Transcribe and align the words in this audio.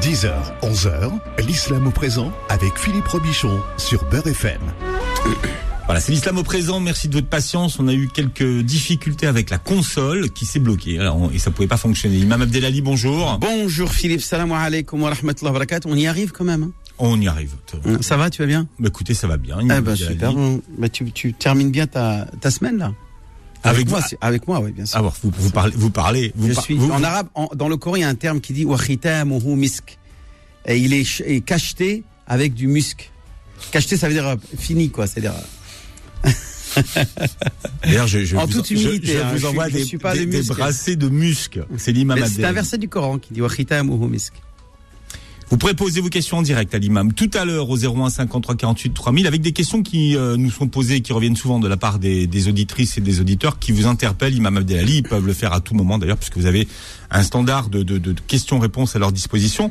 10h, 0.00 0.30
11h, 0.62 1.10
l'islam 1.46 1.86
au 1.86 1.90
présent 1.90 2.32
avec 2.48 2.76
Philippe 2.78 3.06
Robichon 3.08 3.60
sur 3.76 4.04
Beurre 4.10 4.26
FM. 4.28 4.60
Voilà, 5.86 6.00
c'est 6.00 6.12
l'islam 6.12 6.38
au 6.38 6.42
présent. 6.42 6.80
Merci 6.80 7.08
de 7.08 7.14
votre 7.14 7.26
patience. 7.28 7.78
On 7.80 7.88
a 7.88 7.94
eu 7.94 8.08
quelques 8.08 8.60
difficultés 8.62 9.26
avec 9.26 9.50
la 9.50 9.58
console 9.58 10.30
qui 10.30 10.44
s'est 10.46 10.58
bloquée 10.60 10.98
Alors, 10.98 11.30
et 11.32 11.38
ça 11.38 11.50
pouvait 11.50 11.66
pas 11.68 11.76
fonctionner. 11.78 12.16
Imam 12.18 12.42
Abdelali, 12.42 12.80
bonjour. 12.82 13.38
Bonjour 13.40 13.90
Philippe, 13.92 14.20
salam 14.20 14.52
alaikum 14.52 15.02
wa 15.02 15.10
rahmatullahi 15.10 15.52
wa 15.52 15.58
barakatuh. 15.58 15.88
On 15.90 15.96
y 15.96 16.06
arrive 16.06 16.30
quand 16.32 16.44
même. 16.44 16.64
hein 16.64 16.70
On 16.98 17.20
y 17.20 17.26
arrive. 17.26 17.54
ça 18.00 18.16
va, 18.16 18.30
tu 18.30 18.42
vas 18.42 18.46
bien 18.46 18.66
Bah, 18.78 18.88
écoutez, 18.88 19.14
ça 19.14 19.26
va 19.26 19.36
bien. 19.36 19.58
Eh 19.62 19.80
ben, 19.80 19.96
super. 19.96 20.32
Bon, 20.32 20.60
bah, 20.78 20.88
tu, 20.88 21.10
tu 21.12 21.32
termines 21.32 21.70
bien 21.70 21.86
ta, 21.86 22.26
ta 22.40 22.50
semaine 22.50 22.78
là 22.78 22.92
Avec 23.64 23.88
moi, 23.88 24.00
vous- 24.00 24.06
c'est- 24.08 24.18
avec 24.20 24.46
moi, 24.46 24.60
oui, 24.60 24.72
bien 24.72 24.86
sûr. 24.86 24.98
Ah, 24.98 25.02
bon, 25.02 25.12
vous, 25.22 25.32
vous 25.36 25.50
parlez, 25.50 25.74
vous 25.76 25.90
parlez, 25.90 26.32
vous 26.36 26.48
Je 26.48 26.54
par- 26.54 26.64
suis 26.64 26.74
vous- 26.74 26.90
en 26.90 27.02
arabe. 27.02 27.28
en- 27.34 27.48
dans 27.54 27.68
le 27.68 27.76
Coran, 27.76 27.96
il 27.96 28.00
y 28.00 28.04
a 28.04 28.08
un 28.08 28.14
terme 28.14 28.40
qui 28.40 28.52
dit 28.52 28.64
wa 28.64 28.78
khitamuhu 28.78 29.54
misk. 29.56 29.98
Et 30.66 30.76
il 30.78 30.92
est, 30.92 31.20
est 31.26 31.40
cacheté 31.40 32.02
avec 32.26 32.54
du 32.54 32.66
musc. 32.66 33.10
Cacheté, 33.70 33.96
ça 33.96 34.06
veut 34.08 34.14
dire 34.14 34.26
euh, 34.26 34.36
fini, 34.58 34.90
quoi. 34.90 35.06
C'est-à-dire. 35.06 35.32
euh, 36.24 36.30
D'ailleurs, 37.82 38.06
je, 38.06 38.24
je 38.24 38.36
En 38.36 38.46
vous, 38.46 38.52
toute 38.52 38.68
je- 38.68 38.74
humilité, 38.74 39.14
je, 39.14 39.18
hein, 39.18 39.30
vous 39.32 39.38
je 39.38 39.46
envoie 39.46 39.64
suis- 39.64 39.72
je 39.72 39.78
des, 39.78 39.84
suis 39.84 39.98
pas 39.98 40.14
des, 40.14 40.26
des 40.26 40.42
brassées 40.42 40.96
de 40.96 41.08
musc. 41.08 41.58
C'est 41.76 41.92
l'imam 41.92 42.18
C'est 42.32 42.44
un 42.44 42.52
verset 42.52 42.78
du 42.78 42.88
Coran 42.88 43.18
qui 43.18 43.32
dit 43.34 43.40
wa 43.40 43.48
khitamuhu 43.48 44.08
misk. 44.08 44.34
Vous 45.50 45.56
pourrez 45.56 45.72
poser 45.72 46.02
vos 46.02 46.10
questions 46.10 46.36
en 46.36 46.42
direct 46.42 46.74
à 46.74 46.78
l'imam 46.78 47.14
tout 47.14 47.30
à 47.32 47.46
l'heure 47.46 47.70
au 47.70 47.78
01 47.78 48.10
53 48.10 48.54
48 48.54 48.92
3000 48.92 49.26
avec 49.26 49.40
des 49.40 49.52
questions 49.52 49.82
qui 49.82 50.14
euh, 50.14 50.36
nous 50.36 50.50
sont 50.50 50.68
posées 50.68 50.96
et 50.96 51.00
qui 51.00 51.14
reviennent 51.14 51.36
souvent 51.36 51.58
de 51.58 51.66
la 51.66 51.78
part 51.78 51.98
des, 51.98 52.48
auditrices 52.48 52.98
et 52.98 53.00
des 53.00 53.20
auditeurs 53.20 53.58
qui 53.58 53.72
vous 53.72 53.86
interpellent. 53.86 54.36
Imam 54.36 54.58
Abdelali, 54.58 54.98
ils 54.98 55.02
peuvent 55.02 55.26
le 55.26 55.32
faire 55.32 55.54
à 55.54 55.60
tout 55.60 55.74
moment 55.74 55.96
d'ailleurs 55.96 56.18
puisque 56.18 56.36
vous 56.36 56.44
avez 56.44 56.68
un 57.10 57.22
standard 57.22 57.70
de, 57.70 57.82
questions-réponses 58.26 58.94
à 58.94 58.98
leur 58.98 59.10
disposition. 59.10 59.70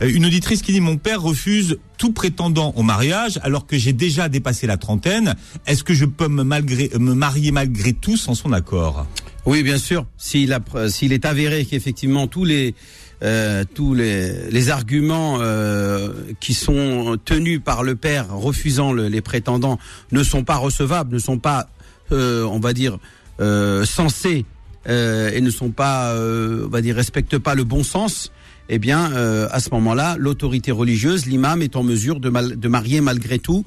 Euh, 0.00 0.10
une 0.10 0.24
auditrice 0.24 0.62
qui 0.62 0.72
dit 0.72 0.80
mon 0.80 0.96
père 0.96 1.20
refuse 1.20 1.78
tout 1.98 2.12
prétendant 2.12 2.72
au 2.76 2.82
mariage 2.82 3.38
alors 3.42 3.66
que 3.66 3.76
j'ai 3.76 3.92
déjà 3.92 4.30
dépassé 4.30 4.66
la 4.66 4.78
trentaine. 4.78 5.34
Est-ce 5.66 5.84
que 5.84 5.92
je 5.92 6.06
peux 6.06 6.28
me, 6.28 6.42
marier 6.42 7.50
malgré 7.52 7.92
tout 7.92 8.16
sans 8.16 8.34
son 8.34 8.54
accord? 8.54 9.06
Oui, 9.44 9.62
bien 9.62 9.78
sûr. 9.78 10.06
S'il 10.16 10.52
est 10.52 11.24
avéré 11.26 11.66
qu'effectivement 11.66 12.28
tous 12.28 12.46
les 12.46 12.74
euh, 13.22 13.64
tous 13.74 13.94
les, 13.94 14.50
les 14.50 14.70
arguments 14.70 15.38
euh, 15.40 16.10
qui 16.40 16.54
sont 16.54 17.16
tenus 17.24 17.60
par 17.64 17.82
le 17.82 17.94
père 17.96 18.26
refusant 18.36 18.92
le- 18.92 19.08
les 19.08 19.20
prétendants 19.20 19.78
ne 20.12 20.22
sont 20.22 20.44
pas 20.44 20.56
recevables, 20.56 21.12
ne 21.14 21.18
sont 21.18 21.38
pas, 21.38 21.68
euh, 22.12 22.44
on 22.44 22.60
va 22.60 22.72
dire, 22.72 22.98
euh, 23.40 23.84
sensés 23.84 24.44
euh, 24.88 25.30
et 25.32 25.40
ne 25.40 25.50
sont 25.50 25.70
pas, 25.70 26.12
euh, 26.12 26.64
on 26.66 26.68
va 26.68 26.80
dire, 26.80 26.94
respectent 26.96 27.38
pas 27.38 27.54
le 27.54 27.64
bon 27.64 27.82
sens. 27.82 28.30
Eh 28.70 28.78
bien, 28.78 29.12
euh, 29.12 29.48
à 29.50 29.60
ce 29.60 29.70
moment-là, 29.70 30.16
l'autorité 30.18 30.70
religieuse, 30.72 31.24
l'imam, 31.24 31.62
est 31.62 31.74
en 31.74 31.82
mesure 31.82 32.20
de, 32.20 32.28
mal- 32.28 32.60
de 32.60 32.68
marier 32.68 33.00
malgré 33.00 33.38
tout 33.38 33.64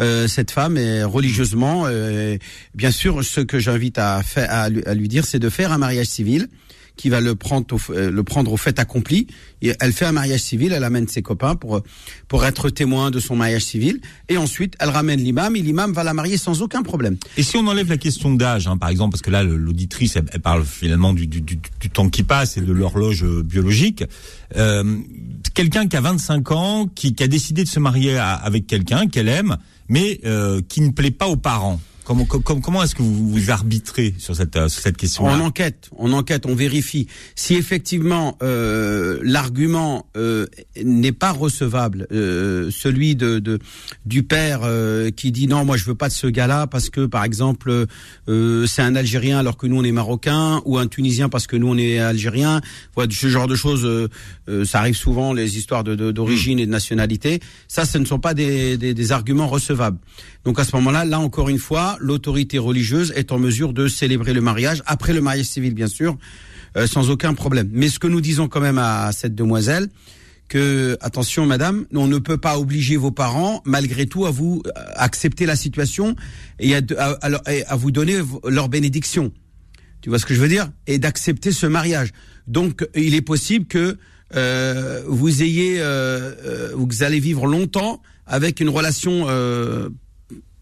euh, 0.00 0.28
cette 0.28 0.52
femme 0.52 0.76
et 0.78 1.02
religieusement. 1.02 1.84
euh, 1.86 2.36
bien 2.74 2.92
sûr, 2.92 3.24
ce 3.24 3.40
que 3.40 3.58
j'invite 3.58 3.98
à, 3.98 4.22
à 4.36 4.68
lui 4.94 5.08
dire, 5.08 5.24
c'est 5.24 5.40
de 5.40 5.50
faire 5.50 5.72
un 5.72 5.78
mariage 5.78 6.06
civil 6.06 6.48
qui 6.96 7.08
va 7.08 7.20
le 7.20 7.34
prendre 7.34 7.66
au, 7.74 7.92
euh, 7.92 8.10
le 8.10 8.22
prendre 8.24 8.52
au 8.52 8.56
fait 8.56 8.78
accompli. 8.78 9.26
Elle 9.62 9.92
fait 9.92 10.04
un 10.04 10.12
mariage 10.12 10.40
civil, 10.40 10.72
elle 10.72 10.84
amène 10.84 11.08
ses 11.08 11.22
copains 11.22 11.56
pour 11.56 11.82
pour 12.28 12.44
être 12.44 12.70
témoin 12.70 13.10
de 13.10 13.20
son 13.20 13.36
mariage 13.36 13.64
civil, 13.64 14.00
et 14.28 14.36
ensuite 14.36 14.74
elle 14.78 14.90
ramène 14.90 15.20
l'imam 15.20 15.56
et 15.56 15.60
l'imam 15.60 15.92
va 15.92 16.04
la 16.04 16.14
marier 16.14 16.36
sans 16.36 16.62
aucun 16.62 16.82
problème. 16.82 17.16
Et 17.36 17.42
si 17.42 17.56
on 17.56 17.66
enlève 17.66 17.88
la 17.88 17.96
question 17.96 18.34
d'âge, 18.34 18.66
hein, 18.66 18.76
par 18.76 18.88
exemple, 18.88 19.12
parce 19.12 19.22
que 19.22 19.30
là, 19.30 19.42
l'auditrice, 19.42 20.16
elle, 20.16 20.40
parle 20.40 20.64
finalement 20.64 21.12
du, 21.12 21.26
du, 21.26 21.40
du, 21.40 21.90
temps 21.90 22.08
qui 22.08 22.22
passe 22.22 22.56
et 22.56 22.60
de 22.60 22.72
l'horloge 22.72 23.24
euh, 23.24 23.42
biologique. 23.42 24.04
Euh, 24.56 24.98
quelqu'un 25.54 25.88
qui 25.88 25.96
a 25.96 26.00
25 26.00 26.50
ans, 26.52 26.86
qui, 26.94 27.14
qui 27.14 27.22
a 27.22 27.28
décidé 27.28 27.64
de 27.64 27.68
se 27.68 27.80
marier 27.80 28.18
avec 28.18 28.66
quelqu'un 28.66 29.06
qu'elle 29.06 29.28
aime, 29.28 29.56
mais 29.88 30.20
euh, 30.24 30.60
qui 30.68 30.80
ne 30.80 30.90
plaît 30.90 31.10
pas 31.10 31.28
aux 31.28 31.36
parents. 31.36 31.80
Comment, 32.06 32.24
com- 32.24 32.60
comment 32.62 32.82
est-ce 32.84 32.94
que 32.94 33.02
vous, 33.02 33.28
vous 33.30 33.50
arbitrez 33.50 34.14
sur 34.18 34.36
cette, 34.36 34.54
euh, 34.54 34.68
sur 34.68 34.80
cette 34.80 34.94
On 34.94 34.98
question-là 34.98 35.38
enquête, 35.40 35.90
on 35.96 36.12
enquête, 36.12 36.46
on 36.46 36.54
vérifie. 36.54 37.08
Si 37.34 37.54
effectivement 37.54 38.38
euh, 38.44 39.18
l'argument 39.22 40.06
euh, 40.16 40.46
n'est 40.84 41.10
pas 41.12 41.32
recevable, 41.32 42.06
euh, 42.12 42.70
celui 42.70 43.16
de, 43.16 43.40
de 43.40 43.58
du 44.04 44.22
père 44.22 44.60
euh, 44.62 45.10
qui 45.10 45.32
dit 45.32 45.48
non, 45.48 45.64
moi 45.64 45.76
je 45.76 45.84
veux 45.84 45.96
pas 45.96 46.06
de 46.08 46.12
ce 46.14 46.28
gars-là 46.28 46.68
parce 46.68 46.90
que 46.90 47.06
par 47.06 47.24
exemple 47.24 47.86
euh, 48.28 48.66
c'est 48.66 48.82
un 48.82 48.94
Algérien 48.94 49.38
alors 49.38 49.56
que 49.56 49.66
nous 49.66 49.76
on 49.80 49.84
est 49.84 49.90
Marocain 49.92 50.62
ou 50.64 50.78
un 50.78 50.86
Tunisien 50.86 51.28
parce 51.28 51.48
que 51.48 51.56
nous 51.56 51.68
on 51.68 51.76
est 51.76 51.98
Algérien. 51.98 52.60
Voilà, 52.94 53.10
ce 53.12 53.26
genre 53.28 53.48
de 53.48 53.56
choses, 53.56 54.08
ça 54.64 54.78
arrive 54.78 54.94
souvent 54.96 55.32
les 55.32 55.58
histoires 55.58 55.82
de- 55.82 55.94
de- 55.96 56.12
d'origine 56.12 56.58
et 56.60 56.66
de 56.66 56.70
nationalité. 56.70 57.40
Ça, 57.66 57.84
ce 57.84 57.98
ne 57.98 58.04
sont 58.04 58.18
pas 58.20 58.32
des, 58.34 58.76
des, 58.76 58.94
des 58.94 59.12
arguments 59.12 59.48
recevables. 59.48 59.98
Donc 60.44 60.60
à 60.60 60.64
ce 60.64 60.76
moment-là, 60.76 61.04
là 61.04 61.18
encore 61.18 61.48
une 61.48 61.58
fois, 61.58 61.95
l'autorité 62.00 62.58
religieuse 62.58 63.12
est 63.16 63.32
en 63.32 63.38
mesure 63.38 63.72
de 63.72 63.88
célébrer 63.88 64.32
le 64.32 64.40
mariage 64.40 64.82
après 64.86 65.12
le 65.12 65.20
mariage 65.20 65.46
civil, 65.46 65.74
bien 65.74 65.86
sûr, 65.86 66.16
euh, 66.76 66.86
sans 66.86 67.10
aucun 67.10 67.34
problème. 67.34 67.68
Mais 67.72 67.88
ce 67.88 67.98
que 67.98 68.06
nous 68.06 68.20
disons 68.20 68.48
quand 68.48 68.60
même 68.60 68.78
à 68.78 69.10
cette 69.12 69.34
demoiselle, 69.34 69.88
que 70.48 70.96
attention, 71.00 71.44
madame, 71.46 71.86
on 71.92 72.06
ne 72.06 72.18
peut 72.18 72.38
pas 72.38 72.58
obliger 72.58 72.96
vos 72.96 73.10
parents, 73.10 73.62
malgré 73.64 74.06
tout, 74.06 74.26
à 74.26 74.30
vous 74.30 74.62
euh, 74.66 74.70
accepter 74.94 75.46
la 75.46 75.56
situation 75.56 76.14
et 76.58 76.74
à, 76.74 77.76
vous 77.76 77.90
donner 77.90 78.18
leur 78.48 78.68
bénédiction. 78.68 79.32
Tu 80.02 80.08
vois 80.08 80.18
ce 80.18 80.26
que 80.26 80.34
je 80.34 80.40
veux 80.40 80.48
dire? 80.48 80.70
Et 80.86 80.98
d'accepter 80.98 81.50
ce 81.50 81.66
mariage. 81.66 82.12
Donc, 82.46 82.86
il 82.94 83.14
est 83.14 83.22
possible 83.22 83.66
que 83.66 83.96
euh, 84.34 85.02
vous 85.08 85.42
ayez, 85.42 85.82
vous 86.74 87.02
allez 87.02 87.18
vivre 87.18 87.46
longtemps 87.46 88.02
avec 88.26 88.60
une 88.60 88.68
relation 88.68 89.26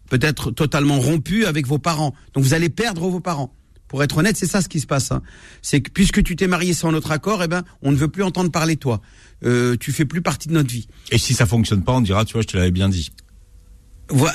peut-être 0.09 0.51
totalement 0.51 0.99
rompue 0.99 1.45
avec 1.45 1.67
vos 1.67 1.79
parents. 1.79 2.13
Donc, 2.33 2.43
vous 2.43 2.53
allez 2.53 2.69
perdre 2.69 3.07
vos 3.07 3.19
parents. 3.19 3.53
Pour 3.87 4.03
être 4.03 4.17
honnête, 4.17 4.35
c'est 4.35 4.47
ça 4.47 4.61
ce 4.61 4.67
qui 4.67 4.79
se 4.79 4.87
passe. 4.87 5.11
hein. 5.11 5.21
C'est 5.61 5.79
que 5.81 5.91
puisque 5.91 6.23
tu 6.23 6.35
t'es 6.35 6.47
marié 6.47 6.73
sans 6.73 6.91
notre 6.91 7.11
accord, 7.11 7.43
eh 7.43 7.47
ben, 7.47 7.63
on 7.81 7.91
ne 7.91 7.97
veut 7.97 8.07
plus 8.07 8.23
entendre 8.23 8.51
parler 8.51 8.75
de 8.75 8.79
toi. 8.79 8.99
Euh, 9.43 9.77
tu 9.79 9.91
fais 9.91 10.05
plus 10.05 10.21
partie 10.21 10.47
de 10.47 10.53
notre 10.53 10.71
vie. 10.71 10.87
Et 11.11 11.17
si 11.17 11.33
ça 11.33 11.45
fonctionne 11.45 11.83
pas, 11.83 11.93
on 11.93 12.01
dira, 12.01 12.25
tu 12.25 12.33
vois, 12.33 12.41
je 12.41 12.47
te 12.47 12.57
l'avais 12.57 12.71
bien 12.71 12.89
dit. 12.89 13.11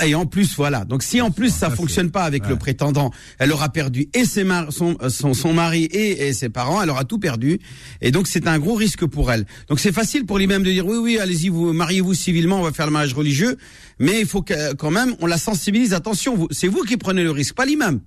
Et 0.05 0.15
en 0.17 0.27
plus, 0.27 0.57
voilà. 0.57 0.85
Donc, 0.85 1.03
si 1.05 1.21
en 1.21 1.31
plus 1.31 1.51
ça 1.51 1.69
ça, 1.69 1.71
fonctionne 1.71 2.11
pas 2.11 2.25
avec 2.25 2.49
le 2.49 2.57
prétendant, 2.57 3.13
elle 3.39 3.53
aura 3.53 3.69
perdu 3.69 4.09
et 4.15 4.25
ses 4.25 4.43
mar- 4.43 4.73
son, 4.73 4.97
euh, 5.01 5.11
son, 5.11 5.33
son 5.33 5.53
mari 5.53 5.85
et, 5.85 6.27
et 6.29 6.33
ses 6.33 6.49
parents. 6.49 6.83
Elle 6.83 6.91
aura 6.91 7.05
tout 7.05 7.19
perdu. 7.21 7.61
Et 8.01 8.11
donc, 8.11 8.27
c'est 8.27 8.49
un 8.49 8.59
gros 8.59 8.75
risque 8.75 9.07
pour 9.07 9.31
elle. 9.31 9.47
Donc, 9.69 9.79
c'est 9.79 9.93
facile 9.93 10.27
pour 10.27 10.39
lui-même 10.39 10.65
de 10.65 10.71
dire 10.73 10.85
oui, 10.87 10.97
oui, 10.97 11.19
allez-y, 11.19 11.49
vous 11.51 11.73
mariez-vous 11.73 12.15
civilement, 12.15 12.59
on 12.59 12.63
va 12.63 12.73
faire 12.73 12.87
le 12.87 12.93
mariage 12.93 13.15
religieux. 13.15 13.57
Mais 14.01 14.21
il 14.21 14.27
faut 14.27 14.43
que, 14.43 14.75
quand 14.75 14.91
même, 14.91 15.15
on 15.21 15.27
la 15.27 15.39
sensibilise. 15.39 15.95
Attention, 15.95 16.49
c'est 16.51 16.67
vous 16.69 16.83
qui 16.83 16.97
prenez 16.97 17.23
le 17.23 17.31
risque, 17.31 17.55
pas 17.55 17.65
l'imam. 17.67 18.01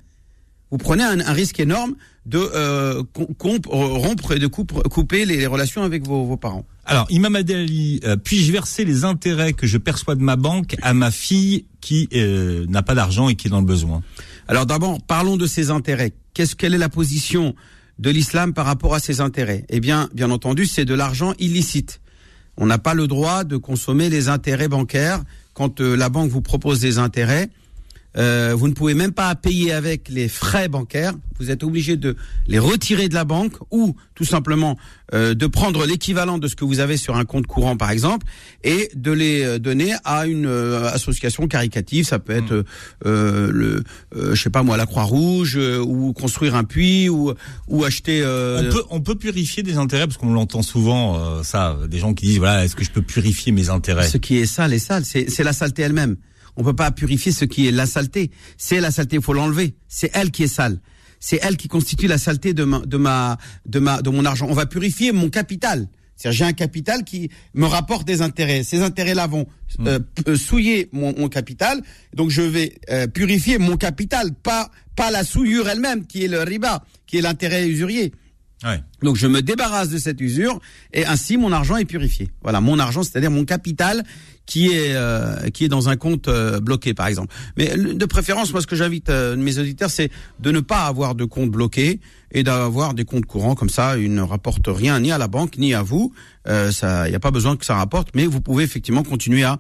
Vous 0.70 0.78
prenez 0.78 1.04
un, 1.04 1.20
un 1.20 1.34
risque 1.34 1.60
énorme 1.60 1.96
de 2.26 2.40
euh, 2.40 3.04
rompre 3.70 4.32
et 4.34 4.40
de 4.40 4.48
coupe- 4.48 4.82
couper 4.90 5.26
les, 5.26 5.38
les 5.38 5.48
relations 5.48 5.84
avec 5.84 6.06
vos, 6.06 6.26
vos 6.26 6.38
parents. 6.38 6.66
Alors, 6.86 7.08
Imam 7.10 7.36
Adeli, 7.36 8.02
euh, 8.04 8.18
puis-je 8.18 8.52
verser 8.52 8.84
les 8.84 9.06
intérêts 9.06 9.54
que 9.54 9.66
je 9.66 9.78
perçois 9.78 10.16
de 10.16 10.22
ma 10.22 10.36
banque 10.36 10.76
à 10.82 10.94
ma 10.94 11.12
fille 11.12 11.66
qui 11.80 12.10
euh, 12.14 12.66
n'a 12.68 12.84
pas 12.84 12.94
d'argent 12.94 13.30
et 13.30 13.36
qui 13.36 13.48
est 13.48 13.50
dans 13.50 13.62
le 13.62 13.66
besoin? 13.66 14.02
Alors 14.50 14.66
d'abord, 14.66 15.02
parlons 15.02 15.38
de 15.38 15.48
ces 15.48 15.72
intérêts. 15.72 16.12
Qu'est-ce 16.34 16.56
quelle 16.56 16.74
est 16.74 16.80
la 16.80 16.90
position 16.90 17.56
de 18.00 18.10
l'islam 18.10 18.54
par 18.54 18.66
rapport 18.66 18.94
à 18.96 19.00
ces 19.00 19.22
intérêts? 19.22 19.66
Eh 19.70 19.80
bien, 19.80 20.10
bien 20.14 20.30
entendu, 20.30 20.66
c'est 20.66 20.84
de 20.84 20.94
l'argent 20.94 21.34
illicite. 21.40 22.02
On 22.58 22.66
n'a 22.66 22.78
pas 22.78 22.94
le 22.94 23.08
droit 23.08 23.46
de 23.46 23.56
consommer 23.56 24.10
les 24.10 24.28
intérêts 24.28 24.68
bancaires 24.68 25.24
quand 25.54 25.80
euh, 25.80 25.96
la 25.96 26.10
banque 26.10 26.30
vous 26.30 26.42
propose 26.42 26.82
des 26.82 26.98
intérêts. 26.98 27.50
Euh, 28.18 28.54
vous 28.56 28.68
ne 28.68 28.74
pouvez 28.74 28.94
même 28.94 29.12
pas 29.12 29.34
payer 29.36 29.72
avec 29.74 30.10
les 30.10 30.28
frais 30.28 30.68
bancaires. 30.68 31.14
Vous 31.40 31.50
êtes 31.50 31.64
obligé 31.64 31.98
de 31.98 32.16
les 32.48 32.60
retirer 32.60 33.10
de 33.10 33.16
la 33.16 33.26
banque 33.26 33.54
ou 33.72 33.96
tout 34.16 34.24
simplement 34.24 34.78
euh, 35.14 35.34
de 35.34 35.48
prendre 35.48 35.86
l'équivalent 35.86 36.38
de 36.38 36.48
ce 36.48 36.56
que 36.56 36.64
vous 36.64 36.80
avez 36.80 36.96
sur 36.96 37.18
un 37.18 37.26
compte 37.26 37.48
courant, 37.48 37.76
par 37.76 37.90
exemple, 37.92 38.26
et 38.64 38.90
de 38.96 39.12
les 39.12 39.44
euh, 39.44 39.60
donner 39.60 39.94
à 40.06 40.28
une 40.28 40.46
euh, 40.46 40.88
association 40.90 41.48
caritative. 41.48 42.06
Ça 42.06 42.20
peut 42.20 42.34
être, 42.34 42.64
euh, 43.06 43.50
le, 43.52 43.84
euh, 44.16 44.36
je 44.36 44.42
sais 44.42 44.50
pas 44.52 44.64
moi, 44.64 44.78
la 44.78 44.86
Croix-Rouge, 44.86 45.58
euh, 45.58 45.80
ou 45.80 46.14
construire 46.14 46.56
un 46.56 46.64
puits, 46.64 47.10
ou 47.10 47.34
ou 47.68 47.84
acheter. 47.84 48.22
euh, 48.24 48.62
On 48.70 48.72
peut, 48.74 48.84
on 48.92 49.02
peut 49.02 49.16
purifier 49.16 49.64
des 49.64 49.78
intérêts 49.78 50.06
parce 50.08 50.18
qu'on 50.18 50.34
l'entend 50.34 50.62
souvent, 50.62 51.18
euh, 51.18 51.44
ça, 51.44 51.78
des 51.90 51.98
gens 51.98 52.14
qui 52.14 52.28
disent 52.28 52.38
voilà, 52.38 52.64
est-ce 52.64 52.76
que 52.76 52.86
je 52.86 52.92
peux 52.92 53.02
purifier 53.02 53.52
mes 53.52 53.70
intérêts? 53.70 54.08
Ce 54.08 54.18
qui 54.18 54.38
est 54.38 54.46
sale 54.46 54.74
est 54.74 54.80
sale, 54.80 55.04
c'est 55.04 55.30
c'est 55.30 55.44
la 55.44 55.54
saleté 55.54 55.82
elle-même. 55.82 56.16
On 56.56 56.64
peut 56.64 56.76
pas 56.76 56.92
purifier 56.92 57.32
ce 57.32 57.46
qui 57.46 57.68
est 57.68 57.72
la 57.72 57.86
saleté. 57.86 58.32
C'est 58.58 58.80
la 58.80 58.92
saleté, 58.92 59.16
il 59.18 59.22
faut 59.22 59.34
l'enlever. 59.34 59.76
C'est 59.88 60.12
elle 60.14 60.32
qui 60.32 60.44
est 60.44 60.48
sale. 60.48 60.80
C'est 61.20 61.40
elle 61.42 61.58
qui 61.58 61.68
constitue 61.68 62.08
la 62.08 62.18
saleté 62.18 62.54
de 62.54 62.64
ma, 62.64 62.80
de 62.80 62.98
ma, 62.98 63.38
de 63.66 63.80
ma, 63.80 64.02
de 64.02 64.10
mon 64.10 64.26
argent. 64.26 64.48
On 64.50 64.54
va 64.54 64.66
purifier 64.66 65.12
mon 65.12 65.30
capital. 65.30 65.88
C'est-à-dire, 66.16 66.38
j'ai 66.38 66.46
un 66.46 66.54
capital 66.54 67.04
qui 67.04 67.30
me 67.56 67.66
rapporte 67.66 68.06
des 68.06 68.22
intérêts. 68.22 68.64
Ces 68.64 68.82
intérêts-là 68.82 69.26
vont 69.28 69.48
euh, 69.80 70.00
p- 70.00 70.24
euh, 70.28 70.36
souiller 70.36 70.90
mon, 70.92 71.18
mon 71.18 71.28
capital. 71.28 71.82
Donc, 72.14 72.30
je 72.30 72.42
vais 72.44 72.76
euh, 72.92 73.08
purifier 73.08 73.58
mon 73.58 73.78
capital, 73.78 74.34
pas 74.34 74.70
pas 74.96 75.10
la 75.10 75.24
souillure 75.24 75.68
elle-même, 75.70 76.06
qui 76.06 76.24
est 76.24 76.28
le 76.28 76.44
riba, 76.44 76.84
qui 77.08 77.18
est 77.18 77.22
l'intérêt 77.22 77.68
usurier. 77.68 78.14
Donc 79.02 79.18
je 79.18 79.28
me 79.28 79.42
débarrasse 79.42 79.90
de 79.90 79.98
cette 79.98 80.22
usure 80.22 80.60
et 80.94 81.06
ainsi 81.06 81.38
mon 81.38 81.52
argent 81.52 81.76
est 81.76 81.86
purifié. 81.86 82.30
Voilà, 82.42 82.62
mon 82.62 82.80
argent, 82.80 83.04
c'est-à-dire 83.04 83.32
mon 83.32 83.46
capital 83.46 84.04
qui 84.46 84.68
est 84.68 84.94
euh, 84.94 85.50
qui 85.50 85.66
est 85.66 85.70
dans 85.70 85.90
un 85.90 85.96
compte 85.96 86.28
euh, 86.28 86.60
bloqué 86.60 86.94
par 86.94 87.08
exemple. 87.08 87.34
Mais 87.58 87.76
de 87.76 88.06
préférence, 88.06 88.52
moi 88.52 88.62
ce 88.62 88.68
que 88.68 88.76
j'invite 88.76 89.10
euh, 89.10 89.36
mes 89.36 89.58
auditeurs, 89.58 89.90
c'est 89.90 90.10
de 90.40 90.52
ne 90.52 90.60
pas 90.60 90.86
avoir 90.86 91.16
de 91.16 91.26
compte 91.26 91.50
bloqué 91.50 92.00
et 92.32 92.44
d'avoir 92.44 92.94
des 92.94 93.06
comptes 93.06 93.26
courants 93.26 93.56
comme 93.56 93.70
ça. 93.70 93.98
Ils 93.98 94.14
ne 94.14 94.22
rapportent 94.22 94.68
rien 94.68 95.00
ni 95.00 95.12
à 95.12 95.18
la 95.18 95.28
banque 95.28 95.58
ni 95.58 95.74
à 95.74 95.84
vous. 95.84 96.14
ça, 96.46 97.08
il 97.08 97.12
n'y 97.12 97.16
a 97.16 97.20
pas 97.20 97.32
besoin 97.32 97.56
que 97.56 97.66
ça 97.66 97.76
rapporte, 97.76 98.10
mais 98.16 98.26
vous 98.26 98.42
pouvez 98.42 98.64
effectivement 98.64 99.04
continuer 99.04 99.44
à 99.44 99.60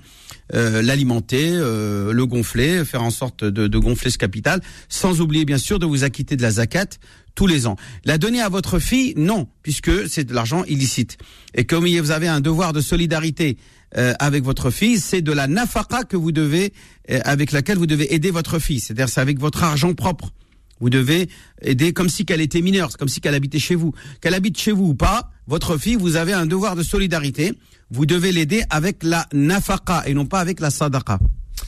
l'alimenter, 0.51 1.51
le 1.51 2.23
gonfler, 2.23 2.83
faire 2.83 3.03
en 3.03 3.11
sorte 3.11 3.43
de, 3.43 3.67
de 3.67 3.77
gonfler 3.77 4.09
ce 4.09 4.17
capital, 4.17 4.59
sans 4.89 5.21
oublier 5.21 5.45
bien 5.45 5.59
sûr 5.59 5.77
de 5.77 5.85
vous 5.85 6.03
acquitter 6.03 6.35
de 6.35 6.41
la 6.41 6.49
zakat 6.49 6.87
tous 7.35 7.47
les 7.47 7.67
ans. 7.67 7.75
La 8.05 8.17
donner 8.17 8.41
à 8.41 8.49
votre 8.49 8.79
fille, 8.79 9.13
non, 9.17 9.47
puisque 9.61 10.07
c'est 10.09 10.23
de 10.23 10.33
l'argent 10.33 10.63
illicite. 10.65 11.17
Et 11.55 11.65
comme 11.65 11.85
vous 11.85 12.11
avez 12.11 12.27
un 12.27 12.41
devoir 12.41 12.73
de 12.73 12.81
solidarité 12.81 13.57
euh, 13.97 14.13
avec 14.19 14.43
votre 14.43 14.71
fille, 14.71 14.99
c'est 14.99 15.21
de 15.21 15.31
la 15.31 15.47
nafaka 15.47 16.03
que 16.03 16.17
vous 16.17 16.31
devez, 16.31 16.73
euh, 17.09 17.19
avec 17.23 17.51
laquelle 17.51 17.77
vous 17.77 17.87
devez 17.87 18.13
aider 18.13 18.31
votre 18.31 18.59
fille. 18.59 18.79
C'est-à-dire 18.79 19.09
c'est 19.09 19.21
avec 19.21 19.39
votre 19.39 19.63
argent 19.63 19.93
propre. 19.93 20.31
Vous 20.79 20.89
devez 20.89 21.29
aider 21.61 21.93
comme 21.93 22.09
si 22.09 22.25
qu'elle 22.25 22.41
était 22.41 22.61
mineure, 22.61 22.97
comme 22.97 23.07
si 23.07 23.21
qu'elle 23.21 23.35
habitait 23.35 23.59
chez 23.59 23.75
vous. 23.75 23.93
Qu'elle 24.21 24.33
habite 24.33 24.59
chez 24.59 24.71
vous 24.71 24.87
ou 24.87 24.95
pas, 24.95 25.31
votre 25.47 25.77
fille, 25.77 25.95
vous 25.95 26.15
avez 26.15 26.33
un 26.33 26.45
devoir 26.45 26.75
de 26.75 26.83
solidarité. 26.83 27.53
Vous 27.91 28.05
devez 28.05 28.31
l'aider 28.31 28.63
avec 28.69 29.03
la 29.03 29.27
nafaka 29.33 30.03
et 30.07 30.13
non 30.13 30.25
pas 30.25 30.39
avec 30.39 30.59
la 30.59 30.71
sadaqa. 30.71 31.19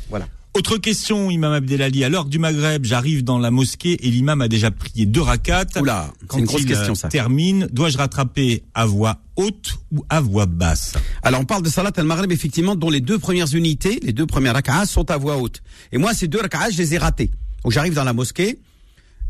Voilà. 0.09 0.27
Autre 0.55 0.77
question, 0.77 1.29
Imam 1.29 1.51
Abdelali. 1.51 2.05
À 2.05 2.09
l'heure 2.09 2.23
du 2.23 2.39
Maghreb, 2.39 2.85
j'arrive 2.85 3.25
dans 3.25 3.37
la 3.39 3.51
mosquée 3.51 4.07
et 4.07 4.09
l'imam 4.09 4.39
a 4.39 4.47
déjà 4.47 4.71
prié 4.71 5.05
deux 5.05 5.19
rakats. 5.19 5.65
Oula, 5.81 6.13
c'est 6.31 6.39
une 6.39 6.45
grosse 6.45 6.63
question 6.63 6.95
ça. 6.95 7.09
Termine. 7.09 7.67
Dois-je 7.73 7.97
rattraper 7.97 8.63
à 8.73 8.85
voix 8.85 9.19
haute 9.35 9.77
ou 9.91 10.05
à 10.07 10.21
voix 10.21 10.45
basse 10.45 10.93
Alors 11.23 11.41
on 11.41 11.45
parle 11.45 11.61
de 11.61 11.67
Salat 11.67 11.91
al-Maghreb 11.97 12.31
effectivement 12.31 12.77
dont 12.77 12.89
les 12.89 13.01
deux 13.01 13.19
premières 13.19 13.53
unités, 13.53 13.99
les 14.01 14.13
deux 14.13 14.25
premières 14.25 14.53
rakats 14.53 14.85
sont 14.85 15.11
à 15.11 15.17
voix 15.17 15.35
haute. 15.35 15.61
Et 15.91 15.97
moi 15.97 16.13
ces 16.13 16.29
deux 16.29 16.39
rakats, 16.39 16.69
je 16.69 16.77
les 16.77 16.93
ai 16.93 16.99
ratés. 16.99 17.31
Donc 17.65 17.73
j'arrive 17.73 17.93
dans 17.93 18.05
la 18.05 18.13
mosquée, 18.13 18.59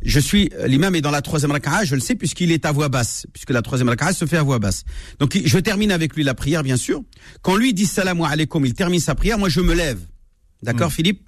je 0.03 0.19
suis 0.19 0.51
l'imam 0.67 0.93
est 0.93 1.01
dans 1.01 1.09
la 1.09 1.23
troisième 1.23 1.49
rak'a, 1.49 1.85
je 1.85 1.95
le 1.95 2.01
sais 2.01 2.13
puisqu'il 2.13 2.51
est 2.51 2.67
à 2.67 2.71
voix 2.71 2.89
basse, 2.89 3.25
puisque 3.33 3.49
la 3.49 3.63
troisième 3.63 3.89
rak'a 3.89 4.13
se 4.13 4.25
fait 4.25 4.37
à 4.37 4.43
voix 4.43 4.59
basse. 4.59 4.83
Donc 5.17 5.35
je 5.43 5.57
termine 5.57 5.91
avec 5.91 6.15
lui 6.15 6.23
la 6.23 6.35
prière 6.35 6.61
bien 6.61 6.77
sûr. 6.77 7.01
Quand 7.41 7.55
lui 7.55 7.73
dit 7.73 7.87
salam 7.87 8.21
alaykoum, 8.21 8.63
il 8.67 8.75
termine 8.75 8.99
sa 8.99 9.15
prière, 9.15 9.39
moi 9.39 9.49
je 9.49 9.61
me 9.61 9.73
lève. 9.73 9.97
D'accord, 10.65 10.89
hmm. 10.89 10.91
Philippe 10.91 11.21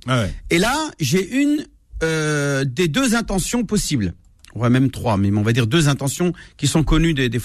Et 0.49 0.57
là, 0.57 0.75
j'ai 0.99 1.41
une 1.41 1.65
euh, 2.03 2.65
des 2.65 2.87
deux 2.87 3.15
intentions 3.15 3.63
possibles. 3.63 4.13
On 4.55 4.59
va 4.59 4.69
même 4.69 4.89
trois, 4.89 5.17
mais 5.17 5.31
on 5.31 5.43
va 5.43 5.53
dire 5.53 5.67
deux 5.67 5.87
intentions 5.87 6.33
qui 6.57 6.67
sont 6.67 6.83
connues 6.83 7.13
des, 7.13 7.29
des 7.29 7.39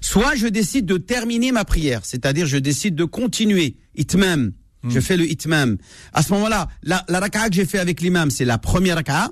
Soit 0.00 0.34
je 0.34 0.48
décide 0.48 0.84
de 0.86 0.96
terminer 0.96 1.52
ma 1.52 1.64
prière, 1.64 2.00
c'est-à-dire 2.04 2.46
je 2.46 2.56
décide 2.56 2.96
de 2.96 3.04
continuer, 3.04 3.76
itmam. 3.94 4.52
Hmm. 4.82 4.90
Je 4.90 5.00
fais 5.00 5.16
le 5.16 5.30
itmam. 5.30 5.78
À 6.12 6.22
ce 6.22 6.32
moment-là, 6.32 6.68
la, 6.82 7.04
la 7.08 7.20
raka'a 7.20 7.48
que 7.48 7.54
j'ai 7.54 7.64
fait 7.64 7.78
avec 7.78 8.00
l'imam, 8.00 8.30
c'est 8.30 8.44
la 8.44 8.58
première 8.58 8.96
raka'a. 8.96 9.30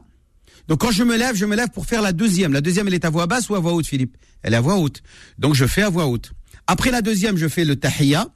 Donc 0.69 0.81
quand 0.81 0.93
je 0.93 1.03
me 1.03 1.17
lève, 1.17 1.35
je 1.35 1.45
me 1.45 1.57
lève 1.57 1.71
pour 1.71 1.87
faire 1.87 2.03
la 2.03 2.13
deuxième. 2.13 2.53
La 2.53 2.61
deuxième, 2.61 2.87
elle 2.87 2.95
est 2.95 3.05
à 3.05 3.11
voix 3.11 3.27
basse 3.27 3.49
ou 3.51 3.57
à 3.57 3.61
voix 3.61 3.73
haute, 3.73 3.87
Philippe? 3.87 4.17
Elle 4.43 4.55
est 4.55 4.59
à 4.59 4.61
voix 4.61 4.77
haute. 4.77 5.03
Donc 5.39 5.55
je 5.55 5.67
fais 5.67 5.83
à 5.83 5.91
voix 5.91 6.07
haute. 6.07 6.33
Après 6.67 6.91
la 6.91 7.03
deuxième, 7.03 7.37
je 7.37 7.49
fais 7.49 7.65
le 7.65 7.77
tahiyya. 7.77 8.29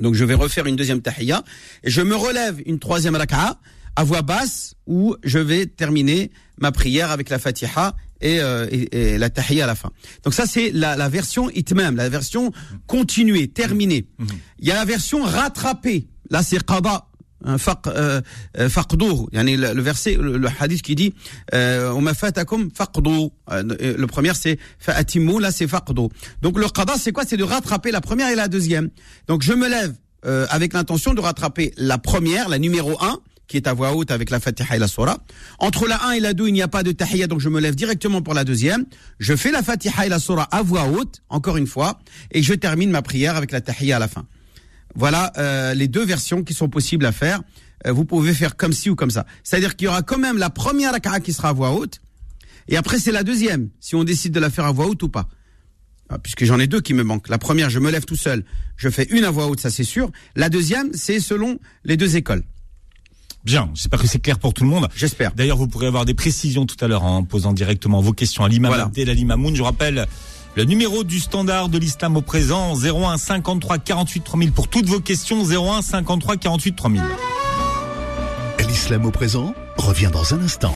Donc 0.00 0.14
je 0.14 0.24
vais 0.24 0.34
refaire 0.34 0.66
une 0.66 0.76
deuxième 0.76 1.02
tahiyya 1.02 1.42
et 1.84 1.90
je 1.90 2.00
me 2.00 2.16
relève 2.16 2.60
une 2.66 2.78
troisième 2.78 3.16
raka'a 3.16 3.58
à 3.96 4.04
voix 4.04 4.22
basse 4.22 4.74
où 4.86 5.16
je 5.22 5.38
vais 5.38 5.66
terminer 5.66 6.30
ma 6.58 6.72
prière 6.72 7.10
avec 7.10 7.28
la 7.28 7.38
fatiha 7.38 7.94
et, 8.20 8.40
euh, 8.40 8.66
et, 8.70 9.18
la 9.18 9.30
tahiyya 9.30 9.64
à 9.64 9.66
la 9.66 9.74
fin. 9.74 9.90
Donc 10.24 10.34
ça 10.34 10.46
c'est 10.46 10.70
la, 10.72 10.96
la 10.96 11.08
version 11.08 11.50
itmam, 11.50 11.96
la 11.96 12.08
version 12.08 12.52
continuée, 12.86 13.48
terminée. 13.48 14.06
Mhm. 14.18 14.28
Il 14.60 14.68
y 14.68 14.70
a 14.70 14.74
la 14.74 14.84
version 14.84 15.22
rattrapée. 15.22 16.08
Là 16.30 16.42
c'est 16.42 16.64
qada 16.64 17.06
un 17.44 17.58
faq 17.58 17.86
euh, 17.86 18.20
le, 18.54 19.80
verset 19.80 20.16
le, 20.20 20.48
hadith 20.58 20.82
qui 20.82 20.94
dit 20.94 21.14
euh, 21.54 21.92
euh, 21.92 22.14
le 23.98 24.06
premier 24.06 24.32
c'est 24.34 24.58
fa'atimu 24.78 25.40
là 25.40 25.50
c'est 25.50 25.66
faqdu 25.66 26.08
donc 26.42 26.58
le 26.58 26.68
qada 26.68 26.94
c'est 26.98 27.12
quoi? 27.12 27.24
C'est 27.26 27.36
de 27.36 27.44
rattraper 27.44 27.90
la 27.90 28.00
première 28.00 28.28
et 28.30 28.34
la 28.34 28.48
deuxième 28.48 28.90
donc 29.28 29.42
je 29.42 29.52
me 29.52 29.68
lève 29.68 29.94
euh, 30.26 30.46
avec 30.50 30.72
l'intention 30.74 31.14
de 31.14 31.20
rattraper 31.20 31.72
la 31.76 31.98
première 31.98 32.48
la 32.48 32.58
numéro 32.58 32.96
1 33.02 33.20
qui 33.46 33.56
est 33.56 33.66
à 33.66 33.72
voix 33.74 33.94
haute 33.96 34.12
avec 34.12 34.30
la 34.30 34.38
Fatiha 34.38 34.76
et 34.76 34.78
la 34.78 34.86
Surah. 34.86 35.18
Entre 35.58 35.88
la 35.88 36.06
1 36.06 36.12
et 36.12 36.20
la 36.20 36.34
2, 36.34 36.46
il 36.46 36.52
n'y 36.52 36.62
a 36.62 36.68
pas 36.68 36.84
de 36.84 36.92
tahiyya, 36.92 37.26
donc 37.26 37.40
je 37.40 37.48
me 37.48 37.58
lève 37.60 37.74
directement 37.74 38.22
pour 38.22 38.32
la 38.32 38.44
deuxième. 38.44 38.86
Je 39.18 39.34
fais 39.34 39.50
la 39.50 39.64
Fatiha 39.64 40.06
et 40.06 40.08
la 40.08 40.20
Surah 40.20 40.44
à 40.52 40.62
voix 40.62 40.86
haute, 40.86 41.20
encore 41.28 41.56
une 41.56 41.66
fois, 41.66 41.98
et 42.30 42.44
je 42.44 42.54
termine 42.54 42.92
ma 42.92 43.02
prière 43.02 43.34
avec 43.34 43.50
la 43.50 43.60
tahiyya 43.60 43.96
à 43.96 43.98
la 43.98 44.06
fin. 44.06 44.24
Voilà 44.94 45.32
euh, 45.38 45.74
les 45.74 45.88
deux 45.88 46.04
versions 46.04 46.42
qui 46.42 46.54
sont 46.54 46.68
possibles 46.68 47.06
à 47.06 47.12
faire. 47.12 47.42
Euh, 47.86 47.92
vous 47.92 48.04
pouvez 48.04 48.34
faire 48.34 48.56
comme 48.56 48.72
ci 48.72 48.90
ou 48.90 48.96
comme 48.96 49.10
ça. 49.10 49.26
C'est-à-dire 49.42 49.76
qu'il 49.76 49.86
y 49.86 49.88
aura 49.88 50.02
quand 50.02 50.18
même 50.18 50.38
la 50.38 50.50
première 50.50 50.92
raka'a 50.92 51.20
qui 51.20 51.32
sera 51.32 51.50
à 51.50 51.52
voix 51.52 51.72
haute, 51.72 52.00
et 52.68 52.76
après 52.76 52.98
c'est 52.98 53.12
la 53.12 53.22
deuxième, 53.22 53.70
si 53.80 53.94
on 53.94 54.04
décide 54.04 54.32
de 54.32 54.40
la 54.40 54.50
faire 54.50 54.64
à 54.64 54.72
voix 54.72 54.86
haute 54.86 55.02
ou 55.02 55.08
pas. 55.08 55.28
Ah, 56.08 56.18
puisque 56.18 56.44
j'en 56.44 56.58
ai 56.58 56.66
deux 56.66 56.80
qui 56.80 56.92
me 56.92 57.04
manquent. 57.04 57.28
La 57.28 57.38
première, 57.38 57.70
je 57.70 57.78
me 57.78 57.90
lève 57.90 58.04
tout 58.04 58.16
seul, 58.16 58.44
je 58.76 58.88
fais 58.88 59.04
une 59.10 59.24
à 59.24 59.30
voix 59.30 59.46
haute, 59.46 59.60
ça 59.60 59.70
c'est 59.70 59.84
sûr. 59.84 60.10
La 60.34 60.48
deuxième, 60.48 60.90
c'est 60.92 61.20
selon 61.20 61.58
les 61.84 61.96
deux 61.96 62.16
écoles. 62.16 62.42
Bien, 63.44 63.70
j'espère 63.74 64.00
que 64.00 64.06
c'est 64.06 64.18
clair 64.18 64.38
pour 64.38 64.52
tout 64.52 64.64
le 64.64 64.68
monde. 64.68 64.88
J'espère. 64.94 65.32
D'ailleurs, 65.34 65.56
vous 65.56 65.66
pourrez 65.66 65.86
avoir 65.86 66.04
des 66.04 66.12
précisions 66.12 66.66
tout 66.66 66.76
à 66.84 66.88
l'heure 66.88 67.04
en 67.04 67.24
posant 67.24 67.54
directement 67.54 68.02
vos 68.02 68.12
questions 68.12 68.44
à 68.44 68.48
l'imam 68.48 68.70
voilà. 68.70 69.24
Mamoun. 69.24 69.56
Je 69.56 69.62
rappelle 69.62 70.06
le 70.60 70.66
numéro 70.66 71.04
du 71.04 71.20
standard 71.20 71.70
de 71.70 71.78
l'islam 71.78 72.18
au 72.18 72.20
présent, 72.20 72.74
01 72.74 73.16
53 73.16 73.78
48 73.78 74.20
3000 74.20 74.52
pour 74.52 74.68
toutes 74.68 74.84
vos 74.84 75.00
questions, 75.00 75.42
01 75.42 75.80
53 75.80 76.36
48 76.36 76.76
3000. 76.76 77.02
L'islam 78.68 79.06
au 79.06 79.10
présent 79.10 79.54
revient 79.78 80.10
dans 80.12 80.34
un 80.34 80.42
instant. 80.42 80.74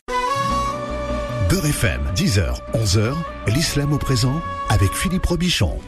Beurre 1.51 1.67
FM, 1.67 2.01
10h, 2.17 2.55
11h, 2.73 3.13
l'islam 3.49 3.93
au 3.93 3.99
présent 3.99 4.41
avec 4.71 4.91
Philippe 4.95 5.27
Robichon. 5.27 5.79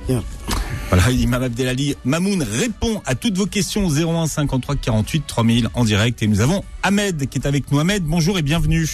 Voilà, 0.91 1.11
Imam 1.11 1.43
Abdelali 1.43 1.97
Mamoun 2.05 2.43
répond 2.43 3.01
à 3.07 3.15
toutes 3.15 3.39
vos 3.39 3.47
questions 3.47 3.89
01 3.89 4.27
53 4.27 4.77
48 4.77 5.27
3000 5.27 5.69
en 5.73 5.85
direct 5.85 6.23
et 6.23 6.27
nous 6.27 6.43
avons 6.43 6.63
Ahmed 6.83 7.31
qui 7.31 7.39
est 7.39 7.47
avec 7.47 7.73
nous. 7.73 7.79
Ahmed, 7.79 8.05
bonjour 8.05 8.37
et 8.37 8.43
bienvenue. 8.43 8.87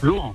Bonjour. 0.00 0.34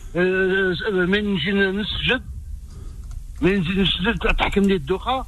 من 0.15 1.33
نجي 1.33 1.51
نسجد 1.51 2.21
من 3.41 3.53
نجي 3.59 3.81
نسجد 3.81 4.17
تحكم 4.17 4.61
لي 4.61 4.75
الدوخة. 4.75 5.25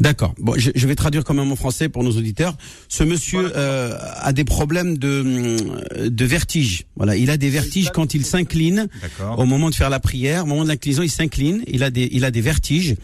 D'accord. 0.00 0.34
Bon, 0.38 0.54
je, 0.56 0.70
je, 0.74 0.86
vais 0.86 0.94
traduire 0.94 1.24
quand 1.24 1.34
même 1.34 1.50
en 1.50 1.56
français 1.56 1.88
pour 1.88 2.02
nos 2.02 2.10
auditeurs. 2.12 2.54
Ce 2.88 3.04
monsieur 3.04 3.52
euh, 3.56 3.96
a 4.16 4.32
des 4.32 4.44
problèmes 4.44 4.98
de, 4.98 5.22
mm, 5.22 6.08
de 6.08 6.24
vertige. 6.24 6.84
Voilà, 6.96 7.16
il 7.16 7.30
a 7.30 7.36
des 7.36 7.50
vertiges 7.50 7.90
quand 7.90 8.14
il 8.14 8.24
s'incline 8.24 8.88
au 9.36 9.44
moment 9.44 9.70
de 9.70 9.74
faire 9.74 9.90
la 9.90 10.00
prière, 10.00 10.44
au 10.44 10.46
moment 10.46 10.64
de 10.64 10.68
l'inclinaison, 10.68 11.02
il 11.02 11.10
s'incline, 11.10 11.62
il 11.66 11.82
a 11.82 11.90
des 11.90 12.08
il 12.12 12.24
a 12.24 12.30
des 12.30 12.40
vertiges 12.40 12.96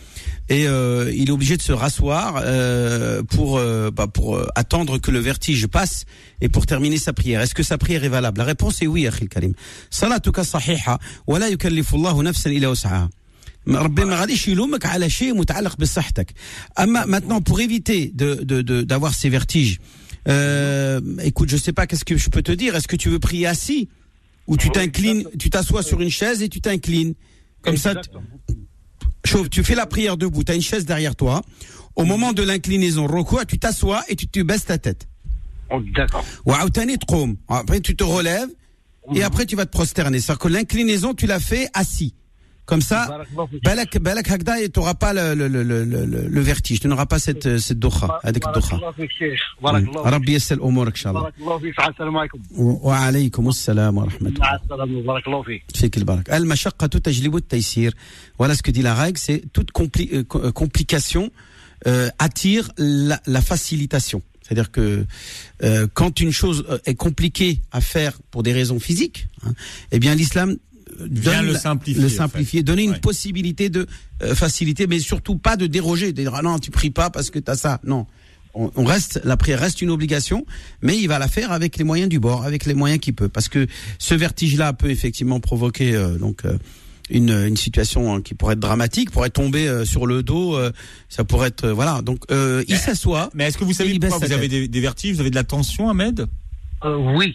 et 0.49 0.67
euh, 0.67 1.13
il 1.15 1.29
est 1.29 1.33
obligé 1.33 1.57
de 1.57 1.63
se 1.63 1.73
rasseoir 1.73 2.41
euh, 2.43 3.23
pour 3.23 3.59
euh, 3.59 3.91
bah, 3.91 4.07
pour 4.09 4.37
euh, 4.37 4.47
attendre 4.55 4.99
que 4.99 5.11
le 5.11 5.21
vertige 5.21 5.67
passe 5.69 6.05
et 6.41 6.49
pour 6.49 6.67
terminer 6.67 6.99
sa 6.99 7.13
prière. 7.13 7.41
Est-ce 7.41 7.55
que 7.55 7.63
sa 7.63 7.79
prière 7.79 8.05
est 8.05 8.09
valable? 8.09 8.39
La 8.39 8.45
réponse 8.45 8.83
est 8.83 8.87
oui, 8.87 9.07
Akhil 9.07 9.29
Karim. 9.29 9.55
Maintenant, 16.87 17.41
pour 17.41 17.61
éviter 17.61 18.11
de 18.15 18.35
d'avoir 18.83 19.13
de, 19.13 19.17
ces 19.17 19.29
vertiges, 19.29 19.81
euh, 20.29 21.01
écoute, 21.23 21.49
je 21.51 21.57
sais 21.57 21.73
pas 21.73 21.87
qu'est-ce 21.87 22.05
que 22.05 22.17
je 22.17 22.31
peux 22.31 22.43
te 22.43 22.53
dire? 22.53 22.75
Est-ce 22.77 22.89
que 22.89 22.97
tu 22.97 23.09
veux 23.09 23.19
prier 23.19 23.47
assis? 23.47 23.89
Ou 24.47 24.57
tu 24.57 24.71
t'inclines, 24.71 25.25
tu 25.39 25.51
t'assois 25.51 25.83
sur 25.83 26.01
une 26.01 26.11
chaise 26.11 26.43
et 26.43 26.49
tu 26.49 26.61
t'inclines 26.61 27.15
comme 27.63 27.77
ça 27.77 27.95
Chauve, 29.25 29.51
tu 29.51 29.63
fais 29.63 29.75
la 29.75 29.87
prière 29.87 30.17
debout, 30.17 30.43
tu 30.45 30.53
as 30.53 30.55
une 30.55 30.63
chaise 30.63 30.87
derrière 30.87 31.15
toi. 31.15 31.43
Au 31.95 32.05
moment 32.05 32.33
de 32.33 32.43
l'inclinaison, 32.43 33.07
roko, 33.07 33.45
tu 33.45 33.59
t'assois 33.59 34.03
et 34.09 34.17
tu 34.17 34.27
te 34.27 34.41
baisses 34.41 34.65
ta 34.65 34.79
tête. 34.79 35.09
Oh, 35.71 35.81
d'accord. 35.95 36.25
Après, 37.49 37.81
tu 37.81 37.95
te 37.95 38.03
relèves 38.03 38.49
et 39.15 39.23
après 39.23 39.47
tu 39.47 39.57
vas 39.57 39.67
te 39.67 39.71
prosterner. 39.71 40.21
C'est-à-dire 40.21 40.39
que 40.39 40.49
l'inclinaison, 40.49 41.15
tu 41.15 41.27
l'as 41.27 41.41
fait 41.41 41.69
assis. 41.75 42.15
Comme 42.67 42.83
ça, 42.83 43.25
balak, 43.65 43.99
balak 43.99 44.31
Hagda, 44.31 44.55
tu 44.69 44.79
n'auras 44.79 44.95
pas 44.95 45.13
le, 45.13 45.35
le, 45.35 45.49
le, 45.49 45.63
le, 45.85 46.29
le 46.29 46.41
vertige, 46.41 46.79
tu 46.79 46.87
n'auras 46.87 47.07
pas 47.07 47.19
cette, 47.19 47.47
euh, 47.47 47.59
cette 47.59 47.81
doha, 47.81 48.21
avec 48.23 48.45
doha. 48.45 48.77
Mm. 49.61 49.97
Rabbi 49.97 50.33
yassal 50.33 50.61
umourak, 50.61 50.95
inshallah. 50.95 51.33
Wa 52.57 52.97
alaykum 52.99 53.49
assalam 53.49 53.97
wa 53.97 54.05
rahmatullah. 54.07 55.43
Fik 55.75 55.97
al-barak. 55.97 56.29
Al-mashaqqa 56.29 56.89
tajlibu 56.89 57.39
al-taysir. 57.39 57.93
Voilà 58.39 58.55
ce 58.55 58.63
que 58.63 58.71
dit 58.71 58.83
la 58.83 58.95
règle, 58.95 59.19
c'est 59.19 59.43
toute 59.53 59.73
compli 59.73 60.09
euh, 60.13 60.23
euh, 60.37 60.53
complication 60.53 61.33
euh, 61.89 62.09
attire 62.21 62.71
la, 62.79 63.21
la 63.27 63.41
facilitation. 63.41 64.23
C'est-à-dire 64.43 64.71
que 64.73 65.07
euh, 65.63 65.87
quand 65.95 66.21
une 66.21 66.33
chose 66.33 66.65
est 66.85 66.95
compliquée 66.97 67.63
à 67.71 67.81
faire 67.81 68.19
pour 68.31 68.43
des 68.43 68.53
raisons 68.53 68.81
physiques, 68.81 69.29
hein, 69.45 69.53
eh 69.93 69.99
bien 70.01 70.15
l'islam 70.15 70.57
donne 70.99 71.47
le 71.47 71.55
simplifier, 71.55 72.01
le 72.03 72.07
en 72.07 72.11
fait. 72.11 72.17
simplifier, 72.17 72.63
donner 72.63 72.83
une 72.85 72.91
Ouais. 72.93 72.99
possibilité 73.01 73.69
de 73.71 73.87
euh, 74.23 74.35
facilité, 74.35 74.87
mais 74.87 74.99
surtout 74.99 75.37
pas 75.37 75.57
de 75.57 75.67
déroger, 75.67 76.13
de 76.13 76.23
dire 76.23 76.35
ah 76.35 76.43
non 76.43 76.59
tu 76.59 76.71
pries 76.71 76.91
pas 76.91 77.11
parce 77.11 77.31
que 77.31 77.39
tu 77.39 77.51
as 77.51 77.57
ça. 77.57 77.81
Non, 77.85 78.07
on, 78.55 78.71
on 78.77 78.85
reste 78.85 79.21
la 79.25 79.37
prière 79.37 79.61
reste 79.61 79.81
une 79.83 79.91
obligation, 79.91 80.45
mais 80.83 80.97
il 80.99 81.07
va 81.09 81.19
la 81.19 81.29
faire 81.29 81.53
avec 81.53 81.77
les 81.77 81.85
moyens 81.85 82.09
du 82.09 82.19
bord, 82.19 82.45
avec 82.45 82.67
les 82.67 82.75
moyens 82.75 83.01
qu'il 83.01 83.15
peut, 83.15 83.29
parce 83.29 83.49
que 83.49 83.67
ce 83.99 84.15
vertige-là 84.15 84.73
peut 84.73 84.91
effectivement 84.91 85.41
provoquer 85.41 85.95
euh, 85.95 86.19
donc 86.19 86.45
euh, 86.45 86.57
une, 87.11 87.31
une 87.31 87.57
situation 87.57 88.15
hein, 88.15 88.23
qui 88.23 88.35
pourrait 88.35 88.55
être 88.55 88.61
dramatique, 88.61 89.11
pourrait 89.11 89.31
tomber 89.31 89.67
euh, 89.69 89.85
sur 89.85 90.07
le 90.07 90.23
dos, 90.23 90.55
euh, 90.57 90.71
ça 91.09 91.25
pourrait 91.25 91.49
être 91.49 91.65
euh, 91.65 91.73
voilà. 91.73 92.03
Donc 92.03 92.21
euh, 92.31 92.63
il 92.69 92.77
s'assoit. 92.77 93.31
Mais 93.35 93.45
est-ce 93.49 93.59
que 93.59 93.65
vous 93.65 93.73
savez 93.73 93.99
pourquoi 93.99 94.19
vous 94.27 94.33
avez 94.33 94.49
des, 94.49 94.69
des 94.69 94.81
vertiges, 94.81 95.15
vous 95.15 95.21
avez 95.21 95.31
de 95.31 95.35
la 95.37 95.45
tension, 95.45 95.89
Ahmed? 95.89 96.27
Euh, 96.85 96.97
oui 97.17 97.35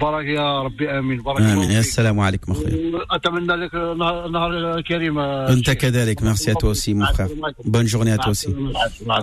بارك 0.00 0.26
يا 0.26 0.62
ربي 0.62 0.90
امين 0.90 1.22
بارك 1.22 1.38
الله 1.40 1.52
آمين 1.52 1.70
يا 1.70 1.80
فيك. 1.82 1.88
السلام 1.90 2.20
عليكم 2.20 2.52
أخوي 2.52 2.92
اتمنى 3.10 3.52
لك 3.56 3.74
نهار 3.74 4.28
نهار 4.28 4.80
كريم 4.80 5.18
أنت 5.18 5.70
كذلك 5.70 6.22
merci 6.22 6.50
à 6.50 6.54
toi 6.54 6.70
aussi 6.70 6.94
mon 6.94 7.04
frère 7.12 7.28
bonne 7.64 7.86
journée 7.86 8.12
à 8.12 8.16
toi 8.18 8.30
aussi 8.32 8.48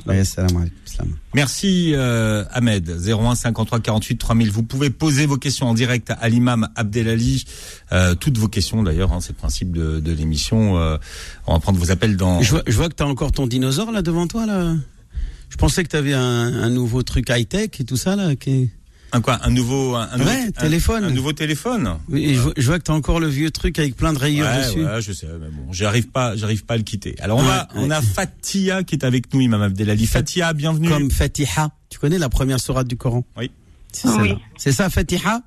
يا 0.07 0.21
السلام 0.21 0.57
عليكم 0.57 0.75
السلام 0.85 1.17
Merci 1.35 1.93
euh, 1.95 2.43
Ahmed. 2.51 2.89
01 2.89 3.35
53 3.35 3.79
48 3.79 4.17
3000. 4.17 4.51
Vous 4.51 4.63
pouvez 4.63 4.89
poser 4.91 5.25
vos 5.25 5.37
questions 5.37 5.67
en 5.67 5.73
direct 5.75 6.11
à 6.19 6.27
l'imam 6.29 6.67
Abdelali. 6.75 7.45
Euh, 7.91 8.13
toutes 8.15 8.37
vos 8.37 8.47
questions 8.47 8.81
d'ailleurs, 8.83 9.11
hein, 9.13 9.21
c'est 9.21 9.33
le 9.33 9.37
principe 9.37 9.71
de, 9.71 9.99
de 9.99 10.11
l'émission. 10.11 10.77
Euh, 10.77 10.97
on 11.47 11.53
va 11.53 11.59
prendre 11.59 11.79
vos 11.79 11.89
appels 11.91 12.15
dans... 12.17 12.41
je 12.41 12.51
vois, 12.51 12.63
je 12.67 12.75
vois 12.77 12.89
que 12.89 12.95
tu 12.95 13.03
as 13.03 13.07
encore 13.07 13.31
ton 13.31 13.45
dinosaure 13.47 13.91
là 13.91 14.01
devant 14.03 14.27
toi 14.27 14.45
là 14.45 14.75
je 15.49 15.57
pensais 15.57 15.83
que 15.83 15.89
tu 15.89 15.95
avais 15.95 16.13
un, 16.13 16.47
un 16.67 16.69
nouveau 16.69 17.01
truc 17.01 17.25
high-tech 17.29 17.69
et 17.79 17.83
tout 17.83 17.97
ça 17.97 18.15
là 18.15 18.35
qui... 18.35 18.69
un 19.14 19.20
quoi 19.20 19.38
Un 19.42 19.50
nouveau, 19.50 19.94
un, 19.94 20.08
nouveau 20.18 20.30
ouais, 20.30 20.50
téléphone. 20.50 21.04
Un, 21.04 21.08
un, 21.08 21.10
nouveau 21.12 21.32
téléphone. 21.32 21.98
Oui, 22.08 22.24
et 22.24 22.34
je, 22.34 22.40
je, 22.56 22.66
vois 22.66 22.80
que 22.80 22.84
tu 22.84 22.90
as 22.90 22.94
encore 22.94 23.20
le 23.20 23.28
vieux 23.28 23.52
truc 23.52 23.78
avec 23.78 23.94
plein 23.94 24.12
de 24.12 24.18
rayures 24.18 24.44
ouais, 24.44 24.58
dessus. 24.58 24.84
Ouais, 24.84 25.00
je 25.00 25.12
sais, 25.12 25.28
mais 25.40 25.48
bon, 25.48 25.72
j'arrive 25.72 26.08
pas, 26.08 26.34
j'arrive 26.34 26.64
pas 26.64 26.74
à 26.74 26.76
le 26.76 26.82
quitter. 26.82 27.14
Alors 27.20 27.38
on 27.38 27.48
a, 27.48 27.68
on 27.76 27.90
a 27.90 28.02
Fatia 28.02 28.82
qui 28.82 28.96
est 28.96 29.04
avec 29.04 29.32
nous, 29.32 29.40
Imam 29.40 29.62
Abdelali. 29.62 30.06
Fatia, 30.06 30.52
bienvenue. 30.52 30.88
Comme 30.88 31.12
Fatiha. 31.12 31.70
Tu 31.90 32.00
connais 32.00 32.18
la 32.18 32.28
première 32.28 32.58
sourate 32.58 32.88
du 32.88 32.96
Coran? 32.96 33.24
Oui. 33.36 33.52
C'est 33.92 34.08
oui. 34.08 34.34
ça. 34.58 34.90
Fatiha? 34.90 35.42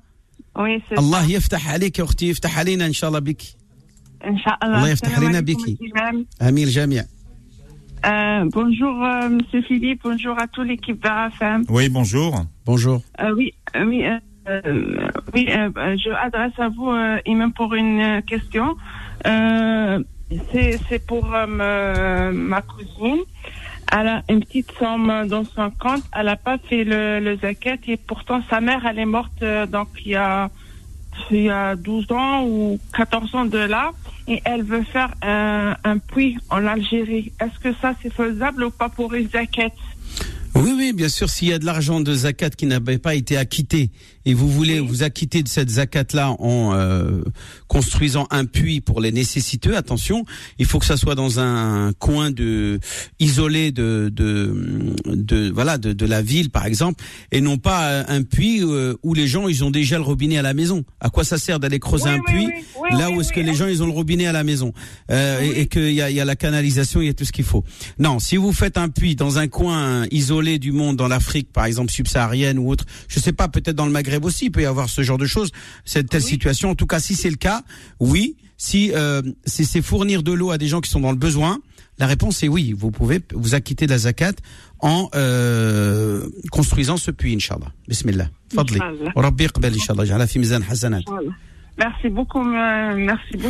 Oui, 0.56 0.82
c'est 0.88 0.98
Allah 0.98 1.24
yaftah 1.26 1.58
alik 1.68 1.98
wa 1.98 2.50
alina, 2.56 2.86
inshallah 2.86 3.20
bik. 3.20 3.54
Inch'Allah. 4.24 4.78
Allah 4.78 4.88
yaftah 4.88 5.16
alina 5.18 5.42
biki. 5.42 5.78
Amil 6.40 6.70
jamia. 6.70 7.04
Euh, 8.06 8.44
bonjour 8.52 9.04
euh, 9.04 9.28
Monsieur 9.28 9.62
Philippe, 9.62 10.02
bonjour 10.04 10.38
à 10.38 10.46
toute 10.46 10.68
l'équipe 10.68 11.02
d'AFM. 11.02 11.64
Oui, 11.68 11.88
bonjour. 11.88 12.44
Bonjour. 12.64 13.02
Euh, 13.20 13.34
oui, 13.34 13.54
euh, 13.74 13.84
oui, 13.84 14.04
euh, 14.06 14.60
oui 15.34 15.48
je 15.48 16.10
adresse 16.10 16.58
à 16.58 16.68
vous 16.68 16.92
et 17.24 17.34
même 17.34 17.52
pour 17.52 17.74
une 17.74 18.22
question. 18.26 18.76
c'est 19.24 21.06
pour 21.06 21.26
ma 21.26 22.62
cousine. 22.62 23.22
Elle 23.90 24.06
a 24.06 24.22
une 24.28 24.40
petite 24.40 24.70
somme 24.78 25.26
dans 25.28 25.44
son 25.44 25.70
compte. 25.70 26.02
Elle 26.14 26.26
n'a 26.26 26.36
pas 26.36 26.58
fait 26.58 26.84
le, 26.84 27.20
le 27.20 27.38
et 27.88 27.96
pourtant 27.96 28.42
sa 28.48 28.60
mère, 28.60 28.86
elle 28.86 28.98
est 28.98 29.06
morte 29.06 29.42
donc 29.70 29.88
il 30.04 30.12
y 30.12 30.16
a, 30.16 30.50
il 31.30 31.42
y 31.42 31.50
a 31.50 31.74
12 31.74 32.12
ans 32.12 32.44
ou 32.44 32.78
14 32.94 33.34
ans 33.34 33.44
de 33.44 33.58
là 33.58 33.90
et 34.28 34.42
elle 34.44 34.62
veut 34.62 34.84
faire 34.84 35.12
un, 35.22 35.76
un 35.84 35.98
puits 35.98 36.38
en 36.50 36.66
Algérie. 36.66 37.32
Est-ce 37.40 37.58
que 37.58 37.74
ça 37.80 37.94
c'est 38.02 38.12
faisable 38.12 38.64
ou 38.64 38.70
pas 38.70 38.90
pour 38.90 39.14
zakat 39.32 39.70
Oui, 40.54 40.72
oui, 40.76 40.92
bien 40.92 41.08
sûr, 41.08 41.28
s'il 41.30 41.48
y 41.48 41.52
a 41.52 41.58
de 41.58 41.64
l'argent 41.64 42.00
de 42.00 42.12
zakat 42.14 42.50
qui 42.50 42.66
n'avait 42.66 42.98
pas 42.98 43.14
été 43.14 43.36
acquitté 43.36 43.90
et 44.24 44.34
vous 44.34 44.48
voulez 44.48 44.80
vous 44.80 45.02
acquitter 45.02 45.42
de 45.42 45.48
cette 45.48 45.70
zakat-là 45.70 46.36
en 46.38 46.74
euh, 46.74 47.22
construisant 47.66 48.26
un 48.30 48.44
puits 48.44 48.80
pour 48.80 49.00
les 49.00 49.12
nécessiteux, 49.12 49.76
attention, 49.76 50.24
il 50.58 50.66
faut 50.66 50.78
que 50.78 50.84
ça 50.86 50.96
soit 50.96 51.14
dans 51.14 51.38
un 51.40 51.92
coin 51.98 52.30
de 52.30 52.80
isolé 53.20 53.72
de 53.72 54.10
de, 54.12 54.94
de 55.06 55.50
voilà 55.50 55.78
de, 55.78 55.92
de 55.92 56.06
la 56.06 56.22
ville 56.22 56.50
par 56.50 56.66
exemple 56.66 57.02
et 57.32 57.40
non 57.40 57.56
pas 57.56 57.88
euh, 57.88 58.04
un 58.08 58.22
puits 58.22 58.62
euh, 58.62 58.94
où 59.02 59.14
les 59.14 59.26
gens 59.26 59.48
ils 59.48 59.64
ont 59.64 59.70
déjà 59.70 59.96
le 59.96 60.02
robinet 60.02 60.38
à 60.38 60.42
la 60.42 60.54
maison. 60.54 60.84
À 61.00 61.08
quoi 61.10 61.24
ça 61.24 61.38
sert 61.38 61.60
d'aller 61.60 61.78
creuser 61.78 62.10
Oui, 62.10 62.16
un 62.16 62.20
puits 62.20 62.46
oui, 62.46 62.64
oui, 62.82 62.98
là 62.98 63.10
où 63.10 63.20
est-ce 63.20 63.32
que 63.32 63.40
les 63.40 63.54
gens 63.54 63.66
ils 63.66 63.82
ont 63.82 63.86
le 63.86 63.92
robinet 63.92 64.26
à 64.26 64.32
la 64.32 64.44
maison? 64.44 64.72
Euh, 65.10 65.40
et, 65.40 65.60
et 65.62 65.66
qu'il 65.66 65.92
y 65.92 66.02
a, 66.02 66.10
il 66.10 66.16
y 66.16 66.20
a 66.20 66.24
la 66.24 66.36
canalisation, 66.36 67.00
il 67.00 67.06
y 67.06 67.10
a 67.10 67.14
tout 67.14 67.24
ce 67.24 67.32
qu'il 67.32 67.44
faut. 67.44 67.64
Non, 67.98 68.18
si 68.18 68.36
vous 68.36 68.52
faites 68.52 68.76
un 68.76 68.88
puits 68.88 69.14
dans 69.14 69.38
un 69.38 69.48
coin 69.48 70.04
isolé 70.10 70.37
du 70.58 70.72
monde, 70.72 70.96
dans 70.96 71.08
l'Afrique 71.08 71.52
par 71.52 71.64
exemple 71.64 71.92
subsaharienne 71.92 72.58
ou 72.58 72.70
autre, 72.70 72.84
je 73.08 73.18
ne 73.18 73.22
sais 73.22 73.32
pas, 73.32 73.48
peut-être 73.48 73.76
dans 73.76 73.86
le 73.86 73.92
Maghreb 73.92 74.24
aussi, 74.24 74.46
il 74.46 74.50
peut 74.50 74.62
y 74.62 74.66
avoir 74.66 74.88
ce 74.88 75.02
genre 75.02 75.18
de 75.18 75.26
choses, 75.26 75.50
cette 75.84 76.08
telle 76.08 76.22
situation. 76.22 76.70
En 76.70 76.74
tout 76.74 76.86
cas, 76.86 77.00
si 77.00 77.14
c'est 77.14 77.30
le 77.30 77.36
cas, 77.36 77.62
oui. 78.00 78.36
Euh, 78.74 79.22
si 79.46 79.64
c'est 79.64 79.82
fournir 79.82 80.22
de 80.22 80.32
l'eau 80.32 80.50
à 80.50 80.58
des 80.58 80.66
gens 80.66 80.80
qui 80.80 80.90
sont 80.90 81.00
dans 81.00 81.12
le 81.12 81.16
besoin, 81.16 81.60
la 81.98 82.06
réponse 82.06 82.42
est 82.42 82.48
oui. 82.48 82.74
Vous 82.76 82.90
pouvez 82.90 83.20
vous 83.32 83.54
acquitter 83.54 83.86
de 83.86 83.92
la 83.92 83.98
zakat 83.98 84.32
en 84.80 85.08
euh, 85.14 86.28
construisant 86.50 86.96
ce 86.96 87.12
puits, 87.12 87.34
Inch'Allah. 87.34 87.72
Bismillah. 87.86 88.28
Fadli. 88.52 88.80
Rabbi 89.14 89.44
yaqbal, 89.44 89.74
Inch'Allah. 89.74 90.04
Ja'ala 90.04 90.26
mizan 90.36 90.60
hasanat. 90.68 91.02
Merci 91.78 92.08
beaucoup, 92.08 92.42
merci 92.42 93.36
beaucoup. 93.36 93.48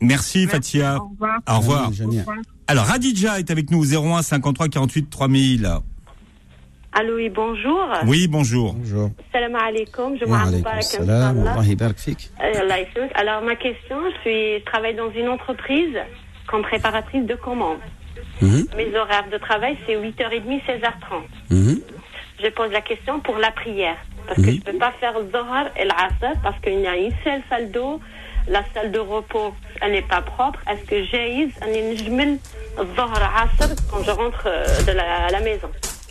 Merci, 0.00 0.46
Fatia. 0.46 0.98
Au 1.00 1.08
revoir. 1.08 1.40
Au 1.48 1.58
revoir. 1.58 1.88
Au 1.88 2.06
revoir. 2.06 2.36
Alors, 2.72 2.86
Radija 2.86 3.38
est 3.38 3.50
avec 3.50 3.70
nous 3.70 3.84
01 3.84 4.22
53 4.22 4.68
48 4.68 5.10
3000. 5.10 5.68
Allô, 6.94 7.16
oui, 7.16 7.28
bonjour. 7.28 7.86
Oui, 8.06 8.28
bonjour. 8.28 8.72
Bonjour. 8.72 9.10
Salam 9.30 9.54
alaikum, 9.56 10.16
je 10.18 10.24
m'appelle 10.24 10.64
euh, 11.00 11.34
Alors, 13.14 13.42
ma 13.42 13.56
question, 13.56 13.96
je, 14.24 14.64
travaille 14.64 14.94
dans 14.94 15.10
une 15.10 15.28
entreprise 15.28 15.98
comme 16.48 16.62
préparatrice 16.62 17.26
de 17.26 17.34
commandes. 17.34 17.76
Mes 18.40 18.96
horaires 18.96 19.28
de 19.30 19.36
travail, 19.36 19.76
c'est 19.86 19.94
8h30, 19.94 20.62
16h30. 21.50 21.82
Je 22.42 22.48
pose 22.48 22.72
la 22.72 22.80
question 22.80 23.20
pour 23.20 23.36
la 23.36 23.50
prière. 23.50 23.98
Parce 24.26 24.40
que 24.40 24.50
je 24.50 24.56
ne 24.56 24.60
peux 24.60 24.78
pas 24.78 24.94
faire 24.98 25.12
Zohar 25.30 25.66
et 25.76 25.84
l'Asr 25.84 26.40
parce 26.42 26.58
qu'il 26.62 26.80
y 26.80 26.86
a 26.86 26.96
une 26.96 27.12
seule 27.22 27.42
salle 27.50 27.70
la 28.48 28.64
salle 28.74 28.90
de 28.92 28.98
repos, 28.98 29.54
elle 29.80 29.92
n'est 29.92 30.02
pas 30.02 30.20
propre. 30.22 30.58
Est-ce 30.70 30.84
que 30.88 31.04
j'ai 31.04 31.48
quand 33.90 34.02
je 34.04 34.10
rentre 34.10 34.42
euh, 34.46 34.82
de 34.84 34.92
la, 34.92 35.26
à 35.26 35.30
la 35.30 35.40
maison? 35.40 35.68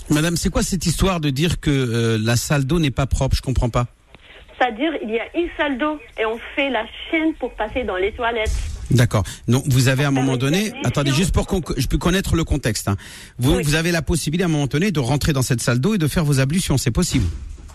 Madame, 0.09 0.35
c'est 0.35 0.49
quoi 0.49 0.63
cette 0.63 0.85
histoire 0.85 1.19
de 1.19 1.29
dire 1.29 1.59
que 1.59 1.69
euh, 1.71 2.17
la 2.21 2.35
salle 2.35 2.65
d'eau 2.65 2.79
n'est 2.79 2.91
pas 2.91 3.05
propre? 3.05 3.35
Je 3.35 3.41
comprends 3.41 3.69
pas. 3.69 3.87
C'est-à-dire, 4.59 4.91
il 5.03 5.09
y 5.09 5.17
a 5.19 5.25
une 5.35 5.47
salle 5.57 5.77
d'eau 5.79 5.99
et 6.19 6.25
on 6.25 6.37
fait 6.55 6.69
la 6.69 6.85
chaîne 7.09 7.33
pour 7.39 7.51
passer 7.55 7.83
dans 7.83 7.95
les 7.95 8.11
toilettes. 8.11 8.51
D'accord. 8.91 9.23
Donc 9.47 9.63
vous 9.67 9.87
avez 9.87 10.03
à 10.03 10.09
un 10.09 10.11
moment 10.11 10.37
donné, 10.37 10.71
attendez 10.83 11.11
juste 11.11 11.33
pour 11.33 11.47
qu'on 11.47 11.61
je 11.77 11.87
peux 11.87 11.97
connaître 11.97 12.35
le 12.35 12.43
contexte. 12.43 12.87
hein. 12.87 12.95
Vous, 13.39 13.55
Oui. 13.55 13.63
vous 13.63 13.75
avez 13.75 13.91
la 13.91 14.01
possibilité 14.03 14.43
à 14.43 14.47
un 14.47 14.51
moment 14.51 14.67
donné 14.67 14.91
de 14.91 14.99
rentrer 14.99 15.33
dans 15.33 15.41
cette 15.41 15.61
salle 15.61 15.79
d'eau 15.79 15.95
et 15.95 15.97
de 15.97 16.07
faire 16.07 16.25
vos 16.25 16.39
ablutions, 16.39 16.77
c'est 16.77 16.91
possible. 16.91 17.25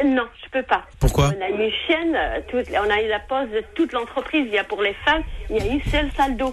Non, 0.04 0.24
je 0.44 0.50
peux 0.50 0.62
pas. 0.62 0.84
Pourquoi 1.00 1.32
On 1.38 1.42
a 1.42 1.48
une 1.48 1.70
chaîne, 1.86 2.14
euh, 2.14 2.40
toute- 2.50 2.68
on 2.70 2.90
a 2.90 3.02
eu 3.02 3.08
la 3.08 3.20
pause 3.20 3.48
de 3.50 3.62
toute 3.74 3.92
l'entreprise. 3.92 4.44
Il 4.46 4.52
y 4.54 4.58
a 4.58 4.64
pour 4.64 4.82
les 4.82 4.94
femmes, 5.04 5.22
il 5.50 5.56
y 5.56 5.60
a 5.60 5.66
une 5.72 5.82
seule 5.90 6.10
salle 6.16 6.36
d'eau. 6.36 6.52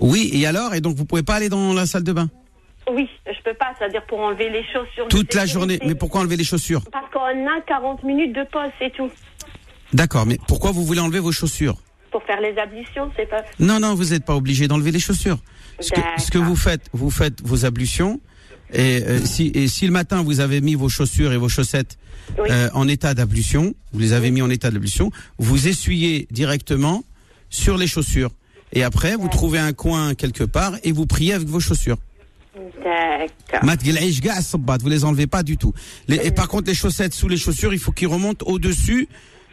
Oui, 0.00 0.30
et 0.34 0.46
alors 0.46 0.74
Et 0.74 0.80
donc 0.80 0.96
vous 0.96 1.04
pouvez 1.04 1.22
pas 1.22 1.36
aller 1.36 1.48
dans 1.48 1.72
la 1.72 1.86
salle 1.86 2.02
de 2.04 2.12
bain? 2.12 2.28
Oui, 2.92 3.08
je 3.26 3.42
peux 3.42 3.54
pas, 3.54 3.72
c'est-à-dire 3.78 4.04
pour 4.06 4.20
enlever 4.20 4.48
les 4.50 4.62
chaussures. 4.64 5.08
toute 5.08 5.34
la 5.34 5.44
journée. 5.46 5.78
Mais 5.84 5.94
pourquoi 5.96 6.20
enlever 6.20 6.36
les 6.36 6.44
chaussures? 6.44 6.82
Parce 6.92 7.10
qu'on 7.12 7.20
a 7.46 7.60
40 7.66 8.02
minutes 8.04 8.34
de 8.34 8.44
pause, 8.44 8.70
c'est 8.78 8.92
tout. 8.92 9.10
D'accord, 9.92 10.24
mais 10.26 10.38
pourquoi 10.46 10.70
vous 10.72 10.84
voulez 10.84 11.00
enlever 11.00 11.18
vos 11.18 11.32
chaussures? 11.32 11.76
Pour 12.12 12.22
faire 12.22 12.40
les 12.40 12.56
ablutions, 12.58 13.10
c'est 13.16 13.26
pas. 13.28 13.42
Non, 13.58 13.80
non, 13.80 13.94
vous 13.94 14.10
n'êtes 14.10 14.24
pas 14.24 14.36
obligé 14.36 14.68
d'enlever 14.68 14.92
les 14.92 15.00
chaussures. 15.00 15.38
Ce 15.80 15.90
que, 15.90 16.00
ce 16.18 16.30
que 16.30 16.38
vous 16.38 16.56
faites, 16.56 16.88
vous 16.92 17.10
faites 17.10 17.42
vos 17.42 17.64
ablutions 17.66 18.20
Et, 18.72 19.02
euh, 19.04 19.24
si, 19.24 19.50
et 19.54 19.68
si 19.68 19.86
le 19.86 19.92
matin 19.92 20.22
vous 20.22 20.40
avez 20.40 20.60
mis 20.60 20.74
vos 20.74 20.88
chaussures 20.88 21.32
et 21.32 21.36
vos 21.36 21.48
chaussettes 21.48 21.98
Oui. 22.38 22.48
euh, 22.50 22.68
en 22.74 22.88
état 22.88 23.14
d'ablution, 23.14 23.74
vous 23.92 24.00
les 24.00 24.12
avez 24.12 24.30
mis 24.30 24.42
en 24.42 24.50
état 24.50 24.70
d'ablution, 24.70 25.10
vous 25.38 25.68
essuyez 25.68 26.26
directement 26.30 27.04
sur 27.50 27.78
les 27.78 27.86
chaussures. 27.86 28.30
Et 28.72 28.82
après, 28.82 29.14
vous 29.16 29.28
trouvez 29.28 29.60
un 29.60 29.72
coin 29.72 30.14
quelque 30.14 30.42
part 30.44 30.74
et 30.82 30.90
vous 30.92 31.06
priez 31.06 31.32
avec 31.34 31.46
vos 31.48 31.60
chaussures. 31.60 31.98
D'accord. 32.84 33.60
Vous 34.82 34.88
les 34.88 35.04
enlevez 35.04 35.26
pas 35.26 35.42
du 35.42 35.56
tout. 35.56 35.72
Les- 36.08 36.16
et 36.26 36.30
par 36.30 36.48
contre, 36.48 36.68
les 36.68 36.74
chaussettes 36.74 37.14
sous 37.14 37.28
les 37.28 37.36
chaussures, 37.36 37.72
il 37.72 37.78
faut 37.78 37.92
qu'ils 37.92 38.08
remontent 38.08 38.44
au-dessus 38.46 39.08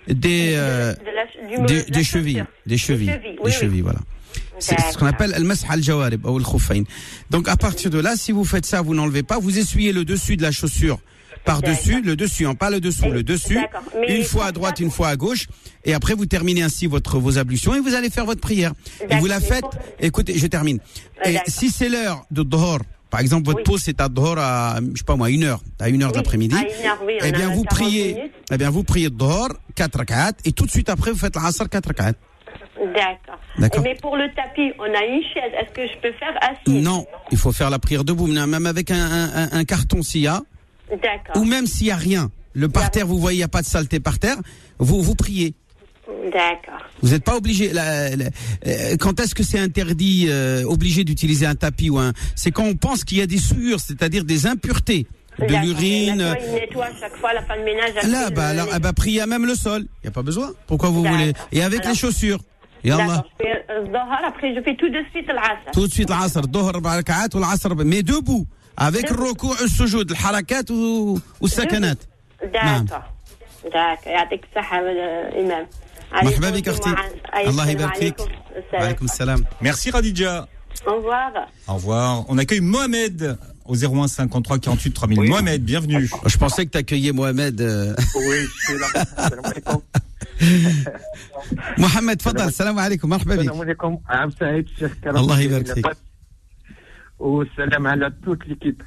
des, 0.07 0.53
euh, 0.55 0.93
De 0.93 0.99
la- 1.05 1.57
du- 1.57 1.65
des, 1.67 1.81
de 1.83 1.89
la 1.91 1.97
des 1.97 2.03
chevilles. 2.03 2.43
Des 2.65 2.77
chevilles. 2.77 3.07
Des 3.07 3.35
oui. 3.43 3.51
chevilles, 3.51 3.81
voilà. 3.81 3.99
C'est 4.63 4.91
ce 4.91 4.97
qu'on 4.97 5.05
appelle 5.05 5.33
al 5.33 5.43
masah 5.43 5.67
al 5.69 5.83
jawarib 5.83 6.25
ou 6.25 6.37
al 6.37 6.43
khuffayn. 6.43 6.83
Donc 7.29 7.47
à 7.47 7.57
partir 7.57 7.89
de 7.89 7.99
là, 7.99 8.15
si 8.15 8.31
vous 8.31 8.45
faites 8.45 8.65
ça, 8.65 8.81
vous 8.81 8.95
n'enlevez 8.95 9.23
pas, 9.23 9.37
vous 9.39 9.57
essuyez 9.57 9.91
le 9.93 10.05
dessus 10.05 10.37
de 10.37 10.41
la 10.41 10.51
chaussure 10.51 10.99
par 11.45 11.61
dessus, 11.61 12.01
le 12.01 12.15
dessus, 12.15 12.45
hein, 12.45 12.55
pas 12.55 12.69
le 12.69 12.79
dessous, 12.79 13.09
le 13.11 13.21
dessus, 13.21 13.59
une 14.07 14.23
fois 14.23 14.45
à 14.45 14.51
droite, 14.53 14.79
une 14.79 14.89
fois 14.91 15.09
à 15.09 15.17
gauche, 15.17 15.47
et 15.83 15.93
après 15.93 16.13
vous 16.13 16.25
terminez 16.25 16.63
ainsi 16.63 16.87
votre 16.87 17.19
vos 17.19 17.37
ablutions 17.37 17.75
et 17.75 17.81
vous 17.81 17.93
allez 17.95 18.09
faire 18.09 18.25
votre 18.25 18.39
prière. 18.39 18.71
Et 19.09 19.17
vous 19.17 19.25
la 19.25 19.41
faites. 19.41 19.65
Écoutez, 19.99 20.37
je 20.37 20.47
termine. 20.47 20.79
Et 21.25 21.37
si 21.47 21.69
c'est 21.69 21.89
l'heure 21.89 22.25
de 22.31 22.43
dhor, 22.43 22.79
par 23.09 23.19
exemple 23.19 23.45
votre 23.45 23.57
Oui. 23.57 23.63
pause 23.65 23.81
c'est 23.83 23.99
à 23.99 24.07
dhor 24.07 24.37
à 24.39 24.79
je 24.93 24.99
sais 24.99 25.03
pas 25.03 25.17
moi 25.17 25.29
une 25.29 25.43
heure, 25.43 25.61
à 25.79 25.89
une 25.89 26.01
heure 26.03 26.09
Oui, 26.09 26.13
de 26.13 26.17
l'après-midi. 26.19 26.55
oui, 27.05 27.13
eh 27.21 27.27
a 27.27 27.31
bien 27.31 27.49
vous 27.49 27.63
40 27.63 27.67
priez, 27.67 28.17
eh 28.49 28.57
bien 28.57 28.69
vous 28.69 28.83
priez 28.83 29.09
dhor 29.09 29.49
4 29.75 29.97
rak'at 29.97 30.31
et 30.45 30.53
tout 30.53 30.65
de 30.65 30.71
suite 30.71 30.87
après 30.87 31.11
vous 31.11 31.17
faites 31.17 31.35
l'asr 31.35 31.67
4 31.69 31.87
rak'at. 31.87 32.13
D'accord. 33.57 33.81
Mais 33.83 33.95
pour 34.01 34.17
le 34.17 34.27
tapis, 34.35 34.71
on 34.79 34.83
a 34.83 35.05
une 35.05 35.21
chaise. 35.23 35.51
Est-ce 35.59 35.73
que 35.73 35.87
je 35.87 35.97
peux 36.01 36.11
faire 36.17 36.33
assis 36.41 36.81
Non, 36.81 37.05
il 37.31 37.37
faut 37.37 37.51
faire 37.51 37.69
la 37.69 37.79
prière 37.79 38.03
debout, 38.03 38.27
même 38.27 38.65
avec 38.65 38.91
un, 38.91 38.95
un- 39.05 39.43
un- 39.45 39.49
un 39.51 39.63
carton 39.65 40.01
s'il 40.01 40.21
y 40.21 40.27
a, 40.27 40.41
D'accord. 40.89 41.37
ou 41.41 41.45
même 41.45 41.65
s'il 41.67 41.87
y 41.87 41.91
a 41.91 41.95
rien. 41.95 42.31
Le 42.53 42.69
parterre, 42.69 43.07
vous 43.07 43.17
voyez, 43.19 43.37
il 43.37 43.39
n'y 43.39 43.43
a 43.43 43.47
pas 43.47 43.61
de 43.61 43.67
saleté 43.67 43.99
par 43.99 44.19
terre, 44.19 44.37
vous, 44.79 45.01
vous 45.01 45.15
priez. 45.15 45.55
D'accord. 46.31 46.81
Vous 47.01 47.09
n'êtes 47.11 47.23
pas 47.23 47.37
obligé. 47.37 47.71
la- 47.71 48.15
la- 48.15 48.25
euh, 48.67 48.97
quand 48.99 49.19
est-ce 49.19 49.33
que 49.33 49.43
c'est 49.43 49.57
interdit, 49.59 50.25
euh, 50.29 50.63
obligé 50.65 51.03
d'utiliser 51.03 51.45
un 51.45 51.55
tapis 51.55 51.89
ou 51.89 51.97
un 51.97 52.11
C'est 52.35 52.51
quand 52.51 52.65
on 52.65 52.75
pense 52.75 53.03
qu'il 53.03 53.17
y 53.17 53.21
a 53.21 53.25
des 53.27 53.37
souillures, 53.37 53.79
c'est-à-dire 53.79 54.23
des 54.25 54.45
impuretés, 54.45 55.07
de 55.39 55.45
l'urine. 55.45 56.17
Maintenant, 56.17 56.35
il 56.45 56.53
nettoie 56.53 56.87
chaque 56.99 57.15
fois 57.17 57.31
la 57.33 57.41
de 57.41 57.63
ménage. 57.63 57.91
Là, 58.11 58.29
bah, 58.29 58.47
alors, 58.49 58.67
ah 58.71 58.79
bah, 58.79 58.93
priez 58.93 59.21
à 59.21 59.25
même 59.27 59.45
le 59.45 59.55
sol. 59.55 59.83
Il 60.03 60.05
n'y 60.05 60.09
a 60.09 60.11
pas 60.11 60.21
besoin. 60.21 60.51
Pourquoi 60.67 60.89
vous 60.89 61.03
voulez? 61.03 61.33
Et 61.53 61.63
avec 61.63 61.85
les 61.85 61.95
chaussures 61.95 62.39
Et 62.84 62.90
Allah. 62.92 63.06
D'accord. 63.06 63.24
Je 63.40 63.44
fais 63.44 63.64
euh, 63.70 63.84
Zohar, 63.86 64.20
après 64.26 64.54
je 64.54 64.60
fais 64.62 64.76
tout 64.76 64.88
de 64.88 65.02
suite 65.10 65.26
l'Asr. 65.28 65.70
Tout 65.72 65.86
de 65.88 65.92
suite 65.92 66.10
l'asr, 66.10 66.42
dohr 66.46 66.72
barakaat 66.80 67.28
ou 67.34 67.38
l'asr, 67.40 67.74
mais 67.84 68.02
debout, 68.02 68.46
avec 68.76 69.10
le 69.10 69.16
recours, 69.28 69.56
le 69.60 69.68
sujoud, 69.68 70.08
le 70.10 70.16
harakat 70.16 70.70
ou 70.70 71.18
ou 71.40 71.48
sakanat. 71.48 71.96
D'accord. 72.52 73.02
D'accord. 73.72 74.06
يعطيك 74.06 74.44
الصحة 74.50 74.80
euh, 74.80 75.40
Imam. 75.42 75.66
مرحبا 76.24 76.50
بك 76.50 76.68
اختي 76.68 76.94
الله 77.46 77.68
يبارك 77.70 77.94
فيك 77.96 78.16
Salam. 78.20 78.74
وعليكم 78.74 79.04
السلام 79.04 79.44
Merci 79.60 79.90
Radija. 79.90 80.46
Au 80.86 80.94
revoir. 80.96 81.32
Au 81.68 81.74
revoir. 81.74 82.24
On 82.28 82.38
accueille 82.38 82.60
Mohamed 82.60 83.36
au 83.66 83.74
01 83.74 84.06
53 84.08 84.58
48 84.60 84.92
3000. 84.94 85.20
Mohamed, 85.28 85.62
bienvenue. 85.64 86.08
Je 86.26 86.38
pensais 86.38 86.64
que 86.66 86.70
tu 86.70 86.78
accueillais 86.78 87.12
Mohamed. 87.12 87.60
euh, 87.60 87.94
Oui, 88.14 88.36
je 88.40 88.64
suis 88.64 88.78
là. 88.78 88.86
Salam 90.40 90.72
alaikum. 90.78 91.78
Mohamed, 91.78 92.16
تفضل 92.16 92.44
السلام 92.48 92.78
عليكم 92.78 93.08
مرحبا 93.08 93.36
Salam 93.36 93.52
بك 93.52 93.82
alaikum. 93.82 93.98
عام 94.10 94.30
سعيد 94.30 94.68
الشيخ 94.68 94.92
كرم 95.04 95.16
الله 95.16 95.40
يبارك 95.40 95.66
فيك. 95.74 95.86
والسلام 97.18 97.86
على 97.86 98.12
toute 98.26 98.46
l'équipe. 98.48 98.82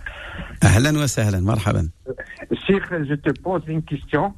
اهلا 0.64 1.00
وسهلا 1.00 1.40
مرحبا 1.40 1.90
Cheikh, 2.68 2.84
je 3.10 3.16
te 3.16 3.32
pose 3.42 3.62
une 3.68 3.82
question. 3.84 4.34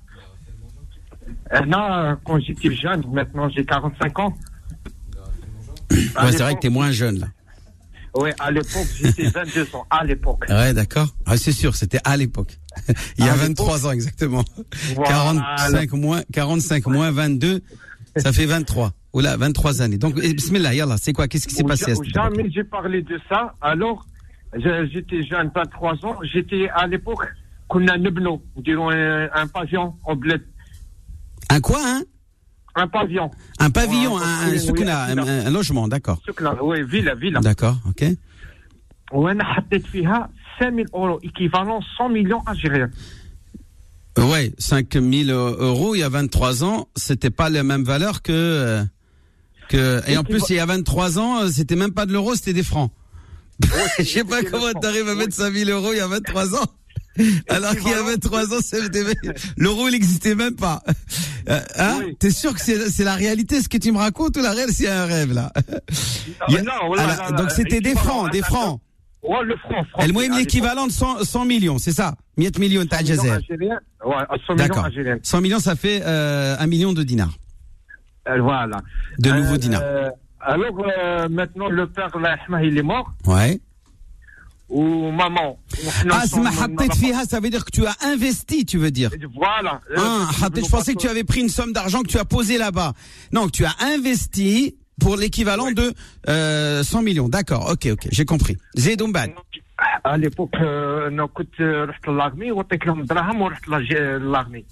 Là, 1.51 2.17
quand 2.25 2.39
j'étais 2.39 2.74
jeune, 2.75 3.03
maintenant 3.13 3.50
j'ai 3.50 3.65
45 3.65 4.20
ans. 4.20 4.34
À 6.15 6.25
Ouais, 6.25 6.32
c'est 6.32 6.43
vrai 6.43 6.55
que 6.55 6.58
l'époque- 6.58 6.62
tu 6.62 6.67
es 6.67 6.70
moins 6.70 6.91
jeune 6.91 7.20
là. 7.20 7.27
Oui, 8.20 8.30
à 8.40 8.50
l'époque, 8.50 8.88
j'étais 9.00 9.28
22 9.35 9.68
ans. 9.74 9.87
À 9.90 10.04
l'époque. 10.04 10.44
Ouais, 10.48 10.72
d'accord. 10.74 11.09
Ah, 11.24 11.37
c'est 11.37 11.52
sûr, 11.52 11.76
c'était 11.76 12.00
à 12.04 12.16
l'époque. 12.16 12.59
Il 13.18 13.24
y 13.24 13.28
a 13.28 13.33
À 13.33 13.37
23 13.37 13.87
ans 13.87 13.90
exactement. 13.92 14.44
Voilà. 14.94 15.11
45 15.11 15.92
moins 15.92 16.22
45 16.33 16.87
moins 16.87 17.11
22, 17.11 17.61
ça 18.16 18.33
fait 18.33 18.46
23. 18.46 18.92
Oula, 19.12 19.37
23 19.37 19.83
années. 19.83 19.98
Donc 19.98 20.14
eh, 20.22 20.35
bismillah, 20.35 20.74
yallah, 20.74 20.96
c'est 21.00 21.12
quoi? 21.12 21.28
Qu'est-ce 21.28 21.48
qui 21.48 21.54
s'est 21.54 21.64
passé 21.64 21.90
à 21.90 21.94
époque 21.94 22.07
Jamais 22.12 22.50
j'ai 22.50 22.64
parlé 22.64 23.02
de 23.02 23.18
ça. 23.28 23.54
Alors, 23.61 24.07
j'étais 24.54 25.22
jeune, 25.24 25.50
23 25.54 26.04
ans. 26.04 26.16
J'étais 26.33 26.68
à 26.74 26.87
l'époque, 26.87 27.24
qu'on 27.68 27.87
a 27.88 27.96
Nebno, 27.98 28.42
dirons 28.57 28.90
un, 28.90 29.28
un 29.33 29.46
pavillon 29.46 29.94
au 30.07 30.14
bled. 30.16 30.42
Un 31.50 31.61
quoi 31.61 31.78
hein? 31.83 32.02
Un 32.78 32.88
pavillon. 32.88 33.30
Un 33.60 33.69
pavillon, 33.69 34.15
Ouais, 34.15 34.23
un, 34.23 34.47
un, 34.47 34.52
oui, 34.52 34.60
soukna, 34.60 35.06
oui, 35.08 35.19
un, 35.19 35.45
un 35.47 35.49
logement, 35.52 35.88
d'accord. 35.88 36.19
Soukna, 36.26 36.56
Oui, 36.63 36.82
villa, 36.84 37.13
villa. 37.15 37.39
D'accord, 37.39 37.78
OK. 37.88 38.04
وانا 39.12 39.43
حطيت 39.43 39.86
فيها 39.86 40.30
5000 40.60 40.86
اورو 40.93 41.19
ايكيفالون 41.23 41.80
100 41.99 42.08
مليون 42.08 42.41
algériens 42.47 42.89
Ouais, 44.19 44.52
5000 44.60 45.32
euros 45.32 45.95
il 45.95 45.99
y 45.99 46.04
a 46.04 46.10
23 46.10 46.63
ans, 46.63 46.88
c'était 46.95 47.30
pas 47.32 47.49
la 47.49 47.63
même 47.63 47.84
valeur 47.84 48.21
que 48.21 48.32
euh, 48.32 48.84
que 49.69 50.02
et 50.08 50.17
en 50.17 50.23
plus 50.23 50.41
il 50.49 50.56
y 50.56 50.60
a 50.60 50.65
23 50.65 51.17
ans, 51.19 51.41
euh, 51.41 51.47
c'était 51.49 51.76
même 51.76 51.93
pas 51.93 52.06
de 52.06 52.13
l'euro, 52.13 52.36
c'était 52.36 52.54
des 52.54 52.63
francs. 52.63 52.91
Je 53.99 54.04
sais 54.04 54.23
pas 54.23 54.38
c'était 54.38 54.52
comment 54.52 54.65
le 54.65 54.71
franc. 54.71 54.80
t'arrives 54.82 55.10
à 55.10 55.15
mettre 55.15 55.34
5000 55.34 55.69
euros 55.69 55.93
il 55.93 55.97
y 55.97 56.02
a 56.02 56.08
23 56.08 56.56
ans. 56.56 56.65
Alors 57.48 57.72
qu'il 57.72 57.83
y 57.88 57.94
a 57.94 57.98
Équivalent. 58.00 58.04
23 58.07 58.54
ans, 58.54 58.61
c'était- 58.62 59.04
l'euro 59.57 59.88
il 59.88 59.92
n'existait 59.92 60.35
même 60.35 60.54
pas. 60.57 60.83
Euh, 61.48 61.61
hein 61.76 62.00
Oui. 62.04 62.16
T'es 62.18 62.31
sûr 62.31 62.54
que 62.54 62.61
c'est 62.61 63.04
la 63.04 63.14
réalité 63.14 63.61
ce 63.62 63.68
que 63.68 63.78
tu 63.78 63.90
me 63.92 63.98
racontes 63.98 64.37
ou 64.37 64.42
la 64.42 64.50
réalité 64.52 64.85
c'est 64.85 64.88
un 64.88 65.07
rêve 65.07 65.33
là? 65.33 65.52
A- 65.54 66.50
non, 66.62 66.72
voilà, 66.87 67.02
Alors, 67.04 67.16
là, 67.16 67.31
là, 67.31 67.37
Donc 67.37 67.50
c'était 67.50 67.81
des 67.81 67.94
francs, 67.94 68.31
des 68.33 68.40
attends, 68.40 68.54
francs. 68.54 68.81
Ouais, 69.22 69.44
le 69.44 69.57
franc, 69.57 69.85
franc. 69.90 70.00
Elle 70.02 70.12
moyenne 70.12 70.37
l'équivalent 70.37 70.87
de 70.87 70.92
100, 70.92 71.24
100 71.24 71.44
millions, 71.44 71.78
c'est 71.78 71.92
ça? 71.92 72.14
100 72.38 72.59
millions 72.61 72.85
de 72.85 72.85
l'époque, 72.85 72.98
100 72.98 73.02
millions 73.02 73.22
Jazer. 73.22 73.33
algériens. 73.35 73.81
Ouais, 74.04 74.14
100 74.46 74.52
millions 74.54 74.57
D'accord. 74.68 74.85
algériens. 74.85 75.18
100 75.22 75.40
millions, 75.40 75.59
ça 75.59 75.74
fait 75.76 76.02
euh, 76.04 76.57
un 76.59 76.66
million 76.66 76.92
de 76.92 77.02
dinars. 77.02 77.35
Euh, 78.28 78.40
Voilà. 78.40 78.81
De 79.18 79.31
nouveaux 79.33 79.57
dinars. 79.57 79.81
Euh, 79.83 80.09
alors, 80.40 80.87
euh, 80.98 81.28
maintenant, 81.28 81.68
le 81.68 81.88
père, 81.88 82.11
il 82.62 82.78
est 82.78 82.83
mort. 82.83 83.12
Ouais 83.26 83.59
ou 84.68 85.11
maman. 85.11 85.59
Ah, 86.11 86.24
c'est 86.26 86.40
ma 86.40 86.50
fiha, 86.94 87.24
ça 87.24 87.40
veut 87.40 87.50
dire 87.50 87.64
que 87.64 87.70
tu 87.70 87.87
as 87.87 87.96
investi, 88.02 88.66
tu 88.66 88.78
veux 88.78 88.90
dire. 88.90 89.11
Voilà. 89.35 89.81
Ah, 89.96 90.28
je 90.54 90.68
pensais 90.68 90.94
que 90.94 91.00
tu 91.00 91.09
avais 91.09 91.24
pris 91.24 91.40
une 91.40 91.48
somme 91.48 91.72
d'argent 91.72 92.02
que 92.02 92.09
tu 92.09 92.18
as 92.18 92.24
posée 92.24 92.59
là-bas. 92.59 92.92
Non, 93.33 93.46
que 93.46 93.52
tu 93.52 93.64
as 93.64 93.74
investi 93.81 94.76
pour 95.00 95.16
l'équivalent 95.16 95.70
de 95.70 95.92
euh, 96.28 96.83
100 96.83 97.02
millions. 97.02 97.28
D'accord, 97.28 97.70
ok, 97.70 97.88
ok, 97.92 98.09
j'ai 98.11 98.24
compris. 98.24 98.57
Zedoumbad. 98.76 99.33
À 100.02 100.16
l'époque, 100.18 100.57
euh, 100.61 101.11
écoute, 101.24 101.54
euh, 101.61 101.87
reste 101.87 102.07
l'armée, 102.07 102.50
ou 102.50 102.61
avec 102.61 102.85
l'homme 102.85 103.04
draham, 103.07 103.40
ou 103.40 103.44
reste 103.44 103.66
l'armée. 103.68 104.64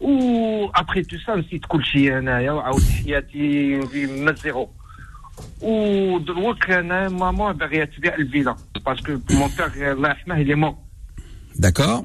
Ou 0.00 0.70
après 0.74 1.02
tout 1.04 1.18
ça, 1.24 1.36
je 1.36 1.42
suis 1.42 1.60
de 1.60 1.66
Kulchi, 1.66 2.10
ou 2.10 2.28
à 2.28 2.74
Oushiati, 2.74 3.76
même 4.08 4.36
zéro. 4.36 4.70
ودروك 5.61 6.69
انا 6.69 7.09
ماما 7.09 7.51
باغيه 7.51 7.83
تبيع 7.83 8.15
الفيلا 8.15 8.55
باسكو 8.85 9.11
مون 9.31 9.49
بيغ 9.57 9.91
الله 9.91 10.09
يرحمه 10.09 10.41
اللي 10.41 10.55
مون 10.55 10.75
D'accord. 11.59 12.03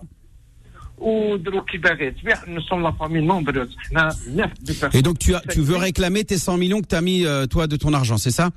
ودروك 0.99 1.71
كي 1.71 1.79
باغيه 1.79 2.11
تبيع 2.11 2.45
نو 2.49 2.61
سون 2.61 2.83
لا 2.83 2.91
فامي 2.91 3.21
نومبروز 3.21 3.77
حنا 3.77 4.15
نيف 4.29 4.51
دو 4.61 4.99
Et 4.99 5.03
donc 5.03 5.19
tu 5.19 5.35
as, 5.35 5.41
tu 5.41 5.61
veux 5.61 5.77
réclamer 5.77 6.25
tes 6.25 6.39
100 6.39 6.57
millions 6.57 6.81
que 6.81 6.87
tu 6.87 6.95
as 6.95 7.01
mis 7.01 7.27
euh, 7.27 7.47
toi 7.47 7.67
de 7.67 7.77
ton 7.77 7.93
argent, 7.93 8.19
c'est 8.19 8.31
ça 8.31 8.51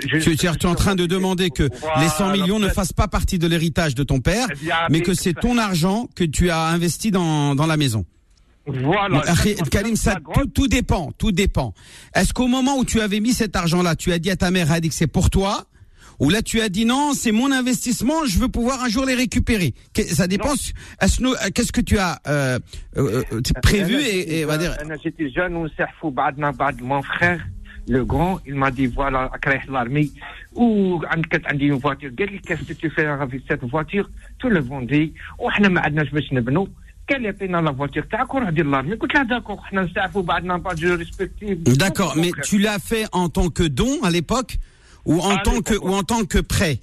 tu, 0.00 0.20
tu, 0.20 0.36
tu 0.36 0.46
es 0.46 0.66
en 0.66 0.74
train 0.74 0.94
de 0.94 1.06
demander 1.06 1.50
que 1.50 1.68
les 2.00 2.08
100 2.08 2.32
millions 2.32 2.58
ne 2.58 2.68
fassent 2.68 2.92
pas 2.92 3.08
partie 3.08 3.38
de 3.38 3.46
l'héritage 3.46 3.94
de 3.94 4.02
ton 4.02 4.20
père, 4.20 4.46
mais 4.90 5.00
que 5.00 5.14
c'est 5.14 5.32
ton 5.32 5.56
argent 5.58 6.08
que 6.14 6.24
tu 6.24 6.50
as 6.50 6.66
investi 6.66 7.10
dans, 7.10 7.54
dans 7.54 7.66
la 7.66 7.76
maison. 7.76 8.04
Voilà. 8.66 9.08
Bon, 9.08 9.20
Akhi, 9.20 9.54
Karim, 9.70 9.96
ça, 9.96 10.16
tout, 10.34 10.46
tout 10.46 10.68
dépend, 10.68 11.10
tout 11.18 11.32
dépend. 11.32 11.74
Est-ce 12.14 12.32
qu'au 12.32 12.46
moment 12.46 12.76
où 12.78 12.84
tu 12.84 13.00
avais 13.00 13.18
mis 13.20 13.32
cet 13.32 13.56
argent-là, 13.56 13.96
tu 13.96 14.12
as 14.12 14.18
dit 14.18 14.30
à 14.30 14.36
ta 14.36 14.50
mère, 14.50 14.70
Hadik, 14.70 14.92
c'est 14.92 15.06
pour 15.06 15.30
toi 15.30 15.64
ou 16.22 16.28
là 16.28 16.42
tu 16.42 16.60
as 16.60 16.68
dit 16.68 16.84
non, 16.84 17.14
c'est 17.14 17.32
mon 17.32 17.50
investissement, 17.50 18.26
je 18.26 18.38
veux 18.38 18.48
pouvoir 18.48 18.82
un 18.84 18.90
jour 18.90 19.06
les 19.06 19.14
récupérer. 19.14 19.72
Que- 19.94 20.02
Ça 20.18 20.26
dépend. 20.26 20.52
Est-ce 21.00 21.16
que- 21.20 21.50
Qu'est-ce 21.54 21.72
que 21.72 21.80
tu 21.80 21.96
as 21.98 22.20
euh, 22.28 22.58
euh, 22.98 23.22
euh, 23.32 23.40
prévu 23.62 23.94
أنا 23.94 24.06
et, 24.06 24.38
et 24.40 24.44
on 24.44 24.48
va 24.48 24.58
dire 24.58 24.72
انا 24.82 24.96
جيتي 24.96 25.28
جون 25.28 25.54
ونسحفوا 25.56 26.10
بعدنا 26.10 26.50
بعد 26.50 26.82
مون 26.82 27.00
فخير 27.00 27.46
لو 27.88 28.06
غران 28.12 28.38
il 28.46 28.54
m'a 28.54 28.70
dit 28.70 28.86
voilà 28.96 29.30
راك 29.32 29.46
رايح 29.48 29.68
لارمي 29.68 30.10
وعندك 30.52 31.28
كانت 31.28 31.46
عندي 31.46 31.70
اون 31.72 31.78
فواتير 31.78 32.14
قال 32.18 32.32
لي 32.32 32.38
كيف 32.38 32.60
tu 32.72 32.88
fais 32.90 33.24
في 33.30 33.40
سيت 33.48 33.64
فواتير 33.64 34.06
تو 34.40 34.48
لو 34.48 34.64
فوندي 34.64 35.12
وحنا 35.38 35.68
ما 35.68 35.80
عندناش 35.80 36.08
باش 36.10 36.32
نبنوا 36.32 36.66
قال 37.10 37.22
لي 37.22 37.28
عطينا 37.28 37.58
لا 37.58 37.72
فواتير 37.72 38.02
تاعك 38.04 38.34
وروح 38.34 38.50
دير 38.50 38.66
لارمي 38.66 38.94
قلت 38.94 39.14
له 39.14 39.22
داكور 39.22 39.56
حنا 39.56 39.82
نسحفوا 39.82 40.22
بعدنا 40.22 40.56
بعد 40.56 40.76
جو 40.76 40.94
ريسبكتيف 40.94 41.58
D'accord, 41.68 42.16
mais 42.16 42.30
tu 42.42 42.58
l'as 42.58 42.78
fait 42.78 43.06
en 43.12 43.28
tant 43.28 43.48
que 43.48 43.62
don 43.62 44.02
à 44.02 44.10
l'époque 44.10 44.56
ou 45.06 45.20
en 45.20 45.30
À 45.36 45.42
tant 45.42 45.60
que 45.60 45.72
l'époque, 45.72 45.88
ou 45.88 45.94
en 45.94 46.02
tant 46.02 46.24
que 46.24 46.38
prêt 46.38 46.78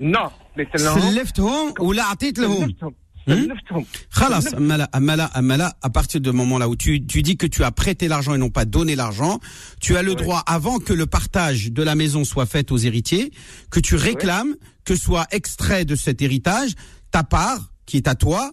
Non, 0.00 0.30
قلت 0.58 0.82
لهم 0.82 1.00
سلفتهم 1.00 1.74
ولا 1.80 2.02
عطيت 2.02 2.38
لهم 2.38 2.68
سلفتهم 2.68 2.94
Hmm? 3.28 3.32
سلفتهم 3.32 3.84
Khalas, 4.18 4.54
Amala, 4.54 4.84
Amala, 4.92 5.24
Amala, 5.34 5.72
à 5.82 5.90
partir 5.90 6.20
du 6.20 6.30
moment 6.30 6.58
là 6.58 6.68
où 6.68 6.76
tu, 6.76 7.04
tu 7.04 7.22
dis 7.22 7.36
que 7.36 7.48
tu 7.48 7.64
as 7.64 7.72
prêté 7.72 8.06
l'argent 8.06 8.34
et 8.34 8.38
non 8.38 8.50
pas 8.50 8.64
donné 8.64 8.94
l'argent, 8.94 9.40
tu 9.80 9.96
as 9.96 10.02
le 10.04 10.14
droit, 10.14 10.42
avant 10.46 10.78
que 10.78 10.92
le 10.92 11.06
partage 11.06 11.72
de 11.72 11.82
la 11.82 11.96
maison 11.96 12.22
soit 12.24 12.46
fait 12.46 12.70
aux 12.70 12.78
héritiers, 12.88 13.32
que 13.72 13.80
tu 13.80 13.96
réclames 13.96 14.54
que 14.84 14.94
soit 14.94 15.26
extrait 15.32 15.84
de 15.84 15.96
cet 15.96 16.22
héritage 16.22 16.70
ta 17.10 17.24
part, 17.24 17.60
qui 17.86 17.96
est 17.96 18.06
à 18.06 18.14
toi, 18.14 18.52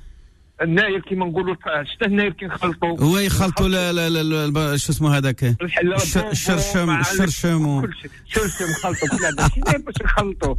الناير 0.62 1.00
كيما 1.00 1.26
نقولوا 1.26 1.54
شتا 1.94 2.06
الناير 2.06 2.32
كي 2.32 2.46
نخلطوا 2.46 3.00
هو 3.00 3.18
يخلطوا 3.18 3.68
لا 3.68 3.92
لا 3.92 4.08
لا 4.10 4.46
لا 4.46 4.76
شو 4.76 4.92
اسمه 4.92 5.16
هذاك 5.16 5.44
الحلا 5.62 5.96
الش- 5.96 6.14
بونبون 6.14 6.32
الشرشم 6.32 6.86
مع 6.86 7.00
الشرشم 7.00 7.66
و- 7.66 7.80
كل 7.82 7.94
شيء 8.02 8.10
شرشم 8.28 8.72
خلطوا 8.82 9.08
قلت 9.08 9.20
لها 9.22 9.30
ماشي 9.48 9.60
ناير 9.60 9.78
باش 9.78 9.94
نخلطوا 10.04 10.54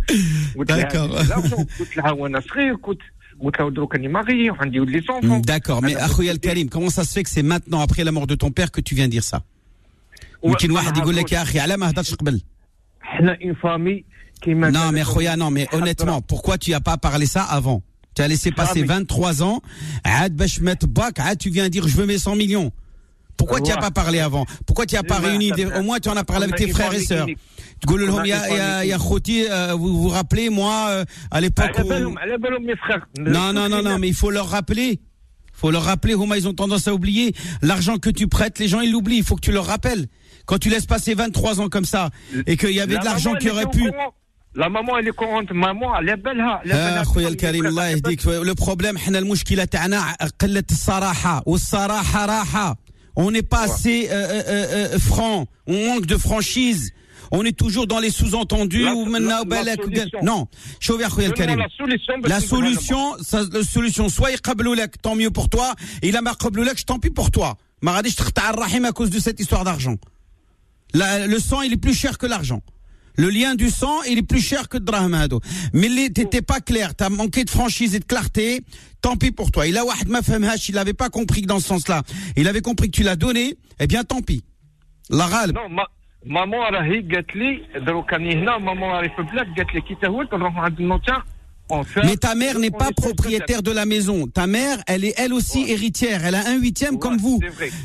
قلت 0.58 0.72
لها 0.72 0.90
D'accord. 0.90 1.30
لا، 1.30 1.36
قلت 1.80 1.98
لها 1.98 2.12
وانا 2.12 2.40
صغير 2.40 2.76
كنت 2.76 3.00
قلت 3.42 3.60
لها 3.60 3.70
دروك 3.70 3.96
راني 3.96 4.08
ماغي 4.08 4.50
وعندي 4.50 4.80
ولي 4.80 5.00
زونفون 5.02 5.42
D'accord, 5.42 5.82
mais 5.82 5.86
أنا 5.98 6.08
Akhoya 6.08 6.32
قلت 6.32 6.46
Karim, 6.48 6.70
comment 6.70 6.90
ça 6.90 7.04
se 7.04 7.14
fait 7.14 7.24
que 7.24 7.30
c'est 7.30 7.44
maintenant 7.44 7.82
après 7.88 8.04
la 8.04 8.12
mort 8.12 8.28
de 8.28 8.36
ton 8.36 8.52
père 8.52 8.72
que 8.72 8.82
tu 8.82 8.96
viens 8.96 9.08
dire 9.08 9.24
ça 9.24 9.42
يمكن 10.44 10.72
واحد 10.72 10.98
يقول 10.98 11.16
لك 11.16 11.32
يا 11.32 11.42
اخي 11.42 11.60
على 11.60 11.78
ما 11.78 11.90
هدرتش 11.90 12.16
قبل 12.16 12.42
حنا 13.02 13.38
اون 13.44 13.54
فامي 13.54 14.04
كيما 14.42 14.72
Non, 14.72 14.74
كانت 14.74 14.98
mais 14.98 15.04
Khoya, 15.14 15.36
non, 15.36 15.50
mais 15.52 15.68
honnêtement, 15.76 16.22
pourquoi 16.22 16.58
tu 16.58 16.74
as 16.74 16.80
pas 16.80 16.98
parlé 16.98 17.26
ça 17.26 17.42
avant 17.44 17.82
Tu 18.15 18.23
as 18.23 18.29
laissé 18.29 18.53
passer 18.53 18.83
23 18.83 19.43
ans. 19.43 19.63
Ah, 20.05 20.29
tu 21.39 21.51
viens 21.51 21.69
dire 21.69 21.89
je 21.89 21.97
veux 21.97 22.07
mes 22.07 22.19
100 22.19 22.37
millions. 22.37 22.73
Pourquoi 23.37 23.59
tu 23.61 23.65
n'y 23.65 23.73
as 23.73 23.79
pas 23.79 23.91
parlé 23.91 24.21
avant? 24.21 24.47
Pourquoi 24.67 24.87
tu 24.87 24.95
n'y 24.95 24.99
as 24.99 25.03
pas 25.03 25.19
réuni. 25.19 25.53
Au 25.77 25.83
moins 25.83 25.99
tu 25.99 26.09
en 26.09 26.17
as 26.17 26.25
parlé 26.25 26.45
avec 26.45 26.57
tes 26.57 26.69
frères 26.69 26.95
et 26.95 27.01
sœurs. 27.01 27.27
Euh, 29.51 29.51
euh, 29.51 29.75
vous 29.75 30.03
vous 30.03 30.09
rappelez, 30.09 30.51
moi, 30.51 30.87
euh, 30.91 31.05
à 31.31 31.41
l'époque. 31.41 31.71
Non, 33.19 33.53
non, 33.53 33.69
non, 33.69 33.83
non, 33.83 33.99
mais 33.99 34.09
il 34.09 34.15
faut 34.15 34.31
leur 34.31 34.49
rappeler. 34.49 35.01
Il 35.55 35.59
faut 35.63 35.71
leur 35.71 35.83
rappeler, 35.83 36.15
Houma, 36.15 36.39
ils 36.39 36.49
ont 36.49 36.55
tendance 36.55 36.89
à 36.89 36.95
oublier. 36.95 37.35
L'argent 37.61 37.99
que 37.99 38.11
tu 38.11 38.27
prêtes, 38.27 38.59
les 38.59 38.69
gens, 38.69 38.81
ils 38.81 38.91
l'oublient. 38.93 39.19
Il 39.19 39.25
faut 39.25 39.37
que 39.37 39.41
tu 39.41 39.53
leur 39.53 39.67
rappelles. 39.67 40.07
Quand 40.47 40.59
tu 40.59 40.71
laisses 40.71 40.87
passer 40.87 41.15
23 41.15 41.61
ans 41.61 41.69
comme 41.69 41.85
ça 41.85 42.11
et 42.47 42.57
qu'il 42.57 42.73
y 42.73 42.81
avait 42.81 42.99
de 42.99 43.05
l'argent 43.05 43.35
qui 43.35 43.49
aurait 43.51 43.67
pu. 43.67 43.91
لا 44.56 44.68
ماما 44.68 45.00
اللي 45.00 45.12
كونت 45.12 45.52
ماما 45.52 45.88
على 45.88 46.16
بالها 46.16 46.44
على 46.52 46.74
آه، 46.74 46.90
بالها 46.90 47.02
اخويا 47.02 47.28
الكريم 47.28 47.66
الله 47.66 47.88
يهديك 47.88 48.26
لو 48.28 48.54
بروبليم 48.54 48.98
حنا 48.98 49.20
المشكله 49.20 49.64
تاعنا 49.66 50.14
قله 50.40 50.64
الصراحه 50.72 51.44
والصراحه 51.46 52.26
راحه 52.26 52.78
on 53.20 53.32
n'est 53.32 53.48
pas 53.56 53.64
assez 53.68 54.08
euh, 54.10 54.12
euh, 54.12 54.96
euh, 54.96 55.00
franc 55.00 55.46
on 55.70 55.78
manque 55.88 56.06
de 56.06 56.18
franchise 56.18 56.92
on 57.32 57.44
est 57.50 57.58
toujours 57.64 57.88
dans 57.88 58.00
les 58.06 58.12
sous-entendus 58.20 58.84
La- 58.86 58.94
ou 58.96 59.06
منا 59.06 59.30
la- 59.30 59.42
وبالك 59.42 59.80
la 59.80 59.84
solution. 59.84 60.22
non 60.24 60.46
شوف 60.80 61.02
يا 61.02 61.08
اخويا 61.08 61.28
الكريم 61.28 61.60
لا 61.60 61.68
سوليسيون 61.78 62.22
La 62.26 62.40
solution, 62.40 63.18
ça, 63.24 63.40
la 63.54 63.64
solution, 63.64 64.10
soit 64.10 64.30
يقبلوا 64.30 64.76
لك, 64.76 64.96
tant 65.08 65.16
mieux 65.16 65.32
pour 65.40 65.50
toi, 65.50 65.74
et 66.04 66.12
là, 66.12 66.22
ما 66.22 66.32
قبلوا 66.32 66.66
لك, 66.66 66.80
tant 66.80 67.00
pis 67.00 67.10
pour 67.10 67.32
toi. 67.32 67.56
ما 67.82 67.92
غاديش 67.92 68.16
تقطع 68.16 68.50
الرحم 68.50 68.86
à 68.88 68.92
cause 68.92 69.10
de 69.10 69.20
cette 69.20 69.40
histoire 69.40 69.64
d'argent. 69.64 69.96
La- 70.94 71.28
Le 71.28 71.40
sang, 71.40 71.62
il 71.62 71.74
est 71.74 71.82
plus 71.88 71.94
cher 72.04 72.18
que 72.18 72.26
l'argent. 72.28 72.62
Le 73.20 73.30
lien 73.38 73.56
du 73.56 73.70
sang, 73.82 73.98
il 74.12 74.18
est 74.22 74.28
plus 74.34 74.42
cher 74.52 74.64
que 74.70 74.78
le 74.78 74.86
draham 74.90 75.14
هادو. 75.16 75.42
Mais 75.74 75.90
les- 75.98 76.12
t'étais 76.18 76.44
pas 76.54 76.60
clair, 76.70 76.94
t'as 76.96 77.10
manqué 77.10 77.44
de 77.44 77.50
franchise 77.50 77.96
et 77.96 78.00
de 78.00 78.06
clarté, 78.06 78.62
tant 79.02 79.16
pis 79.22 79.32
pour 79.32 79.50
toi. 79.52 79.66
Il 79.68 79.78
a 79.78 79.84
واحد 79.84 80.10
ما 80.10 80.22
فهمهاش, 80.22 80.70
il 80.70 80.78
avait 80.78 80.94
pas 81.04 81.10
compris 81.10 81.42
que 81.42 81.48
dans 81.48 81.60
ce 81.60 81.68
sens-là. 81.68 82.04
Il 82.36 82.48
avait 82.48 82.62
compris 82.62 82.88
que 82.92 82.96
tu 83.00 83.04
l'as 83.04 83.16
donné, 83.16 83.56
eh 83.80 83.88
bien 83.88 84.04
tant 84.04 84.22
pis. 84.22 84.44
La 85.10 85.26
غالب. 85.28 85.56
نو 85.56 85.68
ما 85.68 85.86
ماما 86.26 86.70
راهي 86.70 87.02
قالت 87.02 87.36
لي 87.36 87.80
دروك 87.86 88.14
راني 88.14 88.34
هنا 88.36 88.58
ماما 88.58 88.88
راهي 88.88 89.10
في 89.10 89.20
البلاد 89.20 89.48
قالت 89.58 89.74
لي 89.76 89.82
كي 89.82 89.96
تهوت 90.02 90.34
نروح 90.34 90.58
عند 90.58 90.80
النوتار 90.80 91.24
Mais 92.05 92.17
ta 92.17 92.35
mère 92.35 92.59
n'est 92.59 92.71
pas 92.71 92.91
propriétaire 92.95 93.63
de 93.63 93.71
la 93.71 93.87
maison. 93.87 94.27
Ta 94.27 94.47
mère, 94.47 94.79
elle 94.87 95.05
est 95.05 95.15
elle 95.17 95.33
aussi 95.33 95.65
héritière. 95.69 96.25
Elle 96.25 96.35
a 96.35 96.49
un 96.49 96.57
huitième 96.57 96.99
comme 96.99 97.19
vous. 97.19 97.41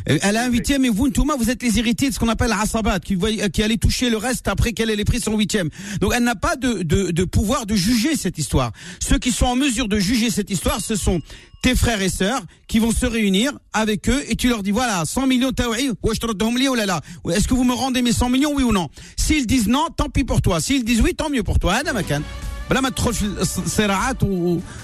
Elle 0.06 0.38
a 0.38 0.44
un 0.44 0.50
huitième 0.50 0.86
et 0.86 0.90
vous, 0.90 1.08
Ntouma, 1.08 1.36
vous 1.38 1.50
êtes 1.50 1.64
les 1.64 1.80
héritiers 1.80 2.10
de 2.10 2.14
ce 2.14 2.20
qu'on 2.20 2.30
appelle 2.30 2.52
Asabat, 2.52 3.00
qui, 3.00 3.18
euh, 3.22 3.50
qui 3.50 3.64
allait 3.64 3.78
toucher 3.78 4.10
le 4.10 4.18
reste 4.18 4.48
après 4.48 4.74
qu'elle 4.74 4.90
ait 4.90 5.06
pris 5.06 5.20
son 5.20 5.38
huitième. 5.38 5.70
Donc 6.02 6.14
elle 6.16 6.24
n'a 6.24 6.36
pas 6.36 6.56
de, 6.56 6.84
de, 6.84 7.24
pouvoir 7.24 7.66
de 7.66 7.76
juger 7.76 8.16
cette 8.16 8.38
histoire. 8.38 8.72
Ceux 9.00 9.20
qui 9.20 9.32
sont 9.32 9.46
en 9.46 9.56
mesure 9.56 9.88
de 9.88 10.00
juger 10.00 10.30
cette 10.30 10.50
histoire, 10.50 10.82
ce 10.82 10.96
sont 10.96 11.22
tes 11.62 11.76
frères 11.76 12.02
et 12.02 12.10
sœurs 12.10 12.42
qui 12.68 12.80
vont 12.80 12.92
se 12.92 13.06
réunir 13.06 13.58
avec 13.74 14.10
eux 14.10 14.24
et 14.28 14.36
tu 14.36 14.48
leur 14.48 14.62
dis 14.64 14.72
voilà 14.72 15.06
100 15.06 15.26
millions 15.26 15.52
taoui 15.52 15.90
ou 15.90 15.96
oh 16.04 16.12
est-ce 16.12 17.48
que 17.48 17.54
vous 17.56 17.64
me 17.64 17.74
rendez 17.74 18.04
mes 18.04 18.14
100 18.14 18.30
millions 18.30 18.54
oui 18.54 18.62
ou 18.62 18.72
non? 18.72 18.90
S'ils 19.16 19.48
disent 19.48 19.68
non 19.68 19.88
tant 19.96 20.10
pis 20.10 20.24
pour 20.24 20.42
toi 20.44 20.60
s'ils 20.62 20.84
disent 20.86 21.02
oui 21.02 21.16
tant 21.16 21.32
mieux 21.32 21.44
pour 21.44 21.58
toi 21.58 21.74
Adam 21.74 22.00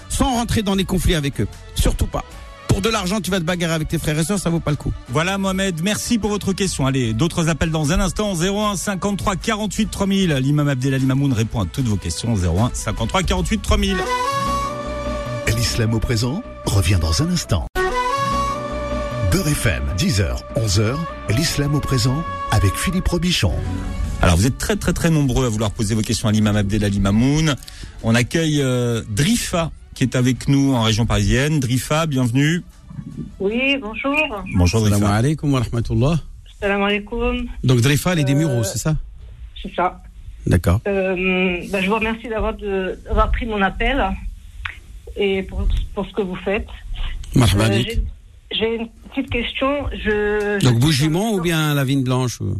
sans 0.09 0.33
rentrer 0.33 0.61
dans 0.61 0.75
les 0.75 0.85
conflits 0.85 1.15
avec 1.15 1.41
eux. 1.41 1.47
Surtout 1.75 2.07
pas. 2.07 2.23
Pour 2.67 2.81
de 2.81 2.89
l'argent, 2.89 3.21
tu 3.21 3.29
vas 3.29 3.39
te 3.39 3.45
bagarrer 3.45 3.75
avec 3.75 3.87
tes 3.87 3.99
frères 3.99 4.17
et 4.17 4.23
sœurs, 4.23 4.39
ça 4.39 4.49
vaut 4.49 4.59
pas 4.59 4.71
le 4.71 4.77
coup. 4.77 4.91
Voilà 5.09 5.37
Mohamed, 5.37 5.83
merci 5.83 6.17
pour 6.17 6.31
votre 6.31 6.53
question. 6.53 6.87
Allez, 6.87 7.13
d'autres 7.13 7.47
appels 7.47 7.69
dans 7.69 7.91
un 7.91 7.99
instant. 7.99 8.33
01 8.33 8.77
53 8.77 9.35
48 9.35 9.91
3000. 9.91 10.33
L'imam 10.41 10.67
Abdelali 10.67 11.05
Mamoun 11.05 11.33
répond 11.33 11.61
à 11.61 11.65
toutes 11.65 11.85
vos 11.85 11.97
questions. 11.97 12.33
01 12.35 12.71
53 12.73 13.21
48 13.21 13.61
3000. 13.61 13.97
L'islam 15.55 15.93
au 15.93 15.99
présent 15.99 16.41
revient 16.65 16.97
dans 16.99 17.21
un 17.21 17.29
instant. 17.29 17.67
Beurre 19.31 19.47
FM, 19.47 19.83
10h, 19.97 20.41
11h, 20.57 20.95
l'islam 21.29 21.75
au 21.75 21.79
présent 21.79 22.23
avec 22.51 22.75
Philippe 22.75 23.07
Robichon. 23.07 23.53
Alors 24.23 24.37
vous 24.37 24.45
êtes 24.47 24.57
très 24.57 24.75
très 24.77 24.93
très 24.93 25.09
nombreux 25.09 25.45
à 25.45 25.49
vouloir 25.49 25.71
poser 25.71 25.95
vos 25.95 26.01
questions 26.01 26.27
à 26.29 26.31
l'imam 26.31 26.55
Abdelali 26.55 26.99
Mamoun. 26.99 27.55
On 28.03 28.15
accueille 28.15 28.61
euh, 28.61 29.01
Drifa 29.09 29.71
qui 29.95 30.03
est 30.03 30.15
avec 30.15 30.47
nous 30.47 30.73
en 30.73 30.81
région 30.83 31.05
parisienne. 31.05 31.59
Drifa, 31.59 32.05
bienvenue. 32.07 32.63
Oui, 33.39 33.77
bonjour. 33.81 34.15
Bonjour 34.55 34.83
Salam 34.85 34.99
Drifa. 35.01 35.15
alaikum 35.15 35.53
wa 35.53 35.59
rahmatullah 35.59 36.19
Salam 36.61 36.81
alaikum. 36.83 37.47
donc 37.63 37.81
Drifa 37.81 38.15
les 38.15 38.23
des 38.23 38.33
Mureaux 38.35 38.63
c'est 38.63 38.77
ça 38.77 38.95
C'est 39.61 39.73
ça. 39.75 40.01
d'accord 40.47 40.79
Euh, 40.87 41.15
ben, 41.69 41.81
je 41.81 41.87
vous 41.89 41.95
remercie 41.95 42.29
d'avoir 42.29 42.53
de- 42.55 42.97
d'avoir 43.05 43.29
pris 43.31 43.45
mon 43.45 43.61
appel 43.61 44.01
et 45.17 45.43
pour, 45.43 45.67
pour 45.93 46.05
ce 46.07 46.13
que 46.13 46.21
vous 46.21 46.37
faites. 46.37 46.67
Euh, 47.35 47.41
j'ai- 47.71 48.01
J'ai 48.51 48.75
une 48.75 48.87
petite 49.09 49.29
question. 49.31 49.87
Je, 49.91 50.59
je 50.61 50.63
donc 50.65 50.73
suis 50.75 50.79
Bougimont 50.81 51.33
ou 51.35 51.41
bien 51.41 51.73
la 51.73 51.83
vigne 51.83 52.03
blanche 52.03 52.39
ou... 52.39 52.55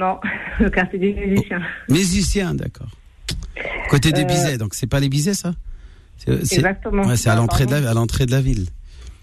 Non, 0.00 0.18
le 0.60 0.70
quartier 0.70 0.98
des 0.98 1.12
musiciens. 1.14 1.60
musicien 1.88 2.54
d'accord 2.54 2.88
côté 3.90 4.12
des 4.12 4.22
Euh, 4.22 4.32
Bizets 4.32 4.58
donc 4.58 4.74
c'est 4.74 4.86
pas 4.86 5.00
les 5.00 5.08
Bizets 5.08 5.34
ça? 5.34 5.52
C'est 6.18 6.44
c'est- 6.46 6.56
Exactement. 6.56 7.04
ouais, 7.06 7.16
c'est 7.16 7.28
à 7.30 7.34
l'entrée 7.34 7.66
de 7.66 7.72
la 7.74 7.90
à 7.90 7.94
l'entrée 7.94 8.26
de 8.26 8.30
la 8.32 8.40
ville 8.40 8.66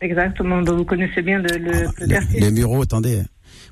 Exactement. 0.02 0.62
Donc 0.62 0.78
vous 0.78 0.86
connaissez 0.86 1.22
bien 1.24 1.40
le, 1.40 1.58
le, 1.58 1.72
le 1.72 1.88
les, 2.06 2.08
quartier. 2.16 2.40
les 2.42 2.52
Mureaux 2.52 2.84
attendez 2.84 3.24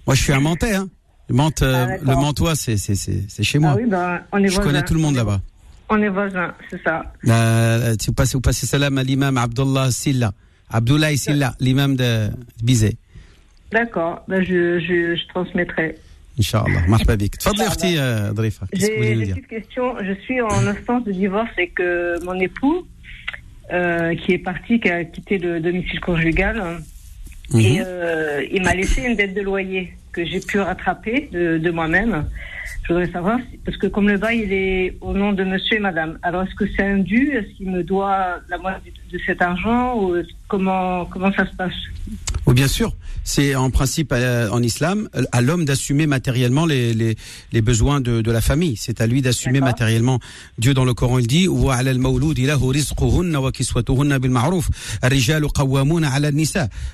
moi 0.08 0.15
je 0.15 0.22
suis 0.24 0.34
un 0.34 0.39
Mentais 0.39 0.74
hein 0.76 0.88
Mantes, 1.30 1.62
euh, 1.63 1.74
Ah, 1.76 1.86
d'accord. 1.88 2.08
le 2.10 2.15
Mantois 2.24 2.56
c'est 2.56 2.78
c'est 2.78 2.96
c'est 2.96 3.24
c'est 3.28 3.44
chez 3.44 3.60
moi 3.60 3.72
Ah 3.74 3.78
oui, 3.82 3.86
ben, 3.88 4.22
on 4.32 4.38
est 4.44 4.48
je 4.48 4.56
voisins. 4.56 4.70
connais 4.72 4.84
tout 4.84 4.94
le 4.94 5.02
monde 5.02 5.15
là-bas 5.15 5.41
On 5.89 6.02
est 6.02 6.10
voisins, 6.10 6.54
c'est 6.70 6.82
ça. 6.84 6.96
Euh, 7.28 7.96
vous 8.08 8.41
passez 8.41 8.65
salam 8.68 8.98
à 8.98 9.04
l'imam 9.04 9.38
Abdullah 9.38 9.89
Silla. 9.91 10.32
Abdoulaye 10.72 11.18
Silla, 11.18 11.56
l'imam 11.60 11.96
de 11.96 12.30
Bizet. 12.63 12.96
D'accord. 13.72 14.24
Ben, 14.28 14.41
je, 14.44 14.80
je, 14.80 15.15
je 15.15 15.28
transmettrai. 15.30 15.96
Inch'Allah. 16.38 16.88
Marhaba 16.88 17.15
bik. 17.15 17.38
Tfadli 17.38 17.98
Drifa. 18.34 18.65
J'ai 18.74 19.13
une 19.13 19.30
petite 19.30 19.48
question. 19.48 19.95
Je 20.04 20.13
suis 20.24 20.41
en 20.41 20.67
instance 20.67 21.04
de 21.06 21.12
divorce 21.12 21.52
et 21.58 21.69
que 21.69 22.24
mon 22.24 22.39
époux, 22.39 22.86
euh, 23.71 24.15
qui 24.15 24.34
est 24.34 24.38
parti, 24.38 24.80
qui 24.80 24.89
a 24.89 25.04
quitté 25.04 25.38
le 25.38 25.60
domicile 25.60 26.00
conjugal, 26.00 26.82
et, 27.54 27.80
euh, 27.80 28.43
il 28.52 28.63
m'a 28.63 28.74
laissé 28.74 29.04
une 29.04 29.15
dette 29.15 29.34
de 29.34 29.41
loyer 29.41 29.93
que 30.12 30.26
j'ai 30.26 30.39
pu 30.39 30.60
rattraper 30.60 31.30
de 31.32 31.71
moi-même. 31.71 32.26
Je 32.84 32.93
voudrais 32.93 33.12
savoir, 33.12 33.39
parce 33.63 33.78
que 33.78 33.88
comme 33.88 34.08
le 34.08 34.17
bail, 34.17 34.43
il 34.45 34.54
est 34.54 34.97
au 35.01 35.13
nom 35.13 35.34
de 35.34 35.43
monsieur 35.43 35.78
et 35.78 35.80
madame, 35.80 36.19
alors 36.21 36.43
est-ce 36.43 36.56
que 36.56 36.65
c'est 36.75 36.84
un 36.84 36.99
dû? 36.99 37.32
Est-ce 37.32 37.58
qu'il 37.58 37.69
me 37.71 37.84
doit 37.84 38.39
la 38.49 38.58
moitié 38.58 38.93
de 39.12 39.19
cet 39.25 39.41
argent? 39.41 39.99
Ou 40.01 40.15
comment, 40.47 41.06
comment 41.06 41.32
ça 41.34 41.45
se 41.49 41.56
passe? 41.56 41.73
Oui, 42.45 42.54
bien 42.54 42.67
sûr. 42.67 42.95
C'est 43.23 43.56
en 43.56 43.71
principe 43.71 44.12
euh, 44.12 44.49
en 44.51 44.62
islam 44.62 45.10
à 45.32 45.41
l'homme 45.41 45.65
d'assumer 45.65 46.06
matériellement 46.06 46.67
les, 46.67 46.93
les, 46.93 47.15
les 47.51 47.62
besoins 47.62 47.99
de, 48.01 48.21
de 48.21 48.32
la 48.32 48.41
famille. 48.41 48.75
C'est 48.78 49.01
à 49.01 49.08
lui 49.08 49.23
d'assumer 49.23 49.62
matériellement. 49.62 50.19
Dieu 50.60 50.75
dans 50.75 50.86
le 50.86 50.93
Coran 50.93 51.17
il 51.17 51.25
dit. 51.25 51.47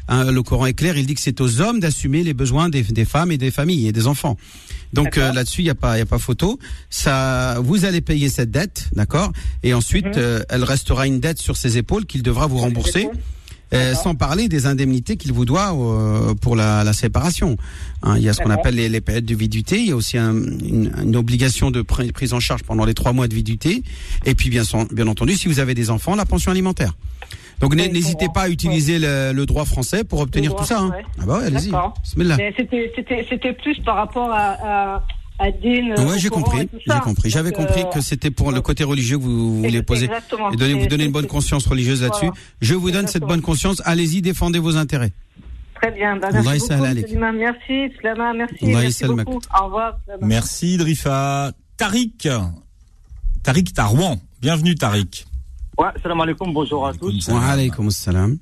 Hein, 0.08 0.32
Le 0.32 0.42
Coran 0.42 0.66
est 0.68 0.74
clair, 0.74 0.98
il 0.98 1.06
dit 1.06 1.16
que 1.16 1.22
c'est 1.22 1.42
aux 1.42 1.60
hommes 1.60 1.82
d'assumer 1.82 2.24
les 2.24 2.34
besoins 2.34 2.70
des, 2.70 2.84
des 2.84 3.06
femmes 3.06 3.34
et 3.34 3.38
des 3.38 3.52
familles 3.52 3.90
et 3.90 3.92
des 3.92 4.08
enfants. 4.08 4.38
Donc 4.94 5.18
euh, 5.18 5.32
là-dessus, 5.34 5.61
il 5.62 5.68
y 5.68 5.70
a 5.70 5.76
pas, 5.76 5.96
il 5.96 6.00
y 6.00 6.04
a 6.04 6.06
pas 6.06 6.20
photo. 6.20 6.60
Ça, 6.90 7.58
vous 7.64 7.86
allez 7.86 8.02
payer 8.02 8.30
cette 8.30 8.52
dette, 8.52 8.90
d'accord? 8.94 9.32
Et 9.64 9.74
ensuite, 9.74 10.18
euh, 10.18 10.42
elle 10.50 10.64
restera 10.64 11.08
une 11.08 11.20
dette 11.20 11.40
sur 11.40 11.56
ses 11.58 11.78
épaules 11.78 12.06
qu'il 12.06 12.24
devra 12.24 12.48
vous 12.48 12.58
rembourser. 12.58 13.10
Euh, 13.74 13.94
sans 13.96 14.16
parler 14.16 14.50
des 14.50 14.66
indemnités 14.66 15.16
qu'il 15.16 15.32
vous 15.32 15.46
doit 15.46 15.72
euh, 15.74 16.34
pour 16.36 16.58
la, 16.58 16.84
la 16.84 16.92
séparation. 16.92 17.56
Hein, 18.04 18.16
il 18.18 18.22
y 18.24 18.28
a 18.28 18.34
ce 18.34 18.42
qu'on 18.42 18.50
appelle 18.50 18.76
les, 18.76 18.90
les 18.90 19.00
périodes 19.00 19.24
de 19.24 19.34
viduité. 19.34 19.80
Il 19.80 19.88
y 19.88 19.92
a 19.94 19.96
aussi 19.96 20.18
un- 20.18 20.34
une, 20.36 20.92
une 21.02 21.16
obligation 21.16 21.72
de 21.72 21.82
pr- 21.82 22.12
prise 22.12 22.34
en 22.34 22.42
charge 22.42 22.64
pendant 22.64 22.84
les 22.84 22.94
trois 22.94 23.14
mois 23.14 23.30
de 23.30 23.34
viduité. 23.34 23.82
Et 24.26 24.36
puis, 24.36 24.50
bien, 24.50 24.64
bien 24.92 25.08
entendu, 25.08 25.36
si 25.38 25.48
vous 25.48 25.60
avez 25.60 25.74
des 25.74 25.90
enfants, 25.90 26.16
la 26.18 26.26
pension 26.26 26.52
alimentaire. 26.52 26.92
Donc, 27.62 27.72
Oui, 27.74 27.90
n'hésitez 27.90 28.28
pas 28.34 28.42
à 28.42 28.50
utiliser 28.50 29.00
le, 29.00 29.32
le 29.34 29.46
droit 29.46 29.64
français 29.64 30.04
pour 30.04 30.20
obtenir 30.20 30.52
droit 30.52 30.64
tout 30.64 30.68
ça. 30.68 30.80
hein. 30.82 30.92
Ah 31.22 31.26
bah 31.26 31.38
ouais, 31.38 31.46
allez-y. 31.46 31.70
C'était, 32.04 33.54
plus 33.54 33.80
par 33.86 33.96
rapport 33.96 34.32
à, 34.34 34.96
à, 34.96 35.04
à 35.42 35.48
euh, 35.48 36.08
Ouais, 36.08 36.20
j'ai 36.20 36.30
compris. 36.30 36.70
J'ai 36.86 37.00
compris. 37.00 37.30
J'avais 37.30 37.52
compris 37.52 37.82
euh, 37.82 37.90
que 37.94 38.02
c'était 38.02 38.32
pour 38.32 38.52
le 38.52 38.62
côté 38.62 38.84
religieux 38.84 39.18
que 39.18 39.24
vous, 39.24 39.56
vous 39.56 39.64
voulez 39.64 39.82
poser 39.82 40.06
exactement. 40.06 40.52
et 40.52 40.56
donner, 40.56 40.74
vous 40.76 40.88
donner 40.88 41.06
une 41.06 41.12
bonne 41.12 41.28
conscience 41.28 41.66
religieuse 41.66 42.04
là-dessus. 42.04 42.28
Voilà. 42.28 42.42
Je 42.62 42.76
vous 42.76 42.92
donne 42.92 43.08
cette 43.08 43.24
bonne 43.24 43.42
conscience. 43.42 43.82
Allez-y, 43.86 44.22
défendez 44.22 44.60
vos 44.60 44.78
intérêts. 44.78 45.12
Très 45.76 45.92
bien. 45.92 46.18
Bah, 46.18 46.30
merci 46.32 46.70
beaucoup. 46.70 47.34
Merci, 47.34 47.94
Slama. 48.00 48.34
Merci. 48.34 48.56
Merci 48.62 48.86
yasalmak. 48.86 49.26
beaucoup. 49.26 49.42
Au 49.60 49.66
revoir. 49.66 49.98
Slama. 50.06 50.28
Merci 50.28 50.78
Drifa. 50.78 51.52
Tariq. 51.78 52.30
Tariq 53.44 53.74
Tarouan. 53.74 54.18
Bienvenue 54.42 54.76
Tariq. 54.76 55.26
Ouais, 55.78 55.88
salam 56.04 56.22
alaikum, 56.22 56.54
bonjour 56.54 56.86
à 56.86 56.94
tous. 56.94 57.28
Wa 57.30 57.42
alaykum 57.42 57.88
assalam. 57.88 58.38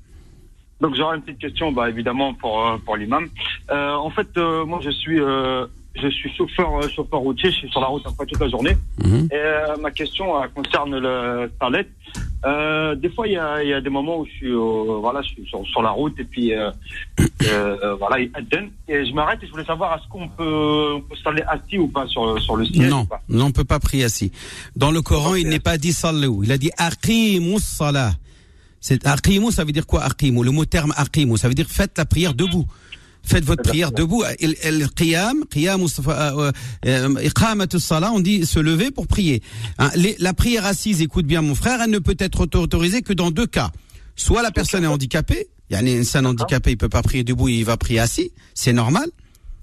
Donc 0.80 0.94
j'aurais 0.94 1.16
une 1.16 1.22
petite 1.22 1.38
question, 1.38 1.72
bah, 1.72 1.88
évidemment 1.88 2.34
pour 2.34 2.66
euh, 2.66 2.76
pour 2.84 2.96
l'imam. 2.96 3.28
Euh, 3.70 3.94
en 3.94 4.10
fait, 4.10 4.28
euh, 4.36 4.64
moi 4.64 4.80
je 4.82 4.90
suis 4.90 5.20
euh, 5.20 5.66
je 5.94 6.08
suis 6.08 6.30
chauffeur 6.36 6.76
euh, 6.76 6.88
chauffeur 6.88 7.20
routier, 7.20 7.50
je 7.50 7.56
suis 7.56 7.70
sur 7.70 7.80
la 7.80 7.88
route 7.88 8.06
un 8.06 8.12
peu 8.12 8.24
toute 8.26 8.40
la 8.40 8.48
journée. 8.48 8.76
Mhm. 9.02 9.28
Et 9.32 9.34
euh, 9.34 9.76
ma 9.80 9.90
question 9.90 10.36
euh, 10.36 10.46
concerne 10.54 10.96
le 10.98 11.50
Starlet. 11.56 11.86
Euh, 12.46 12.94
des 12.94 13.10
fois, 13.10 13.26
il 13.26 13.34
y 13.34 13.36
a, 13.36 13.62
il 13.62 13.68
y 13.68 13.74
a 13.74 13.80
des 13.80 13.90
moments 13.90 14.20
où 14.20 14.26
je 14.26 14.30
suis 14.30 14.52
voilà, 14.52 15.20
je 15.22 15.28
suis 15.28 15.46
sur, 15.46 15.66
sur 15.66 15.82
la 15.82 15.90
route 15.90 16.18
et 16.18 16.24
puis 16.24 16.52
voilà, 17.98 18.20
et 18.20 18.30
je 18.88 19.12
m'arrête 19.12 19.42
et 19.42 19.46
je 19.46 19.50
voulais 19.50 19.64
savoir 19.64 19.98
est-ce 19.98 20.08
qu'on 20.08 20.28
peut 20.28 21.02
peut 21.08 21.14
s'installer 21.16 21.42
assis 21.42 21.78
ou 21.78 21.88
pas 21.88 22.06
sur 22.06 22.32
le 22.32 22.40
sur 22.40 22.56
le 22.56 22.64
siège 22.64 22.88
Non, 22.88 23.04
pas 23.04 23.20
non, 23.28 23.46
on 23.46 23.52
peut 23.52 23.64
pas 23.64 23.78
prier 23.78 24.04
assis. 24.04 24.32
Dans 24.76 24.90
le 24.90 25.02
Coran, 25.02 25.34
il 25.34 25.48
n'est 25.48 25.60
pas 25.60 25.76
dit 25.76 25.92
sallu. 25.92 26.44
Il 26.44 26.52
a 26.52 26.58
dit 26.58 26.70
aqimus 26.78 27.60
salah. 27.60 28.12
C'est 28.80 29.06
aqimu, 29.06 29.52
ça 29.52 29.64
veut 29.64 29.72
dire 29.72 29.86
quoi 29.86 30.02
aqimu? 30.04 30.42
Le 30.42 30.50
mot 30.50 30.64
terme 30.64 30.94
aqimu, 30.96 31.36
ça 31.36 31.48
veut 31.48 31.54
dire 31.54 31.66
faites 31.68 31.98
la 31.98 32.06
prière 32.06 32.32
debout. 32.32 32.66
Faites 33.22 33.44
votre 33.44 33.62
prière 33.62 33.92
debout. 33.92 34.24
El- 34.40 34.88
qiyam, 34.96 35.44
qiyam, 35.50 35.84
euh, 36.08 36.52
euh, 36.86 37.78
salah, 37.78 38.12
on 38.12 38.20
dit 38.20 38.46
se 38.46 38.58
lever 38.58 38.90
pour 38.90 39.06
prier. 39.06 39.42
Hein, 39.78 39.90
la 40.18 40.34
prière 40.34 40.66
assise, 40.66 41.00
écoute 41.00 41.26
bien 41.26 41.42
mon 41.42 41.54
frère, 41.54 41.80
elle 41.82 41.90
ne 41.90 41.98
peut 41.98 42.16
être 42.18 42.40
auto- 42.40 42.60
autorisée 42.60 43.02
que 43.02 43.12
dans 43.12 43.30
deux 43.30 43.46
cas. 43.46 43.70
Soit 44.16 44.42
la 44.42 44.50
personne 44.50 44.84
est 44.84 44.88
handicapée, 44.88 45.48
il 45.68 45.74
y 45.74 45.76
a 45.76 45.78
un 45.78 45.86
insaninsan 45.86 46.26
handicapé, 46.26 46.72
il 46.72 46.76
peut 46.76 46.88
pas 46.88 47.02
prier 47.02 47.22
debout, 47.24 47.48
il 47.48 47.64
va 47.64 47.76
prier 47.76 48.00
assis, 48.00 48.32
c'est 48.54 48.72
normal. 48.72 49.08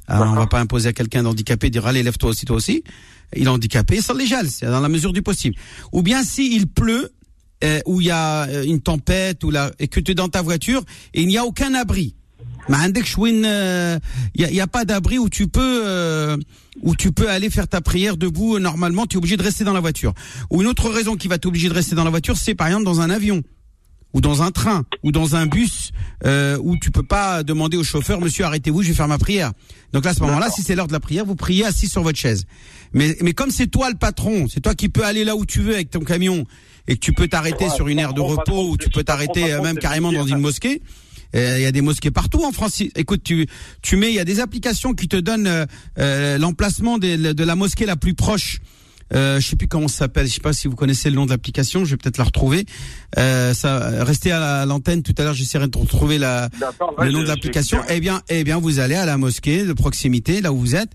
Alors, 0.08 0.28
on 0.32 0.36
va 0.36 0.48
pas 0.48 0.60
imposer 0.62 0.88
à 0.90 0.94
quelqu'un 0.94 1.24
d'handicapé 1.24 1.70
dire 1.70 1.86
allez 1.86 2.02
lève-toi 2.02 2.30
aussi 2.30 2.46
toi 2.46 2.56
aussi. 2.56 2.82
Il 3.36 3.44
est 3.44 3.50
handicapé, 3.50 4.02
ça 4.02 4.14
les 4.14 4.26
gèle, 4.26 4.50
c'est 4.50 4.66
dans 4.68 4.80
la 4.80 4.88
mesure 4.88 5.12
du 5.12 5.22
possible. 5.22 5.58
Ou 5.92 6.02
bien 6.02 6.24
si 6.24 6.56
il 6.56 6.68
pleut, 6.68 7.12
euh, 7.66 7.82
ou 7.86 8.00
il 8.00 8.08
y 8.08 8.12
a 8.12 8.44
euh, 8.48 8.64
une 8.64 8.80
tempête, 8.80 9.44
ou 9.44 9.52
là, 9.52 9.72
et 9.80 9.90
que 9.90 10.00
tu 10.00 10.12
es 10.12 10.16
dans 10.16 10.30
ta 10.30 10.42
voiture 10.42 10.82
et 11.14 11.22
il 11.24 11.28
n'y 11.28 11.38
a 11.38 11.44
aucun 11.44 11.74
abri. 11.74 12.16
Mais 12.69 12.77
عندك 12.77 13.05
شوين, 13.07 13.43
euh, 13.45 13.99
Il 14.35 14.41
y 14.43 14.45
a, 14.45 14.51
il 14.51 14.55
y 14.57 14.61
a 14.61 14.67
pas 14.67 14.85
d'abri 14.85 15.19
où 15.19 15.29
tu 15.29 15.49
peux 15.49 15.83
euh, 15.85 16.37
où 16.83 16.95
tu 16.95 17.11
peux 17.13 17.29
aller 17.29 17.51
faire 17.51 17.67
ta 17.69 17.81
prière 17.81 18.17
debout. 18.17 18.57
euh, 18.57 18.61
Normalement, 18.61 19.07
tu 19.07 19.17
es 19.17 19.19
obligé 19.19 19.37
de 19.37 19.43
rester 19.43 19.65
dans 19.65 19.73
la 19.73 19.81
voiture. 19.81 20.13
Ou 20.51 20.63
une 20.63 20.69
autre 20.69 20.89
raison 20.89 21.17
qui 21.17 21.27
va 21.29 21.39
t'obliger 21.39 21.69
de 21.69 21.75
rester 21.75 21.95
dans 21.97 22.05
la 22.05 22.11
voiture, 22.11 22.37
c'est 22.37 22.55
par 22.55 22.69
exemple 22.69 22.85
dans 22.85 23.01
un 23.01 23.11
avion 23.11 23.43
ou 24.15 24.21
dans 24.21 24.43
un 24.43 24.51
train 24.51 24.85
ou 25.03 25.11
dans 25.11 25.37
un 25.37 25.47
bus 25.47 25.91
euh, 26.27 26.59
où 26.63 26.77
tu 26.77 26.91
peux 26.91 27.03
pas 27.03 27.43
demander 27.43 27.79
au 27.79 27.83
chauffeur 27.83 28.21
monsieur 28.21 28.45
arrêtez-vous 28.45 28.83
je 28.83 28.89
vais 28.89 28.95
faire 28.95 29.09
ma 29.09 29.17
prière 29.17 29.53
donc 29.95 30.05
là 30.05 30.11
à 30.11 30.15
ce 30.15 30.21
moment-là 30.21 30.51
si 30.55 30.61
c'est 30.63 30.75
l'heure 30.77 30.87
de 30.87 30.93
la 30.93 31.01
prière 31.01 31.25
vous 31.25 31.35
priez 31.35 31.65
assis 31.65 31.89
sur 31.89 32.03
votre 32.03 32.19
chaise 32.19 32.45
mais 32.93 33.17
mais 33.23 33.33
comme 33.33 33.51
c'est 33.51 33.69
toi 33.69 33.89
le 33.89 33.97
patron 33.97 34.49
c'est 34.53 34.61
toi 34.61 34.75
qui 34.75 34.91
peux 34.91 35.03
aller 35.11 35.25
là 35.25 35.35
où 35.35 35.47
tu 35.47 35.61
veux 35.63 35.73
avec 35.73 35.89
ton 35.89 36.01
camion 36.01 36.45
et 36.89 36.97
que 36.97 37.01
tu 37.01 37.15
peux 37.15 37.27
t'arrêter 37.27 37.65
Ouais, 37.69 37.75
sur 37.75 37.89
une 37.89 37.99
aire 38.01 38.13
de 38.13 38.21
patron, 38.21 38.33
repos 38.37 38.45
patron, 38.45 38.71
ou 38.71 38.77
tu 38.77 38.91
peux 38.91 39.03
patron, 39.03 39.05
t'arrêter 39.11 39.45
euh, 39.45 39.49
patron, 39.57 39.65
même 39.65 39.75
c'est 39.77 39.81
carrément 39.81 40.13
dans 40.13 40.25
bien. 40.27 40.37
une 40.37 40.43
mosquée 40.43 40.83
euh, 41.36 41.56
il 41.58 41.64
y 41.64 41.66
a 41.66 41.72
des 41.72 41.82
mosquées 41.82 42.12
partout 42.12 42.44
en 42.44 42.52
France. 42.52 42.82
Écoute, 42.96 43.22
tu, 43.24 43.48
tu 43.82 43.98
mets, 43.98 44.10
il 44.10 44.16
y 44.16 44.20
a 44.20 44.26
des 44.26 44.40
applications 44.40 44.94
qui 44.94 45.08
te 45.08 45.18
donnent 45.18 45.48
euh, 45.48 45.66
euh 46.00 46.38
l'emplacement 46.38 46.98
de, 46.98 47.44
la 47.44 47.56
mosquée 47.56 47.86
la 47.86 47.96
plus 47.96 48.14
proche. 48.14 48.60
Euh, 49.14 49.40
je 49.40 49.48
sais 49.48 49.56
plus 49.56 49.68
comment 49.68 49.88
ça 49.88 50.00
s'appelle. 50.00 50.28
Je 50.28 50.34
sais 50.34 50.42
pas 50.42 50.52
si 50.52 50.68
vous 50.68 50.76
connaissez 50.76 51.10
le 51.10 51.16
nom 51.16 51.26
de 51.26 51.32
l'application. 51.32 51.86
Je 51.86 51.92
vais 51.92 51.98
peut-être 51.98 52.18
la 52.18 52.26
retrouver. 52.26 52.66
Euh, 53.18 53.54
ça, 53.54 54.04
restez 54.04 54.32
à 54.32 54.66
l'antenne 54.66 55.02
tout 55.02 55.16
à 55.18 55.24
l'heure. 55.24 55.34
J'essaierai 55.34 55.68
de 55.68 55.78
retrouver 55.78 56.18
la, 56.18 56.50
le 57.00 57.12
nom 57.12 57.22
de 57.22 57.28
l'application. 57.28 57.82
Eh 57.90 58.02
bien, 58.02 58.22
eh 58.28 58.44
bien, 58.44 58.58
vous 58.60 58.80
allez 58.80 58.96
à 58.96 59.06
la 59.06 59.18
mosquée 59.18 59.64
de 59.64 59.74
proximité, 59.74 60.42
là 60.42 60.52
où 60.52 60.58
vous 60.58 60.76
êtes. 60.76 60.92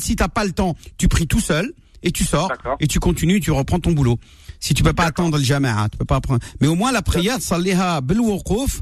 Si 0.00 0.16
t'as 0.16 0.28
pas 0.28 0.44
le 0.44 0.52
temps, 0.52 0.76
tu 0.98 1.08
pries 1.08 1.26
tout 1.26 1.40
seul 1.40 1.72
et 2.02 2.10
tu 2.12 2.24
sors 2.24 2.50
et 2.80 2.86
tu 2.86 3.00
continues, 3.00 3.40
tu 3.40 3.50
reprends 3.50 3.80
ton 3.80 3.92
boulot. 3.92 4.18
Si 4.60 4.74
tu 4.74 4.82
peux 4.82 4.92
pas 4.92 5.04
attendre 5.04 5.38
le 5.38 5.44
jama'a, 5.44 5.82
hein, 5.82 5.88
tu 5.88 5.98
peux 5.98 6.04
pas 6.04 6.16
apprendre. 6.16 6.40
Mais 6.60 6.66
au 6.66 6.74
moins 6.74 6.90
la 6.90 7.02
prière, 7.02 7.40
salliha 7.40 8.00
bil 8.00 8.20
wuquf, 8.20 8.80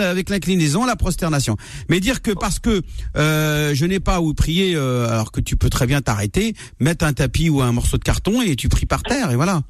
avec 0.00 0.30
l'inclinaison, 0.30 0.84
la 0.84 0.96
prosternation. 0.96 1.56
Mais 1.88 2.00
dire 2.00 2.20
que 2.22 2.32
parce 2.32 2.58
que 2.58 2.82
euh, 3.16 3.74
je 3.74 3.86
n'ai 3.86 4.00
pas 4.00 4.20
où 4.20 4.34
prier 4.34 4.74
euh, 4.76 5.08
alors 5.08 5.32
que 5.32 5.40
tu 5.40 5.56
peux 5.56 5.70
très 5.70 5.86
bien 5.86 6.02
t'arrêter, 6.02 6.54
mettre 6.80 7.04
un 7.04 7.12
tapis 7.12 7.48
ou 7.48 7.62
un 7.62 7.72
morceau 7.72 7.96
de 7.96 8.04
carton 8.04 8.42
et 8.42 8.56
tu 8.56 8.68
pries 8.68 8.86
par 8.86 9.02
terre 9.02 9.30
et 9.30 9.36
voilà. 9.36 9.62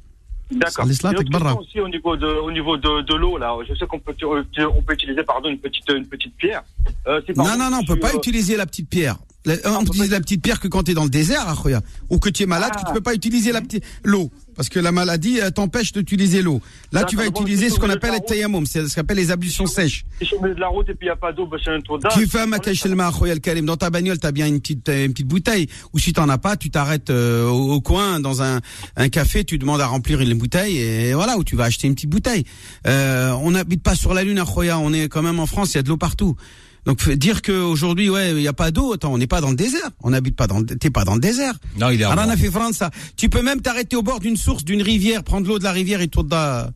D'accord. 0.51 0.85
Aussi 1.59 1.79
au 1.81 1.89
niveau 1.89 2.15
de, 2.15 2.25
au 2.27 2.51
niveau 2.51 2.77
de, 2.77 3.01
de 3.01 3.15
l'eau 3.15 3.37
là. 3.37 3.55
Je 3.67 3.75
sais 3.75 3.85
qu'on 3.85 3.99
peut, 3.99 4.15
on 4.23 4.81
peut 4.81 4.93
utiliser 4.93 5.23
pardon 5.23 5.49
une 5.49 5.59
petite, 5.59 5.89
une 5.89 6.05
petite 6.07 6.35
pierre. 6.37 6.63
Euh, 7.07 7.21
Non, 7.35 7.57
non, 7.57 7.69
non, 7.69 7.79
on 7.81 7.85
peut 7.85 7.95
tu, 7.95 7.99
pas 7.99 8.13
euh, 8.13 8.17
utiliser 8.17 8.55
la 8.55 8.65
petite 8.65 8.89
pierre. 8.89 9.17
La- 9.45 9.55
on 9.65 9.79
peut 9.83 9.87
utilise 9.87 10.11
la 10.11 10.19
petite 10.19 10.41
pierre 10.41 10.59
que 10.59 10.67
quand 10.67 10.83
tu 10.83 10.91
es 10.91 10.93
dans 10.93 11.03
le 11.03 11.09
désert, 11.09 11.47
Akhoya, 11.49 11.81
ou 12.09 12.17
que 12.19 12.29
tu 12.29 12.43
es 12.43 12.45
malade, 12.45 12.71
Ah. 12.75 12.81
que 12.81 12.87
tu 12.87 12.93
peux 12.93 13.01
pas 13.01 13.13
utiliser 13.13 13.51
la 13.51 13.61
petite 13.61 13.83
l'eau, 14.03 14.29
parce 14.57 14.67
que 14.67 14.79
la 14.79 14.91
maladie 14.91 15.39
euh, 15.39 15.51
t'empêche 15.51 15.93
d'utiliser 15.93 16.41
l'eau. 16.41 16.59
Là, 16.91 17.03
tu 17.05 17.15
vas 17.15 17.27
utiliser 17.27 17.69
ce 17.69 17.79
qu'on 17.79 17.89
appelle 17.89 18.11
le 18.11 18.17
le 18.17 18.25
tayammum, 18.25 18.65
c'est 18.65 18.85
ce 18.87 18.95
qu'on 18.95 19.01
appelle 19.01 19.17
les 19.17 19.31
ablutions 19.31 19.67
sèches. 19.67 20.03
Si 20.19 20.25
je 20.25 20.35
milieu 20.35 20.55
de 20.55 20.59
la 20.59 20.67
route 20.67 20.89
et 20.89 20.95
puis 20.95 21.05
il 21.05 21.09
n'y 21.09 21.13
a 21.13 21.15
pas 21.15 21.31
d'eau, 21.31 21.45
bah, 21.45 21.57
c'est 21.63 21.69
un 21.69 21.79
d'âge. 21.79 22.13
Tu 22.13 22.27
fais 22.27 22.41
un 22.41 22.51
el 22.51 23.39
karim. 23.39 23.65
Dans 23.65 23.77
ta 23.77 23.89
bagnole, 23.89 24.17
t'as 24.17 24.31
bien 24.31 24.47
une 24.47 24.59
petite 24.59 24.89
euh, 24.89 25.05
une 25.05 25.13
petite 25.13 25.27
bouteille. 25.27 25.67
Ou 25.93 25.99
si 25.99 26.11
t'en 26.11 26.27
as 26.29 26.37
pas, 26.37 26.57
tu 26.57 26.69
t'arrêtes 26.69 27.09
euh, 27.09 27.47
au, 27.47 27.73
au 27.73 27.81
coin 27.81 28.19
dans 28.19 28.41
un 28.41 28.59
un 28.95 29.09
café, 29.09 29.43
tu 29.43 29.57
demandes 29.57 29.81
à 29.81 29.87
remplir 29.87 30.19
une 30.21 30.33
bouteille 30.33 30.77
et 30.77 31.13
voilà 31.13 31.37
où 31.37 31.43
tu 31.43 31.55
vas 31.55 31.65
acheter 31.65 31.87
une 31.87 31.95
petite 31.95 32.09
bouteille. 32.09 32.43
Euh, 32.87 33.31
on 33.41 33.51
n'habite 33.51 33.83
pas 33.83 33.95
sur 33.95 34.13
la 34.13 34.23
lune, 34.23 34.39
Akhoya. 34.39 34.79
On 34.79 34.91
est 34.93 35.07
quand 35.07 35.21
même 35.21 35.39
en 35.39 35.45
France, 35.45 35.73
il 35.73 35.77
y 35.77 35.79
a 35.79 35.83
de 35.83 35.89
l'eau 35.89 35.97
partout. 35.97 36.35
Donc 36.87 37.07
dire 37.11 37.41
que 37.43 37.51
aujourd'hui 37.51 38.09
ouais 38.09 38.31
il 38.31 38.41
y 38.41 38.47
a 38.47 38.53
pas 38.53 38.71
d'eau, 38.71 38.93
attends 38.93 39.13
on 39.13 39.17
n'est 39.19 39.27
pas 39.27 39.41
dans 39.41 39.49
le 39.51 39.55
désert, 39.55 39.89
on 40.01 40.09
n'habite 40.09 40.35
pas 40.35 40.47
dans 40.47 40.59
le- 40.59 40.65
t'es 40.65 40.89
pas 40.89 41.03
dans 41.05 41.13
le 41.15 41.19
désert. 41.21 41.53
Non, 41.77 41.89
il 41.91 42.01
est 42.01 42.05
Alors, 42.05 42.25
on 42.25 42.29
a 42.29 42.37
fait 42.37 42.49
France 42.49 42.77
ça. 42.77 42.89
Tu 43.17 43.29
peux 43.29 43.41
même 43.43 43.61
t'arrêter 43.61 43.95
au 43.95 44.01
bord 44.03 44.19
d'une 44.19 44.37
source, 44.37 44.63
d'une 44.63 44.81
rivière, 44.81 45.23
prendre 45.23 45.47
l'eau 45.47 45.59
de 45.59 45.63
la 45.63 45.71
rivière 45.73 46.01
et 46.01 46.07
tout 46.07 46.23
da. 46.23 46.71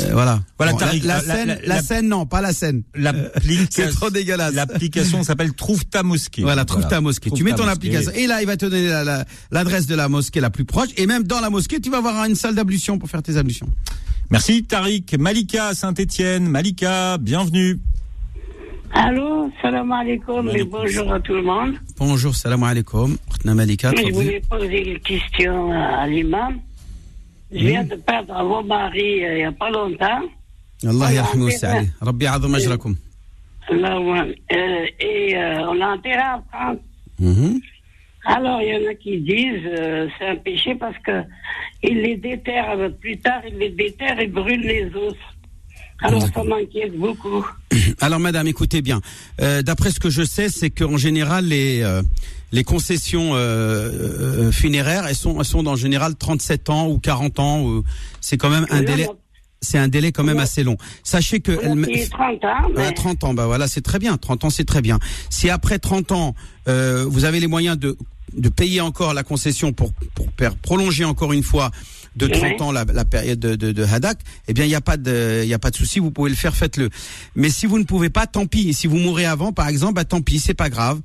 Euh, 0.00 0.10
voilà. 0.12 0.42
Voilà, 0.58 0.72
Bon, 0.72 0.78
la, 0.78 0.86
Tariq, 0.86 1.04
la 1.06 1.14
la- 1.16 1.22
la- 1.26 1.34
Seine, 1.34 1.48
la- 1.48 1.54
la 1.54 1.74
la- 1.76 1.82
Seine, 1.82 2.08
non, 2.08 2.24
pas 2.26 2.40
la 2.40 2.52
Seine. 2.54 2.82
L'application- 2.94 3.66
C'est 3.70 3.90
trop 3.90 4.10
dégueulasse. 4.10 4.54
L'application 4.54 5.22
s'appelle 5.22 5.52
Trouve 5.52 5.84
ta 5.84 6.02
mosquée. 6.02 6.42
Voilà, 6.42 6.64
trouve 6.64 6.86
ta 6.88 7.00
mosquée. 7.00 7.28
Trouve 7.30 7.38
tu 7.38 7.44
mets 7.44 7.50
ton 7.52 7.64
mosquée. 7.64 7.72
application 7.72 8.12
et 8.14 8.26
là 8.26 8.40
il 8.42 8.46
va 8.46 8.56
te 8.56 8.64
donner 8.66 8.88
la- 8.88 9.04
la- 9.04 9.24
l'adresse 9.50 9.86
de 9.86 9.94
la 9.94 10.08
mosquée 10.08 10.40
la 10.40 10.50
plus 10.50 10.64
proche 10.64 10.88
et 10.96 11.06
même 11.06 11.24
dans 11.24 11.40
la 11.40 11.50
mosquée 11.50 11.80
tu 11.80 11.90
vas 11.90 11.98
avoir 11.98 12.24
une 12.24 12.34
salle 12.34 12.54
d'ablution 12.54 12.98
pour 12.98 13.08
faire 13.10 13.22
tes 13.22 13.36
ablutions. 13.36 13.68
Merci 14.30 14.64
Tariq. 14.64 15.16
Malika 15.18 15.74
Saint-Étienne. 15.74 16.46
Malika, 16.48 17.18
bienvenue. 17.18 17.78
Allô, 18.94 19.50
salam 19.60 19.90
alaikum 19.92 20.48
et 20.54 20.62
bonjour 20.64 21.12
à 21.12 21.18
tout 21.20 21.34
le 21.34 21.42
monde. 21.42 21.74
Bonjour, 21.98 22.34
salam 22.34 22.62
alaikum. 22.62 23.16
Je 23.44 24.12
voulais 24.12 24.40
poser 24.48 24.92
une 24.92 24.98
question 25.00 25.72
à 25.72 26.06
l'imam. 26.06 26.60
Je 27.52 27.58
viens 27.58 27.84
de 27.84 27.96
perdre 27.96 28.32
mon 28.44 28.62
mari 28.62 29.24
euh, 29.24 29.32
il 29.34 29.36
n'y 29.38 29.44
a 29.44 29.52
pas 29.52 29.70
longtemps. 29.70 30.22
Allah 30.86 31.12
yarhamou 31.12 31.50
sa'ali. 31.50 31.88
Rabbi 32.00 32.26
azam 32.26 32.54
ajrakum. 32.54 32.94
Euh, 33.70 34.86
et 35.00 35.36
euh, 35.36 35.68
on 35.70 35.80
a 35.80 35.86
intérêt 35.86 36.18
à 36.18 36.42
prendre. 36.52 36.80
Mhm. 37.18 37.60
Alors, 38.26 38.60
il 38.62 38.68
y 38.68 38.76
en 38.86 38.90
a 38.90 38.94
qui 38.94 39.18
disent 39.20 39.66
euh, 39.78 40.08
c'est 40.18 40.28
un 40.28 40.36
péché 40.36 40.74
parce 40.76 40.96
que 40.98 41.22
les 41.82 42.16
déterre. 42.16 42.70
euh, 42.78 42.88
Plus 42.88 43.18
tard, 43.18 43.42
il 43.46 43.58
les 43.58 43.70
déterre 43.70 44.18
et 44.20 44.26
brûle 44.28 44.60
les 44.62 44.86
os. 44.94 45.14
Alors, 46.00 46.22
ça 46.34 46.42
m'inquiète 46.44 46.96
beaucoup. 46.98 47.46
Alors, 48.00 48.20
madame, 48.20 48.46
écoutez 48.46 48.82
bien. 48.82 49.00
Euh, 49.40 49.62
D'après 49.62 49.90
ce 49.90 50.00
que 50.00 50.10
je 50.10 50.22
sais, 50.22 50.48
c'est 50.48 50.70
qu'en 50.70 50.96
général, 50.96 51.46
les, 51.46 51.82
euh, 51.82 52.02
les 52.52 52.64
concessions 52.64 53.34
euh, 53.34 53.38
euh, 53.38 54.52
funéraires, 54.52 55.06
elles 55.06 55.14
sont, 55.16 55.38
elles 55.38 55.44
sont 55.46 55.66
en 55.66 55.76
général 55.76 56.14
37 56.16 56.68
ans 56.70 56.88
ou 56.88 56.98
40 56.98 57.38
ans. 57.38 57.62
ou- 57.62 57.84
C'est 58.20 58.36
quand 58.36 58.50
même 58.50 58.66
un 58.70 58.82
délai. 58.82 59.08
C'est 59.62 59.78
un 59.78 59.88
délai 59.88 60.12
quand 60.12 60.24
même 60.24 60.40
assez 60.40 60.62
long. 60.62 60.76
Sachez 61.04 61.40
que 61.40 61.52
elle 61.62 61.74
me- 61.76 61.86
payé 61.86 62.06
30 62.06 62.44
ans, 62.44 62.68
mais 62.74 62.82
Ouais, 62.82 62.92
30 62.92 63.24
ans, 63.24 63.32
bah 63.32 63.46
voilà, 63.46 63.66
c'est 63.66 63.80
très 63.80 63.98
bien. 63.98 64.18
30 64.18 64.44
ans, 64.44 64.50
c'est 64.50 64.66
très 64.66 64.82
bien. 64.82 64.98
Si 65.30 65.48
après 65.48 65.78
30 65.78 66.12
ans, 66.12 66.34
euh, 66.68 67.06
vous 67.08 67.24
avez 67.24 67.40
les 67.40 67.46
moyens 67.46 67.78
de, 67.78 67.96
de 68.36 68.48
payer 68.50 68.82
encore 68.82 69.14
la 69.14 69.22
concession 69.22 69.72
pour, 69.72 69.94
pour 70.14 70.30
per- 70.32 70.50
prolonger 70.60 71.06
encore 71.06 71.32
une 71.32 71.42
fois 71.42 71.70
de 72.16 72.26
30 72.26 72.42
Ouais. 72.42 72.62
ans 72.62 72.72
la, 72.72 72.84
la 72.84 73.04
période 73.04 73.38
de, 73.40 73.54
de, 73.56 73.72
de 73.72 73.82
Hadak, 73.84 74.18
eh 74.48 74.52
bien, 74.54 74.64
il 74.64 74.68
n'y 74.68 74.74
a 74.74 74.80
pas 74.80 74.96
de, 74.96 75.40
il 75.42 75.48
y 75.48 75.54
a 75.54 75.58
pas 75.58 75.70
de 75.70 75.76
souci, 75.76 75.98
vous 75.98 76.10
pouvez 76.10 76.30
le 76.30 76.36
faire, 76.36 76.54
faites-le. 76.54 76.90
Mais 77.34 77.50
si 77.50 77.66
vous 77.66 77.78
ne 77.78 77.84
pouvez 77.84 78.10
pas, 78.10 78.26
tant 78.26 78.46
pis. 78.46 78.72
Si 78.74 78.86
vous 78.86 78.96
mourrez 78.98 79.24
avant, 79.26 79.52
par 79.52 79.68
exemple, 79.68 79.94
bah 79.94 80.04
tant 80.04 80.20
pis, 80.22 80.38
c'est 80.38 80.54
pas 80.54 80.70
grave. 80.70 81.00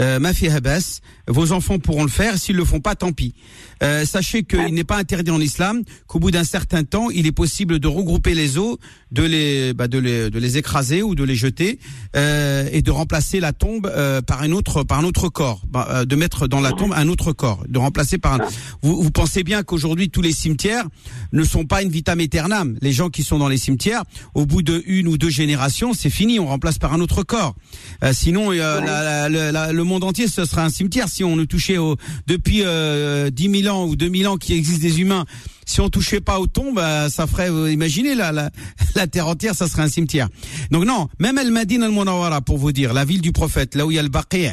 Euh, 0.00 0.18
ma 0.18 0.32
fille 0.34 0.48
Habas, 0.48 1.00
vos 1.28 1.52
enfants 1.52 1.78
pourront 1.78 2.02
le 2.04 2.10
faire. 2.10 2.38
S'ils 2.38 2.56
le 2.56 2.64
font 2.64 2.80
pas, 2.80 2.94
tant 2.94 3.12
pis. 3.12 3.34
Euh, 3.82 4.04
sachez 4.04 4.44
qu'il 4.44 4.74
n'est 4.74 4.84
pas 4.84 4.96
interdit 4.98 5.30
en 5.30 5.40
islam 5.40 5.82
qu'au 6.06 6.18
bout 6.18 6.30
d'un 6.30 6.44
certain 6.44 6.84
temps, 6.84 7.10
il 7.10 7.26
est 7.26 7.32
possible 7.32 7.78
de 7.78 7.88
regrouper 7.88 8.34
les 8.34 8.56
os, 8.58 8.76
de 9.10 9.22
les, 9.22 9.72
bah, 9.74 9.88
de 9.88 9.98
les, 9.98 10.30
de 10.30 10.38
les 10.38 10.56
écraser 10.58 11.02
ou 11.02 11.14
de 11.14 11.24
les 11.24 11.34
jeter 11.34 11.78
euh, 12.16 12.68
et 12.72 12.82
de 12.82 12.90
remplacer 12.90 13.40
la 13.40 13.52
tombe 13.52 13.86
euh, 13.86 14.20
par 14.22 14.42
un 14.42 14.52
autre, 14.52 14.82
par 14.84 14.98
un 15.00 15.04
autre 15.04 15.28
corps, 15.28 15.62
Bah, 15.68 15.88
euh, 15.90 16.04
de 16.04 16.16
mettre 16.16 16.46
dans 16.46 16.60
la 16.60 16.72
tombe 16.72 16.92
un 16.94 17.08
autre 17.08 17.32
corps, 17.32 17.64
de 17.68 17.78
remplacer 17.78 18.18
par 18.18 18.34
un. 18.34 18.38
Vous, 18.82 19.02
vous 19.02 19.10
pensez 19.10 19.42
bien 19.44 19.62
qu'aujourd'hui 19.62 20.10
tous 20.10 20.22
les 20.22 20.32
cimetières 20.32 20.86
ne 21.32 21.42
sont 21.44 21.64
pas 21.64 21.82
une 21.82 21.90
vitam 21.90 22.20
aeternam. 22.20 22.76
Les 22.80 22.92
gens 22.92 23.08
qui 23.10 23.22
sont 23.24 23.38
dans 23.38 23.48
les 23.48 23.58
cimetières, 23.58 24.04
au 24.34 24.46
bout 24.46 24.62
de 24.62 24.82
une 24.86 25.08
ou 25.08 25.18
deux 25.18 25.30
générations, 25.30 25.92
c'est 25.94 26.10
fini, 26.10 26.38
on 26.38 26.46
remplace 26.46 26.78
par 26.78 26.92
un 26.92 27.00
autre 27.00 27.22
corps. 27.22 27.54
Euh, 28.02 28.12
sinon, 28.12 28.52
euh, 28.52 28.80
la- 29.28 29.28
la- 29.52 29.72
le 29.72 29.84
monde 29.84 30.04
entier, 30.04 30.28
ce 30.28 30.44
serait 30.44 30.62
un 30.62 30.70
cimetière 30.70 31.08
si 31.14 31.22
on 31.22 31.36
ne 31.36 31.44
touchait 31.44 31.78
au, 31.78 31.96
depuis 32.26 32.62
euh, 32.64 33.30
10 33.30 33.62
000 33.62 33.74
ans 33.74 33.86
ou 33.86 33.94
2000 33.94 34.26
ans 34.28 34.36
qui 34.36 34.52
existent 34.54 34.82
des 34.82 35.00
humains. 35.00 35.24
Si 35.64 35.80
on 35.80 35.88
touchait 35.88 36.20
pas 36.20 36.40
aux 36.40 36.46
tombes, 36.46 36.78
euh, 36.78 37.08
ça 37.08 37.26
ferait, 37.26 37.50
vous 37.50 37.68
imaginez 37.68 38.14
la, 38.14 38.32
la, 38.32 38.50
la 38.96 39.06
terre 39.06 39.28
entière, 39.28 39.54
ça 39.54 39.68
serait 39.68 39.82
un 39.82 39.88
cimetière. 39.88 40.28
Donc 40.70 40.84
non, 40.84 41.08
même 41.20 41.38
El 41.38 41.52
Madine 41.52 41.84
Al 41.84 41.92
Munawara, 41.92 42.40
pour 42.40 42.58
vous 42.58 42.72
dire, 42.72 42.92
la 42.92 43.04
ville 43.04 43.20
du 43.20 43.32
prophète, 43.32 43.76
là 43.76 43.86
où 43.86 43.90
il 43.92 43.94
y 43.94 43.98
a 43.98 44.02
le 44.02 44.08
Baqi', 44.08 44.50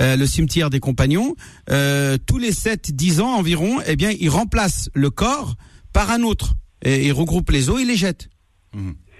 euh, 0.00 0.16
le 0.16 0.26
cimetière 0.26 0.70
des 0.70 0.80
compagnons, 0.80 1.34
euh, 1.70 2.16
tous 2.24 2.38
les 2.38 2.52
7-10 2.52 3.20
ans 3.20 3.34
environ, 3.34 3.80
eh 3.86 3.96
bien, 3.96 4.12
ils 4.18 4.30
remplacent 4.30 4.88
le 4.94 5.10
corps 5.10 5.56
par 5.92 6.10
un 6.10 6.22
autre. 6.22 6.54
Et 6.82 7.08
ils 7.08 7.12
regroupent 7.12 7.50
les 7.50 7.68
os 7.68 7.80
et 7.82 7.84
les 7.84 7.96
jettent. 7.96 8.30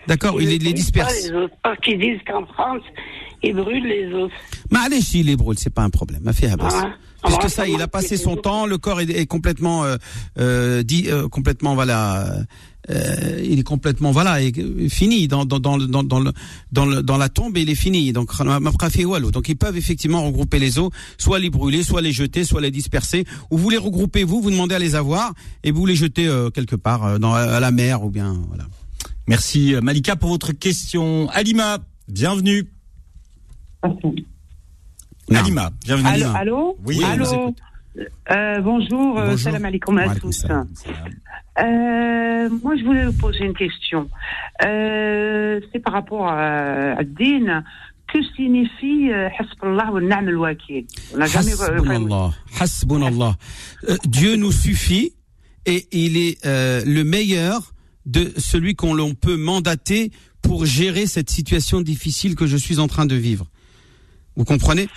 D'accord, 0.07 0.41
ils 0.41 0.49
les, 0.49 0.59
les 0.59 0.73
dispersent. 0.73 1.29
pas 1.29 1.41
les 1.41 1.49
parce 1.63 1.79
qu'ils 1.81 1.99
disent 1.99 2.21
qu'en 2.27 2.47
France, 2.47 2.83
ils 3.43 3.55
brûlent 3.55 3.87
les 3.87 4.13
os. 4.13 4.31
Mais 4.71 4.79
allez, 4.85 5.01
si 5.01 5.21
il 5.21 5.31
est 5.31 5.37
brûle, 5.37 5.59
c'est 5.59 5.75
pas 5.75 5.83
un 5.83 5.91
problème. 5.91 6.23
Ma 6.23 6.33
fille 6.33 6.49
Abbas. 6.49 6.69
Ah, 6.73 6.93
Parce 7.23 7.35
ah, 7.39 7.43
que 7.43 7.49
ça, 7.49 7.69
il 7.69 7.81
a 7.83 7.89
passé 7.89 8.17
son 8.17 8.37
temps, 8.37 8.67
le 8.67 8.79
corps 8.79 9.01
est, 9.01 9.11
est 9.11 9.27
complètement, 9.27 9.85
euh, 9.85 9.97
euh, 10.39 10.83
dit, 10.83 11.05
euh, 11.09 11.29
complètement, 11.29 11.75
voilà, 11.75 12.45
euh, 12.89 13.45
il 13.45 13.59
est 13.59 13.63
complètement, 13.63 14.11
voilà, 14.11 14.43
est, 14.43 14.59
euh, 14.59 14.89
fini 14.89 15.29
dans 15.29 15.45
dans 15.45 15.59
dans 15.59 15.77
dans 15.77 16.03
dans, 16.03 16.21
le, 16.21 16.33
dans, 16.73 16.87
le, 16.87 17.03
dans 17.03 17.19
la 17.19 17.29
tombe, 17.29 17.57
et 17.57 17.63
il 17.63 17.71
est 17.71 17.75
fini. 17.75 18.13
Donc, 18.13 18.31
donc 18.37 19.49
ils 19.49 19.57
peuvent 19.57 19.77
effectivement 19.77 20.25
regrouper 20.25 20.59
les 20.59 20.79
os, 20.79 20.91
soit 21.19 21.39
les 21.39 21.51
brûler, 21.51 21.83
soit 21.83 22.01
les 22.01 22.13
jeter, 22.13 22.45
soit 22.45 22.61
les 22.61 22.71
disperser, 22.71 23.27
ou 23.51 23.59
vous 23.59 23.71
les 23.71 23.77
regroupez 23.77 24.25
vous, 24.25 24.41
vous 24.41 24.51
demandez 24.51 24.75
à 24.75 24.79
les 24.79 24.95
avoir, 24.95 25.35
et 25.63 25.71
vous 25.73 25.87
les 25.87 25.97
jetez 25.97 26.27
euh, 26.27 26.51
quelque 26.51 26.77
part 26.77 27.05
euh, 27.05 27.19
dans 27.19 27.35
à 27.35 27.61
la 27.61 27.71
mer 27.71 28.03
ou 28.03 28.11
bien, 28.11 28.41
voilà. 28.49 28.65
Merci 29.29 29.75
Malika 29.83 30.17
pour 30.17 30.31
votre 30.31 30.53
question. 30.53 31.29
Alima, 31.31 31.79
bienvenue. 32.09 32.67
Alima, 35.35 35.71
bienvenue. 35.85 36.09
Allô, 36.09 36.27
allô 36.35 36.77
Oui, 36.85 37.03
allô. 37.05 37.55
Euh, 38.31 38.61
bonjour, 38.61 39.19
euh, 39.19 39.25
Bonjour. 39.31 39.39
salam 39.39 39.65
alaikum 39.65 39.99
à 39.99 40.15
tous. 40.15 40.45
Euh, 40.45 40.65
moi, 42.63 42.77
je 42.77 42.85
voulais 42.85 43.07
vous 43.07 43.13
poser 43.13 43.45
une 43.45 43.55
question. 43.55 44.09
Euh, 44.65 45.61
c'est 45.73 45.81
par 45.81 45.95
rapport 45.95 46.29
à, 46.29 46.93
à 46.99 47.05
Din. 47.05 47.65
Que 48.13 48.19
signifie 48.35 49.09
Hasbunallah 49.39 49.93
wa 49.93 50.01
ni'mal 50.01 50.37
wakil? 50.37 50.85
On 51.15 51.19
n'a 51.19 51.27
jamais. 51.27 51.53
euh, 51.53 51.77
Hasbunallah. 51.77 52.33
Hasbunallah. 52.59 53.37
Dieu 54.05 54.35
nous 54.35 54.51
suffit 54.51 55.13
et 55.65 55.87
il 55.93 56.17
est 56.17 56.45
le 56.45 57.03
meilleur 57.05 57.73
de 58.07 58.33
celui 58.37 58.75
qu'on 58.75 59.15
peut 59.15 59.37
mandater 59.37 60.11
pour 60.43 60.67
gérer 60.67 61.07
cette 61.07 61.31
situation 61.31 61.83
difficile 61.83 62.35
que 62.35 62.49
je 62.49 62.57
suis 62.57 62.81
en 62.81 62.89
train 62.89 63.07
de 63.07 63.15
vivre. 63.15 63.47
Vous 64.37 64.45
comprenez? 64.45 64.89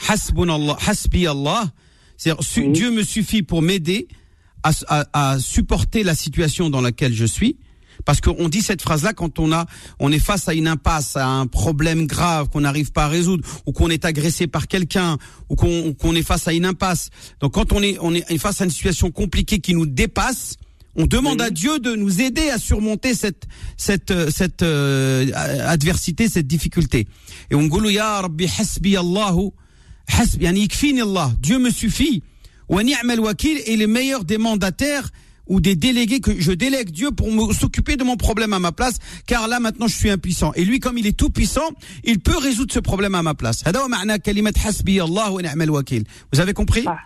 Hasbi 0.87 1.27
Allah. 1.27 1.65
C'est-à-dire, 2.17 2.71
Dieu 2.71 2.91
me 2.91 3.03
suffit 3.03 3.43
pour 3.43 3.61
m'aider 3.61 4.07
à, 4.63 4.71
à- 4.87 5.31
à 5.33 5.39
supporter 5.39 6.03
la 6.03 6.15
situation 6.15 6.69
dans 6.69 6.81
laquelle 6.81 7.13
je 7.13 7.25
suis. 7.25 7.57
Parce 8.05 8.21
qu'on 8.21 8.49
dit 8.49 8.61
cette 8.61 8.81
phrase-là 8.81 9.13
quand 9.13 9.37
on 9.39 9.51
a, 9.51 9.65
on 9.99 10.11
est 10.11 10.19
face 10.19 10.47
à 10.49 10.53
une 10.55 10.67
impasse, 10.67 11.15
à 11.15 11.27
un 11.27 11.45
problème 11.47 12.07
grave 12.07 12.49
qu'on 12.49 12.61
n'arrive 12.61 12.91
pas 12.91 13.05
à 13.05 13.07
résoudre, 13.07 13.47
ou 13.67 13.71
qu'on 13.71 13.89
est 13.89 14.03
agressé 14.03 14.47
par 14.47 14.67
quelqu'un, 14.67 15.17
ou 15.49 15.55
qu'on 15.55 15.87
ou 15.87 15.93
qu'on 15.93 16.15
est 16.15 16.23
face 16.23 16.47
à 16.47 16.53
une 16.53 16.65
impasse. 16.65 17.09
Donc 17.39 17.53
quand 17.53 17.71
on 17.71 17.81
est, 17.83 17.97
on 18.01 18.13
est 18.13 18.37
face 18.39 18.61
à 18.61 18.65
une 18.65 18.71
situation 18.71 19.11
compliquée 19.11 19.59
qui 19.59 19.73
nous 19.75 19.85
dépasse, 19.85 20.55
on 20.95 21.07
demande 21.07 21.41
à 21.41 21.49
Dieu 21.49 21.79
de 21.79 21.95
nous 21.95 22.21
aider 22.21 22.49
à 22.49 22.59
surmonter 22.59 23.15
cette 23.15 23.45
cette 23.77 24.11
euh, 24.11 24.29
cette 24.29 24.61
euh, 24.61 25.31
adversité, 25.65 26.29
cette 26.29 26.47
difficulté. 26.47 27.07
Et 27.49 27.55
on 27.55 27.67
dit 27.67 27.93
ya 27.93 28.21
Rabbi 28.21 28.45
hasbi 28.45 28.95
Allah, 28.95 29.35
hasbi 30.07 30.45
yani 30.45 30.63
ikfini 30.63 31.01
Allah. 31.01 31.31
Dieu 31.39 31.57
me 31.57 31.71
suffit. 31.71 32.21
Wa 32.69 32.83
ni'mal 32.83 33.19
wakil 33.19 33.57
est 33.65 33.75
le 33.75 33.87
meilleur 33.87 34.23
des 34.23 34.37
mandataires 34.37 35.09
ou 35.47 35.59
des 35.59 35.75
délégués 35.75 36.21
que 36.21 36.39
je 36.39 36.51
délègue 36.51 36.91
Dieu 36.91 37.11
pour 37.11 37.53
s'occuper 37.53 37.97
de 37.97 38.03
mon 38.03 38.15
problème 38.15 38.53
à 38.53 38.59
ma 38.59 38.71
place 38.71 38.95
car 39.25 39.47
là 39.47 39.59
maintenant 39.59 39.87
je 39.87 39.95
suis 39.95 40.09
impuissant 40.09 40.53
et 40.53 40.63
lui 40.63 40.79
comme 40.79 40.97
il 40.97 41.05
est 41.05 41.17
tout 41.17 41.29
puissant 41.29 41.69
il 42.05 42.19
peut 42.19 42.37
résoudre 42.37 42.73
ce 42.73 42.79
problème 42.79 43.13
à 43.13 43.23
ma 43.23 43.33
place 43.33 43.63
vous 46.31 46.39
avez 46.39 46.53
compris? 46.53 46.85
Ah. 46.87 46.97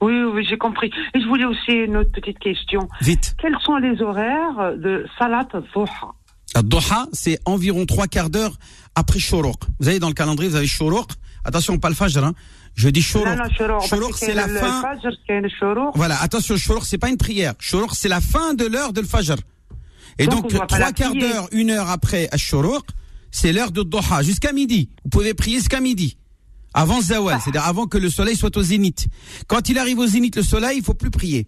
Oui, 0.00 0.14
oui, 0.32 0.46
j'ai 0.48 0.58
compris. 0.58 0.90
Et 1.14 1.20
je 1.20 1.26
voulais 1.26 1.44
aussi 1.44 1.72
une 1.72 1.96
autre 1.96 2.12
petite 2.12 2.38
question. 2.38 2.88
Vite. 3.00 3.34
Quels 3.40 3.56
sont 3.64 3.76
les 3.76 4.00
horaires 4.02 4.74
de 4.76 5.04
Salat 5.18 5.48
al-Dhuha 5.52 6.14
Al-Duha, 6.54 7.06
c'est 7.12 7.38
environ 7.44 7.84
trois 7.86 8.06
quarts 8.06 8.30
d'heure 8.30 8.52
après 8.94 9.18
Shoroq. 9.18 9.56
Vous 9.80 9.88
avez 9.88 9.98
dans 9.98 10.08
le 10.08 10.14
calendrier, 10.14 10.50
vous 10.50 10.56
avez 10.56 10.66
Shoroq. 10.66 11.08
Attention, 11.44 11.78
pas 11.78 11.88
le 11.88 11.94
Fajr. 11.94 12.24
Hein. 12.24 12.32
Je 12.74 12.88
dis 12.88 13.02
Shoroq. 13.02 13.26
Shoroq, 13.88 14.16
c'est 14.16 14.34
la 14.34 14.46
le- 14.46 14.58
fin. 14.58 14.82
Fajr. 14.82 15.92
Voilà, 15.94 16.20
attention, 16.22 16.56
Shoroq, 16.56 16.84
c'est 16.84 16.98
pas 16.98 17.08
une 17.08 17.16
prière. 17.16 17.54
Shoroq, 17.58 17.90
c'est 17.94 18.08
la 18.08 18.20
fin 18.20 18.54
de 18.54 18.66
l'heure 18.66 18.92
de 18.92 19.02
Fajr. 19.02 19.36
Et 20.18 20.26
Donc, 20.26 20.48
trois 20.68 20.92
quarts 20.92 21.14
d'heure, 21.14 21.48
une 21.52 21.70
heure 21.70 21.88
après 21.90 22.28
Shoroq, 22.36 22.84
c'est 23.30 23.52
l'heure 23.52 23.70
de 23.72 23.82
Duha, 23.82 24.22
jusqu'à 24.22 24.52
midi. 24.52 24.90
Vous 25.04 25.10
pouvez 25.10 25.34
prier 25.34 25.58
jusqu'à 25.58 25.80
midi. 25.80 26.16
Avant 26.74 27.00
Zawal, 27.00 27.40
c'est-à-dire 27.40 27.64
avant 27.66 27.86
que 27.86 27.98
le 27.98 28.10
soleil 28.10 28.36
soit 28.36 28.56
au 28.56 28.62
zénith. 28.62 29.06
Quand 29.46 29.68
il 29.68 29.78
arrive 29.78 29.98
au 29.98 30.06
zénith, 30.06 30.36
le 30.36 30.42
soleil, 30.42 30.78
il 30.78 30.84
faut 30.84 30.94
plus 30.94 31.10
prier. 31.10 31.46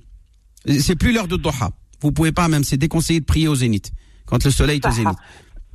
C'est 0.80 0.96
plus 0.96 1.12
l'heure 1.12 1.28
de 1.28 1.36
Duha. 1.36 1.70
Vous 2.00 2.12
pouvez 2.12 2.32
pas 2.32 2.48
même, 2.48 2.64
c'est 2.64 2.76
déconseillé 2.78 3.20
de 3.20 3.24
prier 3.26 3.48
au 3.48 3.54
zénith. 3.54 3.92
Quand 4.26 4.42
le 4.44 4.50
soleil 4.50 4.80
est 4.82 4.86
au 4.86 4.90
zénith. 4.90 5.16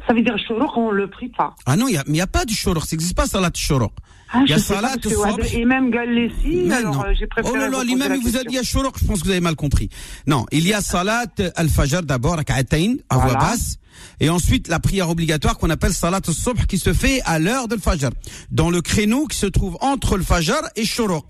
Ça 0.07 0.13
veut 0.13 0.21
dire 0.21 0.35
Shoroq, 0.37 0.77
on 0.77 0.91
le 0.91 1.09
prie 1.09 1.29
pas. 1.29 1.55
Ah 1.65 1.75
non, 1.75 1.87
il 1.87 1.99
n'y 2.09 2.21
a, 2.21 2.27
pas 2.27 2.45
du 2.45 2.53
shoroq, 2.53 2.85
ça 2.85 2.95
n'existe 2.95 3.15
pas 3.15 3.25
salat 3.25 3.49
shoroq. 3.55 3.91
Ah, 4.31 4.41
Il 4.45 4.51
y 4.51 4.53
a 4.53 4.59
salat. 4.59 4.95
Wad- 5.03 5.51
Imam 5.53 5.89
Galessi, 5.89 6.71
alors 6.71 7.05
euh, 7.05 7.13
j'ai 7.17 7.25
préféré 7.25 7.53
Oh 7.55 7.57
là 7.57 7.69
là, 7.69 7.83
l'imam 7.83 8.13
il 8.15 8.21
vous 8.21 8.37
a 8.37 8.43
dit 8.43 8.57
shoroq, 8.63 8.95
je 8.99 9.05
pense 9.05 9.21
que 9.21 9.25
vous 9.25 9.31
avez 9.31 9.41
mal 9.41 9.55
compris. 9.55 9.89
Non, 10.27 10.45
il 10.51 10.67
y 10.67 10.73
a 10.73 10.81
salat 10.81 11.25
al-fajr 11.55 12.03
d'abord, 12.03 12.35
rak'atayn, 12.35 12.97
à 13.09 13.17
voix 13.17 13.33
basse. 13.33 13.77
Et 14.19 14.29
ensuite, 14.29 14.67
la 14.67 14.79
prière 14.79 15.09
obligatoire 15.09 15.57
qu'on 15.57 15.69
appelle 15.69 15.93
salat 15.93 16.21
al-subh 16.25 16.65
qui 16.67 16.77
se 16.77 16.93
fait 16.93 17.21
à 17.25 17.39
l'heure 17.39 17.67
de 17.67 17.77
fajr. 17.77 18.09
Dans 18.51 18.69
le 18.69 18.81
créneau 18.81 19.27
qui 19.27 19.37
se 19.37 19.45
trouve 19.45 19.77
entre 19.81 20.17
le 20.17 20.23
fajr 20.23 20.61
et 20.75 20.85
shoroq. 20.85 21.25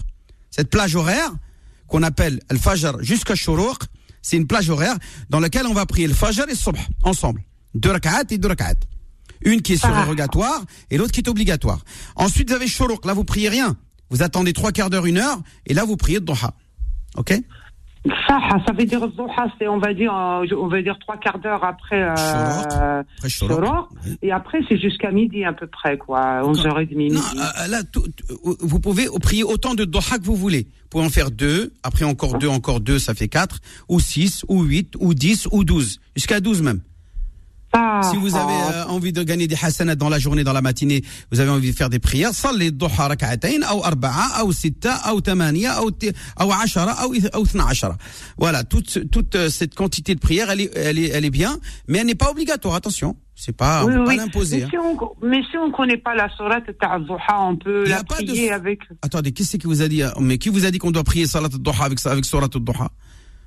Cette 0.52 0.70
plage 0.70 0.96
horaire 0.96 1.32
qu'on 1.88 2.04
appelle 2.04 2.42
al-fajr 2.50 3.02
jusqu'à 3.02 3.36
shoroq, 3.36 3.84
c'est 4.22 4.38
une 4.38 4.48
plage 4.48 4.70
horaire 4.70 4.96
dans 5.30 5.40
laquelle 5.40 5.68
on 5.68 5.74
va 5.74 5.86
prier 5.86 6.08
le 6.08 6.14
fajr 6.14 6.44
et 6.48 6.52
le 6.52 6.56
subh 6.56 6.78
ensemble. 7.04 7.44
Deux 7.74 7.92
rak'at 7.92 8.24
et 8.30 8.38
deux 8.38 8.48
rak'at. 8.48 8.76
Une 9.42 9.62
qui 9.62 9.74
est 9.74 9.78
surrogatoire 9.78 10.64
et 10.90 10.98
l'autre 10.98 11.12
qui 11.12 11.20
est 11.20 11.30
obligatoire. 11.30 11.84
Ensuite, 12.16 12.50
vous 12.50 12.56
avez 12.56 12.68
shoroq. 12.68 13.06
Là, 13.06 13.14
vous 13.14 13.24
priez 13.26 13.50
rien. 13.50 13.76
Vous 14.10 14.24
attendez 14.24 14.54
trois 14.54 14.72
quarts 14.72 14.90
d'heure, 14.90 15.06
une 15.06 15.18
heure, 15.18 15.40
et 15.66 15.74
là, 15.74 15.84
vous 15.84 15.98
priez 15.98 16.20
le 16.20 16.26
duha. 16.26 16.54
Ok? 17.16 17.34
Ça, 18.28 18.40
ça 18.66 18.72
veut 18.74 18.86
dire 18.86 19.02
Zoha, 19.16 19.48
c'est 19.58 19.68
on 19.68 19.80
va 19.80 19.94
dire 19.94 20.14
euh, 20.16 20.46
on 20.60 20.68
va 20.68 20.82
dire 20.82 20.98
trois 21.00 21.18
quarts 21.18 21.40
d'heure 21.40 21.64
après 21.64 22.04
euh, 22.04 23.02
Après 23.56 24.18
et 24.22 24.32
après 24.32 24.60
c'est 24.70 24.78
jusqu'à 24.78 25.10
midi 25.12 25.44
à 25.44 25.54
peu 25.54 25.66
près 25.68 25.98
quoi, 25.98 26.42
11h30 26.44 26.96
midi. 26.96 27.16
Non, 27.16 27.22
euh, 27.22 27.68
là, 27.68 27.82
tout- 27.84 28.06
vous 28.62 28.80
pouvez 28.80 29.08
prier 29.22 29.44
autant 29.44 29.74
de 29.74 29.86
doha 29.86 30.20
que 30.20 30.24
vous 30.24 30.36
voulez. 30.36 30.68
Vous 30.84 30.90
pouvez 30.90 31.06
en 31.06 31.10
faire 31.10 31.32
deux, 31.32 31.74
après 31.84 32.06
encore 32.06 32.38
deux, 32.38 32.48
encore 32.48 32.80
deux, 32.80 33.00
ça 33.00 33.14
fait 33.16 33.28
quatre, 33.28 33.58
ou 33.90 34.00
six, 34.00 34.46
ou 34.48 34.62
huit, 34.64 34.94
ou 35.00 35.14
dix, 35.16 35.48
ou 35.52 35.64
douze, 35.64 36.00
jusqu'à 36.16 36.40
douze 36.40 36.62
même. 36.62 36.82
Ah, 37.78 38.02
si 38.10 38.18
vous 38.18 38.36
avez 38.36 38.54
ah. 38.54 38.86
euh, 38.88 38.94
envie 38.94 39.12
de 39.12 39.22
gagner 39.24 39.48
des 39.48 39.58
hasanats 39.62 39.96
dans 39.96 40.10
la 40.10 40.18
journée, 40.18 40.44
dans 40.44 40.54
la 40.54 40.62
matinée, 40.62 41.04
vous 41.32 41.40
avez 41.40 41.50
envie 41.50 41.72
de 41.72 41.76
faire 41.76 41.90
des 41.90 42.00
prières, 42.00 42.34
salli 42.34 42.72
dhuha 42.72 43.08
rak'atayn 43.10 43.62
ou 43.76 43.84
arba'a 43.84 44.44
ou 44.46 44.54
sitta 44.54 45.14
ou 45.14 45.22
tamaniya 45.22 45.84
ou 45.84 45.90
ou 45.90 46.52
ashara 46.52 47.08
ou 47.08 47.60
ashara. 47.68 47.98
Voilà, 48.38 48.64
toute 48.64 49.10
toute 49.12 49.36
euh, 49.36 49.50
cette 49.50 49.76
quantité 49.76 50.16
de 50.16 50.20
prières, 50.20 50.50
elle 50.50 50.62
est 50.62 50.72
elle 50.76 51.00
est 51.00 51.10
elle 51.10 51.26
est 51.26 51.30
bien, 51.30 51.58
mais 51.88 52.00
elle 52.00 52.08
n'est 52.08 52.16
pas 52.16 52.32
obligatoire, 52.32 52.76
attention. 52.76 53.18
C'est 53.38 53.56
pas, 53.56 53.86
pas 53.86 54.16
l'imposer. 54.16 54.60
Mais, 54.60 54.64
hein. 54.64 54.68
si 54.70 54.78
on, 54.78 55.28
mais 55.28 55.42
si 55.52 55.58
on 55.58 55.70
connaît 55.70 55.98
pas 55.98 56.16
la 56.16 56.30
sourate 56.38 56.64
on 57.38 57.58
peut 57.58 57.84
la 57.86 58.02
prier 58.06 58.48
de... 58.48 58.54
avec. 58.54 58.80
Attendez, 59.02 59.34
qu'est-ce 59.34 59.58
qui 59.58 59.68
vous 59.68 59.82
a 59.82 59.90
dit 59.90 60.04
euh, 60.04 60.10
Mais 60.22 60.38
qui 60.38 60.48
vous 60.48 60.66
a 60.66 60.72
dit 60.72 60.78
qu'on 60.78 60.92
doit 60.92 61.04
prier 61.04 61.28
salat 61.28 61.50
al-Duha 61.52 61.84
avec 61.84 62.06
avec 62.06 62.24
sourate 62.24 62.56
al-Duha 62.56 62.90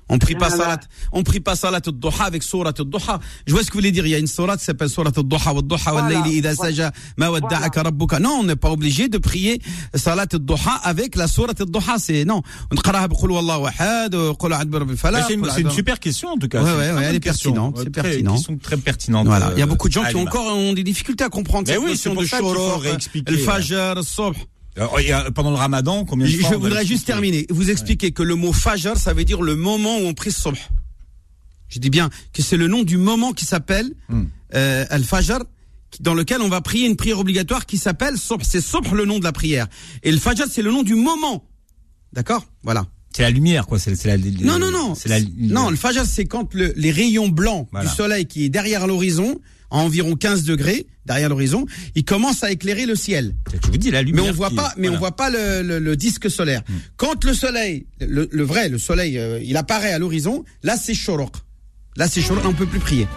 on 0.09 0.17
prie 0.17 0.35
pas 0.35 0.49
salat, 0.49 0.79
on 1.11 1.23
prie 1.23 1.39
pas 1.39 1.55
salat 1.55 1.81
al-duha 1.85 2.25
avec 2.25 2.43
surat 2.43 2.73
al-duha. 2.77 3.19
Je 3.45 3.53
vois 3.53 3.61
ce 3.61 3.67
que 3.67 3.73
vous 3.73 3.79
voulez 3.79 3.91
dire. 3.91 4.05
Il 4.05 4.11
y 4.11 4.15
a 4.15 4.17
une 4.17 4.27
surat 4.27 4.57
qui 4.57 4.65
s'appelle 4.65 4.89
surat 4.89 5.11
al-duha 5.15 5.53
wa 5.53 5.61
duha 5.61 5.93
wa 5.93 6.09
layli 6.09 6.37
idha 6.37 6.55
saja 6.55 6.91
ma 7.17 7.29
wadda'aka 7.29 7.83
rabbuka. 7.83 8.19
Non, 8.19 8.39
on 8.39 8.43
n'est 8.43 8.55
pas 8.55 8.71
obligé 8.71 9.07
de 9.07 9.17
prier 9.17 9.61
salat 9.93 10.25
al-duha 10.33 10.79
avec 10.83 11.15
la 11.15 11.27
surat 11.27 11.53
al-duha. 11.59 11.97
C'est 11.99 12.25
non. 12.25 12.41
On 12.71 12.75
qaraha 12.75 13.07
bi 13.07 13.15
qul 13.15 13.31
wallahu 13.31 13.65
ahad, 13.67 14.15
qul 14.39 14.53
a'udhu 14.53 14.69
bi 14.69 14.77
rabbil 14.77 14.89
Mais 14.89 14.97
falaq. 14.97 15.25
C'est 15.27 15.61
une, 15.61 15.69
super 15.69 15.99
question 15.99 16.29
en 16.29 16.37
tout 16.37 16.47
cas. 16.47 16.63
Ouais, 16.63 16.71
ouais, 16.71 16.91
ouais, 16.91 17.03
elle 17.03 17.15
est 17.15 17.19
pertinente, 17.19 17.77
c'est 17.77 17.89
pertinent. 17.89 18.33
Question 18.33 18.57
très 18.57 18.77
pertinente. 18.77 19.27
Voilà, 19.27 19.51
il 19.53 19.59
y 19.59 19.61
a 19.61 19.65
euh, 19.65 19.67
beaucoup 19.67 19.87
de 19.87 19.93
gens 19.93 20.05
qui 20.05 20.15
ont 20.15 20.21
encore 20.23 20.45
ont 20.55 20.73
des 20.73 20.83
difficultés 20.83 21.23
à 21.23 21.29
comprendre 21.29 21.67
cette 21.67 21.77
oui, 21.79 21.91
notion 21.91 22.15
de 22.15 22.25
ça 22.25 22.39
qu'il 22.39 23.39
faut 23.39 23.51
ouais. 24.77 25.11
a- 25.11 25.31
pendant 25.31 25.49
le 25.51 25.55
ramadan, 25.57 26.05
combien 26.05 26.25
de 26.27 26.31
Je 26.31 26.37
fois 26.39 26.49
va 26.51 26.57
voudrais 26.57 26.85
juste 26.85 27.05
terminer. 27.05 27.45
Vous 27.49 27.69
expliquer 27.69 28.11
que 28.11 28.23
le 28.23 28.35
mot 28.35 28.53
fajr, 28.53 28.97
ça 28.97 29.13
veut 29.13 29.25
dire 29.25 29.41
le 29.41 29.55
moment 29.55 29.97
où 29.97 30.01
on 30.05 30.13
prie 30.13 30.31
subh. 30.31 30.57
Je 31.67 31.79
dis 31.79 31.89
bien 31.89 32.09
que 32.33 32.41
c'est 32.41 32.57
le 32.57 32.67
nom 32.67 32.83
du 32.83 32.97
moment 32.97 33.31
qui 33.33 33.45
s'appelle 33.45 33.91
Hmm. 34.09 34.23
euh, 34.55 34.85
al-fajr, 34.89 35.39
dans 35.99 36.13
lequel 36.13 36.41
on 36.41 36.49
va 36.49 36.61
prier 36.61 36.87
une 36.87 36.95
prière 36.95 37.19
obligatoire 37.19 37.65
qui 37.65 37.77
s'appelle 37.77 38.17
subh. 38.17 38.41
C'est 38.43 38.61
subh 38.61 38.93
le 38.93 39.05
nom 39.05 39.19
de 39.19 39.23
la 39.23 39.31
prière. 39.31 39.67
Et 40.03 40.11
le 40.11 40.17
fajr, 40.19 40.45
c'est 40.49 40.61
le 40.61 40.71
nom 40.71 40.83
du 40.83 40.95
moment. 40.95 41.43
D'accord? 42.13 42.45
Voilà. 42.63 42.85
C'est 43.15 43.23
la 43.23 43.31
lumière, 43.31 43.65
quoi. 43.67 43.79
C'est 43.79 43.95
la. 44.05 44.17
Non, 44.17 44.59
non, 44.59 44.71
non. 44.71 44.95
C'est 44.95 45.09
la. 45.09 45.19
Non, 45.37 45.69
le 45.71 45.75
fajr, 45.75 46.05
c'est 46.05 46.25
quand 46.25 46.53
le- 46.53 46.73
les 46.75 46.91
rayons 46.91 47.27
blancs 47.27 47.67
Voilà. 47.71 47.89
du 47.89 47.95
soleil 47.95 48.25
qui 48.27 48.45
est 48.45 48.49
derrière 48.49 48.85
l'horizon, 48.87 49.39
à 49.71 49.77
environ 49.77 50.15
15 50.15 50.43
degrés 50.43 50.87
derrière 51.05 51.29
l'horizon, 51.29 51.65
il 51.95 52.03
commence 52.05 52.43
à 52.43 52.51
éclairer 52.51 52.85
le 52.85 52.95
ciel. 52.95 53.33
Je 53.63 53.71
vous 53.71 53.77
dis 53.77 53.91
la 53.91 53.99
Mais 54.03 54.05
lumière. 54.11 54.25
on 54.29 54.31
voit 54.33 54.51
pas, 54.51 54.73
mais 54.77 54.87
voilà. 54.87 54.97
on 54.97 54.99
voit 54.99 55.15
pas 55.15 55.29
le, 55.29 55.61
le- 55.63 55.79
le 55.79 55.95
disque 55.95 56.29
solaire. 56.29 56.61
Quand 56.97 57.23
le 57.25 57.33
soleil, 57.33 57.85
le, 57.99 58.27
le 58.31 58.43
vrai, 58.43 58.69
le 58.69 58.77
soleil, 58.77 59.17
euh, 59.17 59.39
il 59.43 59.57
apparaît 59.57 59.91
à 59.93 59.99
l'horizon, 59.99 60.43
là 60.63 60.77
c'est 60.77 60.93
shoroq. 60.93 61.31
Là 61.97 62.07
c'est 62.07 62.21
shoroq, 62.21 62.43
on 62.45 62.53
peut 62.53 62.65
plus 62.67 62.79
prier. 62.79 63.07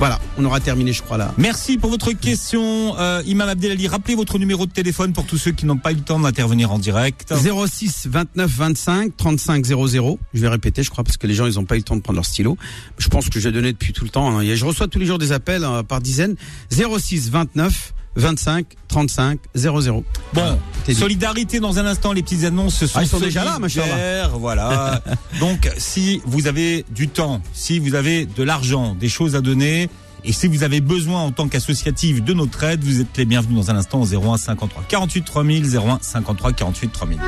Voilà, 0.00 0.18
on 0.38 0.44
aura 0.46 0.60
terminé, 0.60 0.94
je 0.94 1.02
crois 1.02 1.18
là. 1.18 1.34
Merci 1.36 1.76
pour 1.76 1.90
votre 1.90 2.12
question, 2.12 2.98
euh, 2.98 3.22
Imam 3.26 3.46
Abdelali. 3.50 3.86
Rappelez 3.86 4.14
votre 4.14 4.38
numéro 4.38 4.64
de 4.64 4.72
téléphone 4.72 5.12
pour 5.12 5.26
tous 5.26 5.36
ceux 5.36 5.50
qui 5.52 5.66
n'ont 5.66 5.76
pas 5.76 5.92
eu 5.92 5.96
le 5.96 6.00
temps 6.00 6.18
d'intervenir 6.18 6.72
en 6.72 6.78
direct. 6.78 7.34
06 7.34 8.06
29 8.10 8.50
25 8.50 9.14
35 9.14 9.66
00. 9.66 10.18
Je 10.32 10.40
vais 10.40 10.48
répéter, 10.48 10.82
je 10.82 10.88
crois, 10.88 11.04
parce 11.04 11.18
que 11.18 11.26
les 11.26 11.34
gens 11.34 11.44
ils 11.44 11.58
ont 11.58 11.66
pas 11.66 11.74
eu 11.74 11.80
le 11.80 11.84
temps 11.84 11.96
de 11.96 12.00
prendre 12.00 12.16
leur 12.16 12.24
stylo. 12.24 12.56
Je 12.96 13.08
pense 13.08 13.28
que 13.28 13.38
j'ai 13.40 13.52
donné 13.52 13.72
depuis 13.72 13.92
tout 13.92 14.04
le 14.04 14.10
temps. 14.10 14.38
hein. 14.38 14.40
Et 14.40 14.56
Je 14.56 14.64
reçois 14.64 14.88
tous 14.88 14.98
les 14.98 15.04
jours 15.04 15.18
des 15.18 15.32
appels 15.32 15.64
euh, 15.64 15.82
par 15.82 16.00
dizaines. 16.00 16.34
06 16.70 17.30
29 17.30 17.92
25 18.16 18.66
35 18.88 19.38
00. 19.54 20.04
Bon, 20.34 20.58
solidarité 20.92 21.60
dans 21.60 21.78
un 21.78 21.86
instant, 21.86 22.12
les 22.12 22.22
petites 22.22 22.44
annonces 22.44 22.74
ce 22.76 22.86
sont 22.86 22.98
Ah, 22.98 23.02
ils 23.02 23.08
sont 23.08 23.20
déjà 23.20 23.44
là, 23.44 23.58
solidaires, 23.58 23.84
machallah. 23.86 24.28
Voilà. 24.38 25.02
Donc, 25.40 25.70
si 25.78 26.20
vous 26.26 26.46
avez 26.46 26.84
du 26.90 27.08
temps, 27.08 27.40
si 27.52 27.78
vous 27.78 27.94
avez 27.94 28.26
de 28.26 28.42
l'argent, 28.42 28.94
des 28.94 29.08
choses 29.08 29.36
à 29.36 29.40
donner, 29.40 29.88
et 30.24 30.32
si 30.32 30.48
vous 30.48 30.64
avez 30.64 30.80
besoin 30.80 31.20
en 31.22 31.30
tant 31.30 31.48
qu'associative 31.48 32.22
de 32.22 32.34
notre 32.34 32.62
aide, 32.64 32.82
vous 32.84 33.00
êtes 33.00 33.16
les 33.16 33.24
bienvenus 33.24 33.56
dans 33.56 33.70
un 33.70 33.76
instant 33.76 34.00
au 34.02 34.06
01 34.06 34.36
53 34.38 34.84
48 34.88 35.22
3000, 35.24 35.76
01 35.76 35.98
53 36.02 36.52
48 36.52 36.92
3000. 36.92 37.18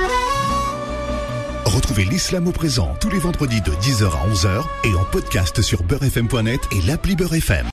Retrouvez 1.64 2.04
l'islam 2.04 2.48
au 2.48 2.52
présent 2.52 2.94
tous 3.00 3.08
les 3.08 3.18
vendredis 3.18 3.62
de 3.62 3.70
10h 3.70 4.04
à 4.04 4.28
11h 4.28 4.62
et 4.84 4.94
en 4.94 5.04
podcast 5.04 5.62
sur 5.62 5.82
beurrefm.net 5.84 6.60
et 6.72 6.82
l'appli 6.82 7.16
Beurre 7.16 7.34
FM. 7.34 7.66